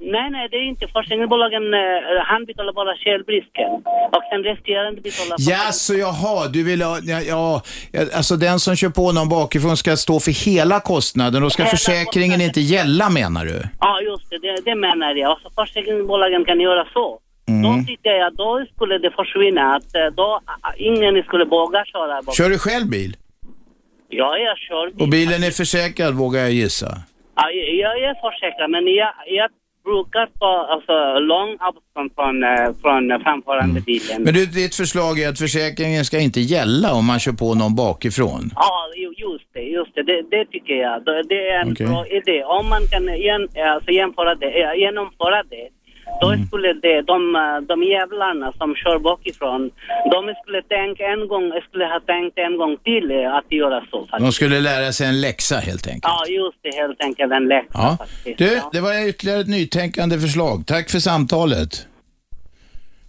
[0.00, 1.74] Nej, nej, det är inte försäkringsbolagen.
[1.74, 1.80] eh,
[2.24, 3.70] han betalar bara självrisken.
[4.16, 5.36] Och sen resterande betalar...
[5.38, 7.62] Ja, så jaha, du vill ha, ja, ja,
[8.16, 11.70] alltså den som kör på någon bakifrån ska stå för hela kostnaden och ska Hela
[11.70, 13.62] försäkringen inte gälla menar du?
[13.80, 15.32] Ja, just det, det, det menar jag.
[15.32, 17.20] Och så försäkringsbolagen kan göra så.
[17.48, 17.62] Mm.
[17.62, 19.74] Då tycker jag, då skulle det försvinna.
[19.76, 20.40] Att eh, då
[20.76, 22.36] ingen skulle våga köra bak.
[22.36, 23.16] Kör du själv bil?
[24.08, 25.02] Ja, jag kör bil.
[25.02, 26.90] Och bilen är försäkrad vågar jag gissa.
[27.36, 29.50] Ja, jag, jag är försäkrad, men jag, jag
[29.90, 30.96] brukar ta alltså,
[31.32, 34.18] lång avstånd från, eh, från framförande bilen.
[34.24, 37.74] Men du, ditt förslag är att försäkringen ska inte gälla om man kör på någon
[37.84, 38.42] bakifrån?
[38.54, 40.02] Ja, ju- just det, just det.
[40.10, 40.94] Det, det tycker jag.
[41.04, 41.86] Det är en Okej.
[41.86, 42.44] bra idé.
[42.44, 43.42] Om man kan igen,
[43.74, 45.64] alltså jämföra det, eh, genomföra det,
[46.20, 46.46] då Mm.
[46.46, 47.20] skulle det, de,
[47.68, 49.70] de jävlarna som kör bakifrån,
[50.14, 53.98] de skulle tänka en gång, skulle ha tänkt en gång till att göra så.
[54.06, 54.24] faktiskt.
[54.26, 56.04] De skulle lära sig en läxa helt enkelt.
[56.04, 57.96] Ja, just det, helt enkelt en läxa Ja.
[57.98, 58.38] faktiskt.
[58.38, 60.56] Du, det var ytterligare ett nytänkande förslag.
[60.66, 61.86] Tack för samtalet.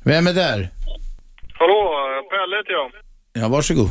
[0.05, 0.69] Vem är där?
[1.53, 1.79] Hallå,
[2.29, 2.91] Pelle heter jag.
[3.33, 3.89] Ja, varsågod.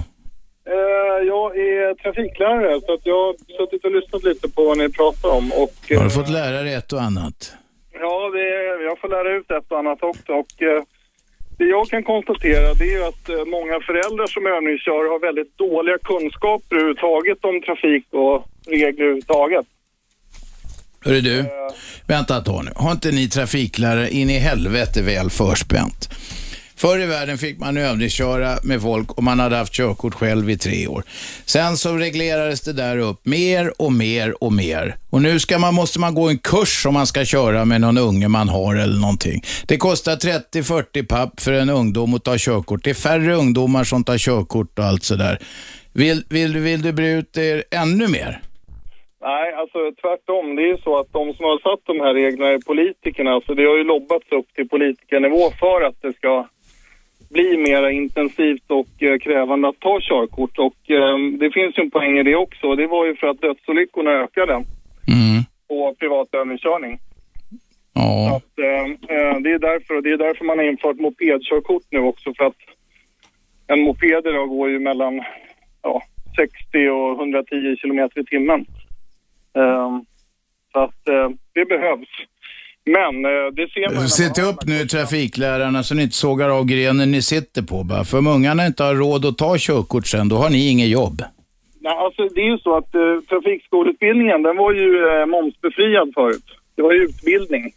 [0.67, 4.93] Eh, jag är trafiklärare så att jag har suttit och lyssnat lite på vad ni
[4.93, 7.53] pratar om och Har du eh, fått lära dig ett och annat?
[8.01, 10.83] Ja, det, är- jag får lära ut ett och annat också och eh,
[11.59, 15.99] det jag kan konstatera det är att eh, många föräldrar som övningskör har väldigt dåliga
[16.11, 19.67] kunskaper överhuvudtaget om trafik och regler överhuvudtaget.
[21.05, 21.45] Hörru du,
[22.07, 22.71] vänta ett tag nu.
[22.77, 26.09] Har inte ni trafiklärare in i helvete väl förspänt?
[26.79, 30.59] Förr i världen fick man övningsköra med folk och man hade haft körkort själv i
[30.59, 31.03] tre år.
[31.45, 34.97] Sen så reglerades det där upp mer och mer och mer.
[35.11, 37.99] Och nu ska man, måste man gå en kurs om man ska köra med någon
[37.99, 39.43] unge man har eller någonting.
[39.69, 42.85] Det kostar 30-40 papp för en ungdom att ta körkort.
[42.85, 45.39] Det är färre ungdomar som tar körkort och allt sådär.
[45.93, 48.43] Vill, vill, vill du bre ut er ännu mer?
[49.21, 50.57] Nej, alltså tvärtom.
[50.57, 53.41] Det är ju så att de som har satt de här reglerna är politikerna.
[53.47, 56.49] Så det har ju lobbats upp till politikernivå för att det ska
[57.31, 60.59] bli mer intensivt och eh, krävande att ta körkort.
[60.59, 62.75] Och eh, det finns ju en poäng i det också.
[62.75, 64.65] Det var ju för att dödsolyckorna ökade
[65.69, 66.99] på privat övningskörning.
[67.95, 68.37] Ja.
[68.37, 72.35] Att, eh, eh, det är därför, det är därför man har infört mopedkörkort nu också
[72.35, 72.57] för att
[73.67, 75.23] en moped idag går ju mellan
[75.83, 76.03] ja,
[76.37, 78.67] 60 och 110 kilometer i timmen.
[79.57, 79.99] Eh,
[80.73, 81.05] så att
[81.55, 82.09] det behövs.
[82.97, 86.65] Men eh, det ser man ju Sätt upp nu trafiklärarna så ni inte sågar av
[86.65, 88.05] grenen ni sitter på bara.
[88.05, 91.23] För om ungarna inte har råd att ta körkort sen, då har ni inget jobb.
[91.81, 96.49] Nej, alltså det är ju så att eh, trafikskoleutbildningen den var ju eh, momsbefriad förut.
[96.77, 97.73] Det var ju utbildning.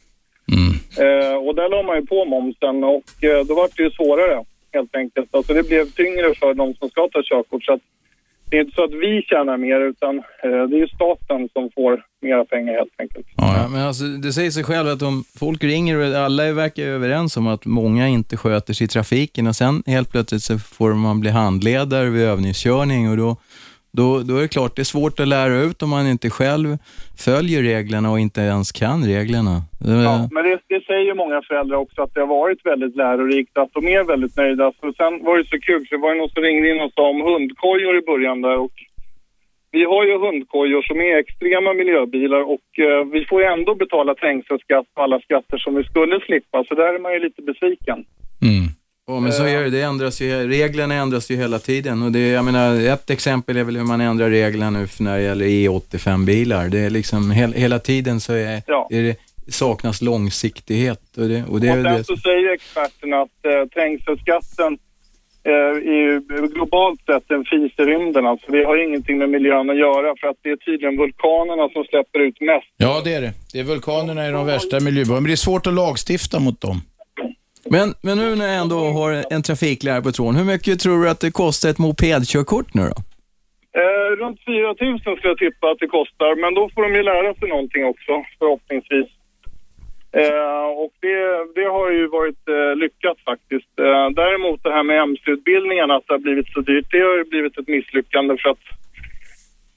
[0.98, 4.44] Eh, och där la man ju på momsen och eh, då var det ju svårare
[4.74, 5.36] helt enkelt.
[5.36, 7.64] Alltså det blev tyngre för de som ska ta körkort.
[7.64, 7.82] Så att
[8.52, 10.24] det är inte så att vi tjänar mer utan eh,
[10.70, 13.28] det är ju staten som får mera pengar helt enkelt.
[13.38, 17.38] Ja, men alltså, det säger sig själv att om folk ringer och alla verkar överens
[17.38, 21.20] om att många inte sköter sig i trafiken och sen helt plötsligt så får man
[21.20, 23.38] bli handledare vid övningskörning och då,
[23.92, 26.78] då, då är det klart, det är svårt att lära ut om man inte själv
[27.26, 29.56] följer reglerna och inte ens kan reglerna.
[30.06, 33.58] Ja, men det, det säger ju många föräldrar också att det har varit väldigt lärorikt,
[33.58, 34.72] att de är väldigt nöjda.
[34.80, 37.10] Så sen var det så kul, för det var någon som ringde in och sa
[37.10, 38.76] om hundkojor i början där och
[39.72, 44.16] vi har ju hundkojor som är extrema miljöbilar och eh, vi får ju ändå betala
[44.16, 48.06] trängselskatt på alla skatter som vi skulle slippa, så där är man ju lite besviken.
[49.08, 49.70] Ja, men så är det.
[49.70, 52.04] det ändras ju, reglerna ändras ju hela tiden.
[52.04, 55.18] Och det, jag menar, ett exempel är väl hur man ändrar reglerna nu för när
[55.18, 56.70] det gäller E85-bilar.
[56.70, 58.88] Det är liksom, hel, hela tiden så är, Ja.
[58.92, 59.16] är det,
[59.48, 61.18] saknas långsiktighet.
[61.18, 64.78] Och det, och det och sen det så säger experterna att eh, trängselskatten
[65.44, 68.26] eh, är globalt sett en fis i rymden.
[68.26, 71.84] Alltså det har ingenting med miljön att göra för att det är tydligen vulkanerna som
[71.84, 72.68] släpper ut mest.
[72.78, 73.34] Ja, det är det.
[73.54, 76.82] Det är vulkanerna är de värsta miljöbovarna, men det är svårt att lagstifta mot dem.
[77.70, 81.10] Men, men nu när jag ändå har en trafiklärare på tråden, hur mycket tror du
[81.10, 82.98] att det kostar ett mopedkörkort nu då?
[83.82, 87.04] Eh, runt 4 000 skulle jag tippa att det kostar, men då får de ju
[87.04, 89.10] lära sig någonting också, förhoppningsvis.
[90.14, 91.18] Eh, och det,
[91.56, 93.74] det har ju varit eh, lyckat faktiskt.
[93.80, 97.24] Eh, däremot det här med MC-utbildningarna, att det har blivit så dyrt, det har ju
[97.24, 98.66] blivit ett misslyckande för att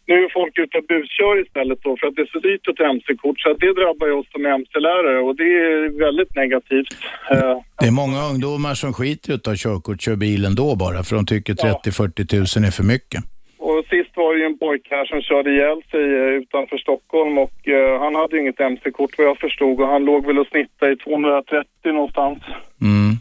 [0.06, 2.76] nu är folk ute och buskör istället då för att det är så dyrt att
[2.76, 3.40] ta MC-kort.
[3.40, 6.88] Så det drabbar ju oss som MC-lärare och det är väldigt negativt.
[7.30, 11.02] Eh, Det är många ungdomar som skiter i att ta körkort, kör bilen då bara,
[11.02, 13.22] för de tycker 30-40 tusen är för mycket.
[13.58, 17.38] Och sist var det ju en pojke här som körde ihjäl sig eh, utanför Stockholm
[17.38, 20.46] och eh, han hade ju inget MC-kort vad jag förstod och han låg väl och
[20.46, 22.38] snittade i 230 någonstans.
[22.82, 23.12] Mm.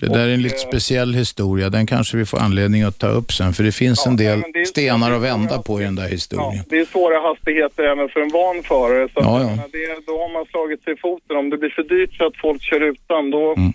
[0.00, 1.70] Det där är en lite speciell historia.
[1.70, 4.64] Den kanske vi får anledning att ta upp sen, för det finns en del är-
[4.64, 6.64] stenar att vända på i den där historien.
[6.68, 9.08] Det är svåra hastigheter även för en van förare.
[9.14, 9.48] Så Ja, ja.
[9.72, 11.36] det, då har man slagit sig i foten.
[11.36, 13.54] Om det blir för dyrt så att folk kör utan, då...
[13.56, 13.72] Mm.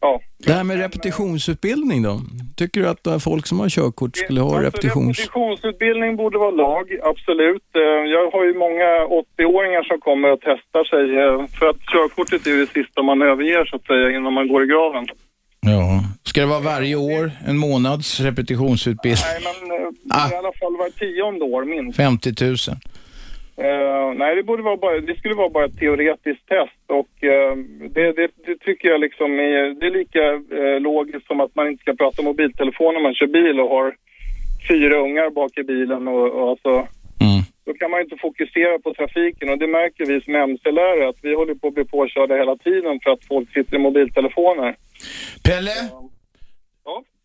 [0.00, 0.20] Ja.
[0.38, 2.20] Det här med repetitionsutbildning då?
[2.56, 5.18] Tycker du att folk som har körkort skulle ha repetitions...
[5.18, 7.62] Repetitionsutbildning borde vara lag, absolut.
[7.74, 7.82] Eh,
[8.16, 8.88] Jag har ju många
[9.38, 11.04] 80-åringar som kommer och testar sig.
[11.24, 14.64] eh, För att körkortet är det sista man överger så att säga innan man går
[14.64, 15.06] i graven.
[15.60, 16.00] Ja.
[16.22, 19.24] Ska det vara varje år en månads repetitionsutbildning?
[19.32, 20.30] Nej, men eh, Ah.
[20.32, 21.96] i alla fall var tionde år minst.
[21.96, 22.56] 50 000.
[23.60, 27.56] Eh, nej, det, borde vara bara, det skulle vara bara ett teoretiskt test och eh,
[27.94, 30.24] det, det, det tycker jag liksom är, det är lika
[30.60, 33.96] eh, logiskt som att man inte ska prata mobiltelefon när man kör bil och har
[34.68, 36.88] fyra ungar bak i bilen och, och alltså,
[37.66, 41.34] då kan man inte fokusera på trafiken och det märker vi som MC-lärare att vi
[41.34, 44.76] håller på att bli påkörda hela tiden för att folk sitter i mobiltelefoner.
[45.44, 45.74] Pelle?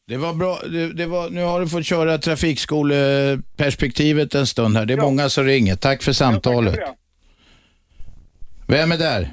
[0.07, 0.57] Det var bra.
[0.73, 4.85] Det, det var, nu har du fått köra trafikskoleperspektivet en stund här.
[4.85, 5.75] Det är många som ringer.
[5.75, 6.79] Tack för samtalet.
[8.67, 9.29] Vem är där?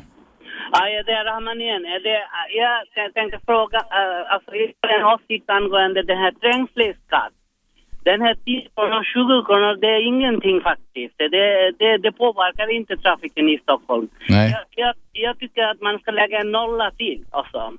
[0.73, 1.83] Ja, ja, det är Rahman igen.
[1.83, 2.21] Det,
[2.63, 7.33] jag tänkte fråga, uh, alltså jag har en åsikt angående den här trängselskatt.
[8.05, 11.15] Den här 10 kronor, 20 kronor, det är ingenting faktiskt.
[11.19, 11.29] Det,
[11.79, 14.09] det, det påverkar inte trafiken i Stockholm.
[14.29, 14.51] Nej.
[14.55, 17.73] Jag, jag, jag tycker att man ska lägga en nolla till alltså.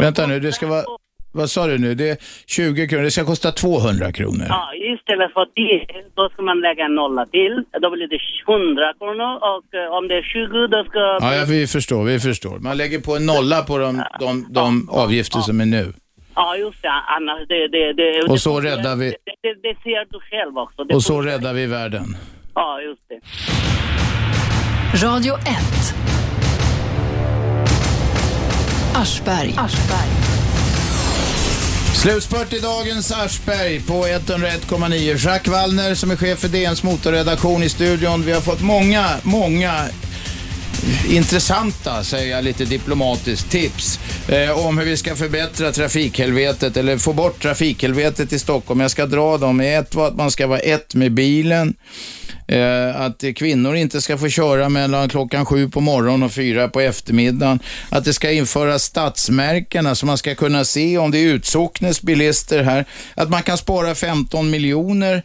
[0.00, 0.84] Vänta nu, det ska vara...
[1.34, 1.94] Vad sa du nu?
[1.94, 3.02] Det är 20 kronor.
[3.04, 4.46] Det ska kosta 200 kronor.
[4.48, 7.64] Ja, istället för 10, då ska man lägga en nolla till.
[7.82, 8.18] Då blir det
[8.52, 10.98] 100 kronor och eh, om det är 20 då ska...
[10.98, 12.58] Ja, ja, vi förstår, vi förstår.
[12.58, 15.92] Man lägger på en nolla på de, de, de avgifter som är nu.
[16.34, 16.88] Ja, just det.
[16.88, 17.68] Annars det...
[17.68, 20.84] det, det Och så det, räddar vi- Det, det, det ser du själv också.
[20.84, 22.04] Det Och så räddar vi världen.
[22.54, 23.20] Ja, just det.
[25.06, 25.42] Radio 1.
[28.94, 29.54] Aschberg.
[31.94, 35.26] Slutspurt i dagens Aschberg på 101,9.
[35.26, 38.22] Jacques Wallner som är chef för DNs motorredaktion i studion.
[38.22, 39.84] Vi har fått många, många
[41.08, 47.12] intressanta, säger jag lite diplomatiskt, tips eh, om hur vi ska förbättra trafikhelvetet eller få
[47.12, 48.80] bort trafikhelvetet i Stockholm.
[48.80, 49.60] Jag ska dra dem.
[49.60, 51.74] Ett var att man ska vara ett med bilen.
[52.48, 56.80] Eh, att kvinnor inte ska få köra mellan klockan sju på morgonen och fyra på
[56.80, 57.60] eftermiddagen.
[57.88, 62.62] Att det ska införas stadsmärkena så man ska kunna se om det är utsocknes bilister
[62.62, 62.84] här.
[63.14, 65.22] Att man kan spara 15 miljoner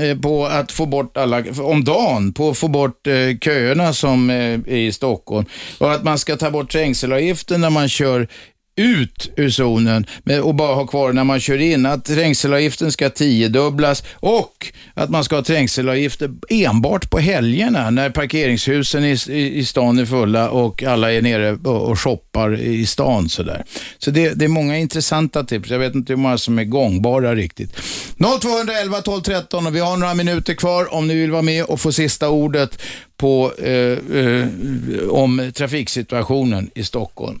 [0.00, 4.30] eh, på att få bort alla, om dagen, på att få bort eh, köerna som
[4.30, 5.46] är i Stockholm.
[5.78, 8.28] Och att man ska ta bort trängselavgiften när man kör
[8.76, 10.06] ut ur zonen
[10.42, 11.86] och bara ha kvar när man kör in.
[11.86, 19.04] Att trängselavgiften ska tiodubblas och att man ska ha trängselavgifter enbart på helgerna när parkeringshusen
[19.04, 23.28] i, i, i stan är fulla och alla är nere och, och shoppar i stan.
[23.28, 23.64] Sådär.
[23.98, 25.70] Så det, det är många intressanta tips.
[25.70, 27.76] Jag vet inte hur många som är gångbara riktigt.
[28.40, 31.80] 0211 12 13 och vi har några minuter kvar om ni vill vara med och
[31.80, 32.82] få sista ordet
[33.16, 34.48] på, eh, eh,
[35.10, 37.40] om trafiksituationen i Stockholm.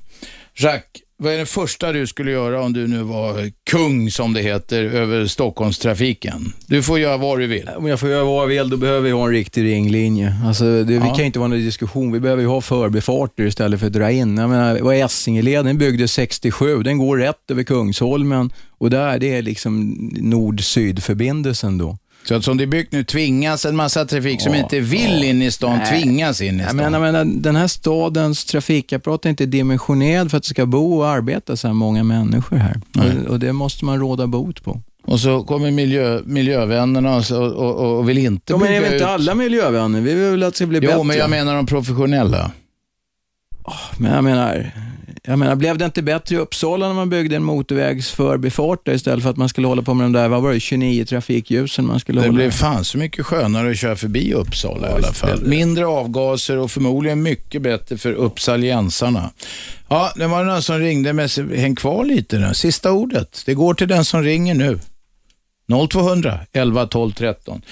[0.54, 4.40] Jacques, vad är det första du skulle göra om du nu var kung, som det
[4.42, 6.52] heter, över Stockholmstrafiken?
[6.66, 7.70] Du får göra vad du vill.
[7.76, 10.34] Om jag får göra vad jag vill, då behöver vi ha en riktig ringlinje.
[10.46, 11.06] Alltså, det, Vi Ja.
[11.06, 12.12] kan ju inte vara någon diskussion.
[12.12, 14.36] Vi behöver ju ha förbifarter istället för att dra in.
[14.38, 15.64] Jag menar, vad Essingeleden?
[15.66, 16.82] Den byggdes 67.
[16.82, 19.90] Den går rätt över Kungsholmen och där, det är liksom
[20.20, 21.98] nord-syd-förbindelsen då.
[22.28, 25.42] Så att som det är byggt nu tvingas en massa trafik som inte vill in
[25.42, 26.00] i stan, Nej.
[26.00, 26.92] tvingas in i stan.
[26.92, 31.08] jag menar, den här stadens trafikapparat är inte dimensionerad för att det ska bo och
[31.08, 32.80] arbeta så här många människor här.
[32.96, 34.80] Och, och det måste man råda bot på.
[35.04, 38.92] Och så kommer miljö, miljövännerna och, och, och, vill inte Ja, men är bygga väl
[38.92, 39.10] inte ut.
[39.10, 40.00] alla miljövänner?
[40.00, 41.04] Vi vill väl att det ska bli Jo, bättre?
[41.04, 42.50] men jag menar de professionella.
[43.98, 44.70] Men jag menar,
[45.26, 49.22] jag menar, blev det inte bättre i Uppsala när man byggde en motorvägsförbifart där istället
[49.22, 52.00] för att man skulle hålla på med de där, vad var det, 29 trafikljusen man
[52.00, 52.36] skulle Det hålla?
[52.36, 55.42] blev fan så mycket skönare att köra förbi Uppsala i alla fall.
[55.46, 59.30] Mindre avgaser och förmodligen mycket bättre för uppsaliensarna.
[59.88, 62.54] Ja, det var någon som ringde, men häng kvar lite nu.
[62.54, 63.42] Sista ordet.
[63.46, 64.78] Det går till den som ringer nu.
[65.90, 67.62] 0200 11 12 13.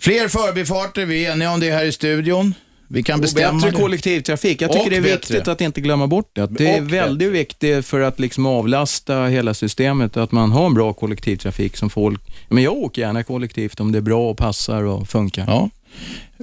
[0.00, 2.54] Fler förbifarter, vi är eniga om det här i studion.
[2.92, 3.76] Vi kan Och bestämma bättre det.
[3.76, 4.62] kollektivtrafik.
[4.62, 5.12] Jag tycker Och det är bättre.
[5.34, 6.40] viktigt att inte glömma bort det.
[6.42, 10.66] Att det är Och väldigt viktigt för att liksom avlasta hela systemet, att man har
[10.66, 12.20] en bra kollektivtrafik som folk...
[12.48, 15.44] Men jag åker gärna kollektivt om det är bra och passar och funkar.
[15.46, 15.70] Ja.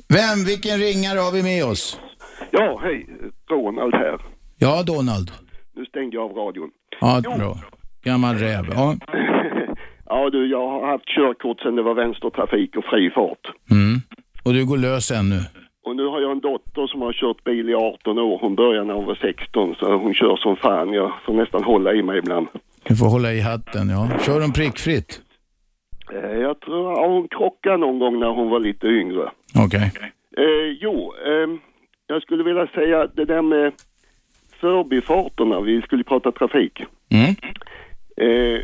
[0.07, 1.99] Vem, vilken ringare har vi med oss?
[2.51, 3.05] Ja, hej.
[3.51, 4.21] Ronald här.
[4.57, 5.31] Ja, Donald.
[5.75, 6.69] Nu stängde jag av radion.
[7.01, 7.57] Ja, bra.
[8.03, 8.65] Gammal räv.
[8.75, 8.95] Ja.
[10.11, 13.45] Ja du, jag har haft körkort sedan det var vänstertrafik och fri fart.
[13.71, 14.01] Mm.
[14.43, 15.41] Och du går lös ännu.
[15.85, 18.37] Och nu har jag en dotter som har kört bil i 18 år.
[18.41, 20.93] Hon började när hon var 16 så hon kör som fan.
[20.93, 22.47] Jag får nästan hålla i mig ibland.
[22.83, 24.09] Du får hålla i hatten, ja.
[24.25, 25.21] Kör hon prickfritt?
[26.13, 29.29] Eh, Jag tror ja, hon krockade någon gång när hon var lite yngre.
[29.65, 29.91] Okej.
[30.37, 31.59] Eh, jo, ehm,
[32.07, 33.73] jag skulle vilja säga det där med
[34.61, 35.61] förbifarterna.
[35.61, 36.83] Vi skulle prata trafik.
[37.11, 37.35] Mm.
[38.21, 38.61] Eh,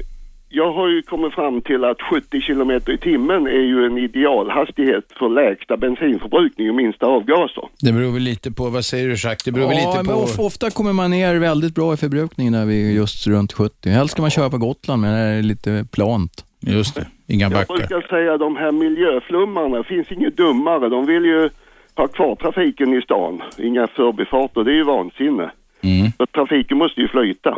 [0.50, 5.04] jag har ju kommit fram till att 70 kilometer i timmen är ju en idealhastighet
[5.20, 7.64] för lägsta bensinförbrukning och minsta avgaser.
[7.82, 9.44] Det beror väl lite på, vad säger du Jacques?
[9.44, 10.22] Det beror väl Ja, lite men på...
[10.22, 13.90] of- ofta kommer man ner väldigt bra i förbrukning när vi är just runt 70.
[13.90, 16.46] Helst ska man köra på Gotland, men det är lite plant.
[16.68, 20.90] Just det, inga Jag brukar säga de här miljöflummarna, finns inget dummare.
[20.90, 21.50] De vill ju
[21.96, 23.42] ha kvar trafiken i stan.
[23.58, 25.52] Inga förbifarter, det är ju vansinne.
[25.82, 26.12] Mm.
[26.18, 27.58] För trafiken måste ju flyta.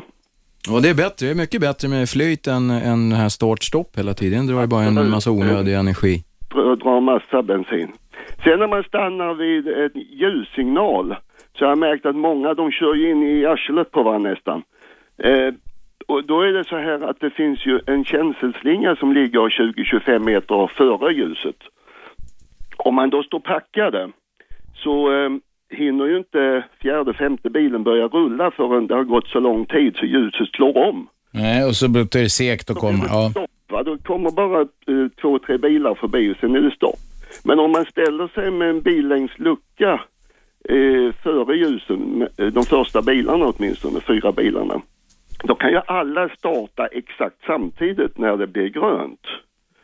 [0.72, 4.14] Och det är bättre, det är mycket bättre med flyt än, än här start-stopp hela
[4.14, 4.48] tiden.
[4.48, 6.24] Det drar ju bara en massa onödig energi.
[6.54, 7.92] dra- drar massa bensin.
[8.44, 11.16] Sen när man stannar vid en ljussignal
[11.60, 14.64] så har jag märkt att många de kör in i arslet på varandra nästan.
[15.24, 15.54] Eh,
[16.08, 20.20] och då är det så här att det finns ju en känselslinga som ligger 20-25
[20.20, 21.56] meter före ljuset.
[22.78, 24.10] Om man då står packade
[24.76, 25.30] så eh,
[25.70, 29.96] hinner ju inte fjärde, femte bilen börja rulla förrän det har gått så lång tid
[29.96, 31.08] så ljuset slår om.
[31.32, 33.06] Nej, och så brukar det segt att komma.
[33.08, 33.30] Ja.
[33.30, 33.52] stopp.
[33.70, 33.84] Va?
[33.84, 37.00] Då kommer bara eh, två, tre bilar förbi och sen är det stopp.
[37.44, 40.02] Men om man ställer sig med en bil längs lucka
[40.70, 44.82] eh, före ljusen, eh, de första bilarna åtminstone, fyra bilarna,
[45.44, 49.26] då kan ju alla starta exakt samtidigt när det blir grönt.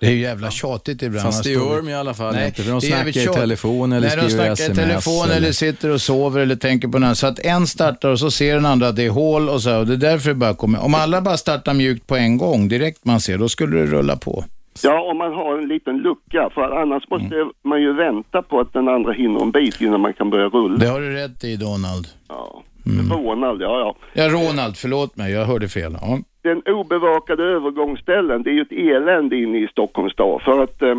[0.03, 1.25] Det är ju jävla tjatigt ibland.
[1.25, 4.07] Fast det gör de i alla fall Nej, inte, för de snackar i telefon eller
[4.07, 5.37] Nej, de skriver snackar i sms telefon eller...
[5.37, 7.17] eller- sitter och sover eller tänker på något.
[7.17, 9.77] Så att en startar och så ser den andra att det är hål och så.
[9.79, 10.83] Och det är därför det bara kommer.
[10.83, 14.15] Om alla bara startar mjukt på en gång direkt man ser, då skulle det rulla
[14.15, 14.43] på.
[14.83, 18.73] Ja, om man har en liten lucka, för annars måste man ju vänta på att
[18.73, 20.77] den andra hinner en bit innan man kan börja rulla.
[20.77, 22.07] Det har du rätt i Donald.
[22.27, 22.63] Ja,
[23.11, 23.95] Ronald, ja ja.
[24.13, 25.97] Ja, Ronald, förlåt mig, jag hörde fel.
[26.01, 26.19] Ja.
[26.43, 30.41] Den obevakade övergångsställen, det är ju ett elände inne i Stockholms stad.
[30.41, 30.95] För att eh,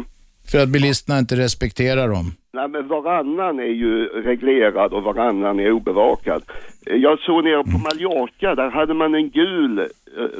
[0.51, 2.33] För att bilisterna inte respekterar dem.
[2.53, 6.43] Nej, men varannan är ju reglerad och varannan är obevakad.
[6.87, 9.85] Eh, Jag såg nere på Mallorca, där hade man en gul eh,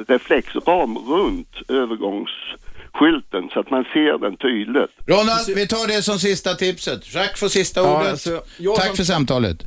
[0.07, 4.91] reflexram runt övergångsskylten så att man ser den tydligt.
[5.07, 7.15] Ronald, vi tar det som sista tipset.
[7.15, 8.11] Jacques får sista Ja, ordet.
[8.11, 8.29] alltså,
[8.75, 9.57] Tack som- för samtalet.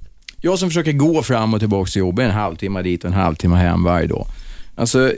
[0.43, 3.57] Jag som försöker gå fram och tillbaka till jobbet en halvtimme dit och en halvtimme
[3.57, 4.25] hem varje dag.
[4.79, 5.13] Alltså,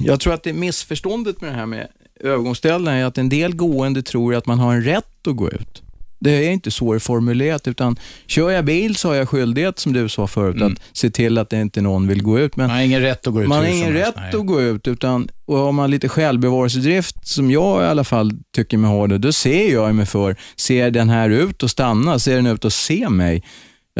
[0.00, 1.88] jag tror att det missförståndet med det här med
[2.20, 5.82] övergångsställen är att en del gående tror att man har en rätt att gå ut.
[6.18, 7.96] Det är inte så det är formulerat, utan
[8.26, 11.50] kör jag bil så har jag skyldighet, som du sa förut, att se till att
[11.50, 12.56] det inte någon vill gå ut.
[12.56, 14.34] Men man har ingen rätt att gå ut Man har hur som ingen rätt nej.
[14.34, 18.76] att gå ut, utan och har man lite självbevarelsedrift, som jag i alla fall tycker
[18.76, 22.18] mig ha det, då ser jag mig för, ser den här ut och stanna?
[22.18, 23.42] Ser den ut och se mig?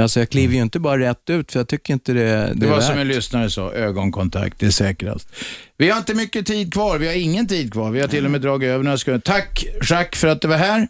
[0.01, 2.67] Alltså jag kliver ju inte bara rätt ut, för jag tycker inte det, det, Det
[2.67, 2.87] är var värt.
[2.87, 5.29] som en lyssnare sa, ögonkontakt, det är säkrast.
[5.79, 7.91] Vi har inte mycket tid kvar, vi har ingen tid kvar.
[7.91, 9.21] Vi har till och med dragit över några sekunder.
[9.21, 10.89] Tack Jacques för att du var här.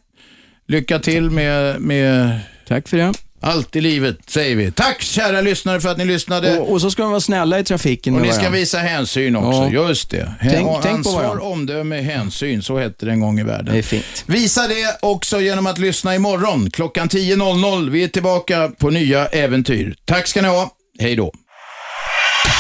[0.69, 3.13] Lycka till med, med Tack för det.
[3.45, 4.73] Allt i livet, säger vi.
[4.73, 6.59] Tack kära lyssnare för att ni lyssnade.
[6.59, 9.71] Och, och så ska de vara snälla i trafiken Och ni ska visa hänsyn också,
[9.73, 9.89] Ja.
[9.89, 10.35] just det.
[10.41, 11.43] Tänk- Och tänk på Ansvar, varandra.
[11.45, 13.73] omdöme, hänsyn, så hette det en gång i världen.
[13.75, 14.25] Det är fint.
[14.27, 17.91] Visa det också genom att lyssna imorgon klockan 10.00.
[17.91, 19.95] Vi är tillbaka på nya äventyr.
[20.05, 20.71] Tack ska ni ha.
[20.99, 21.33] Hej då.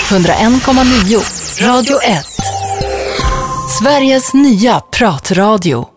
[0.08, 2.24] 101,9 Radio 1.
[3.82, 5.88] Sveriges nya pratradio.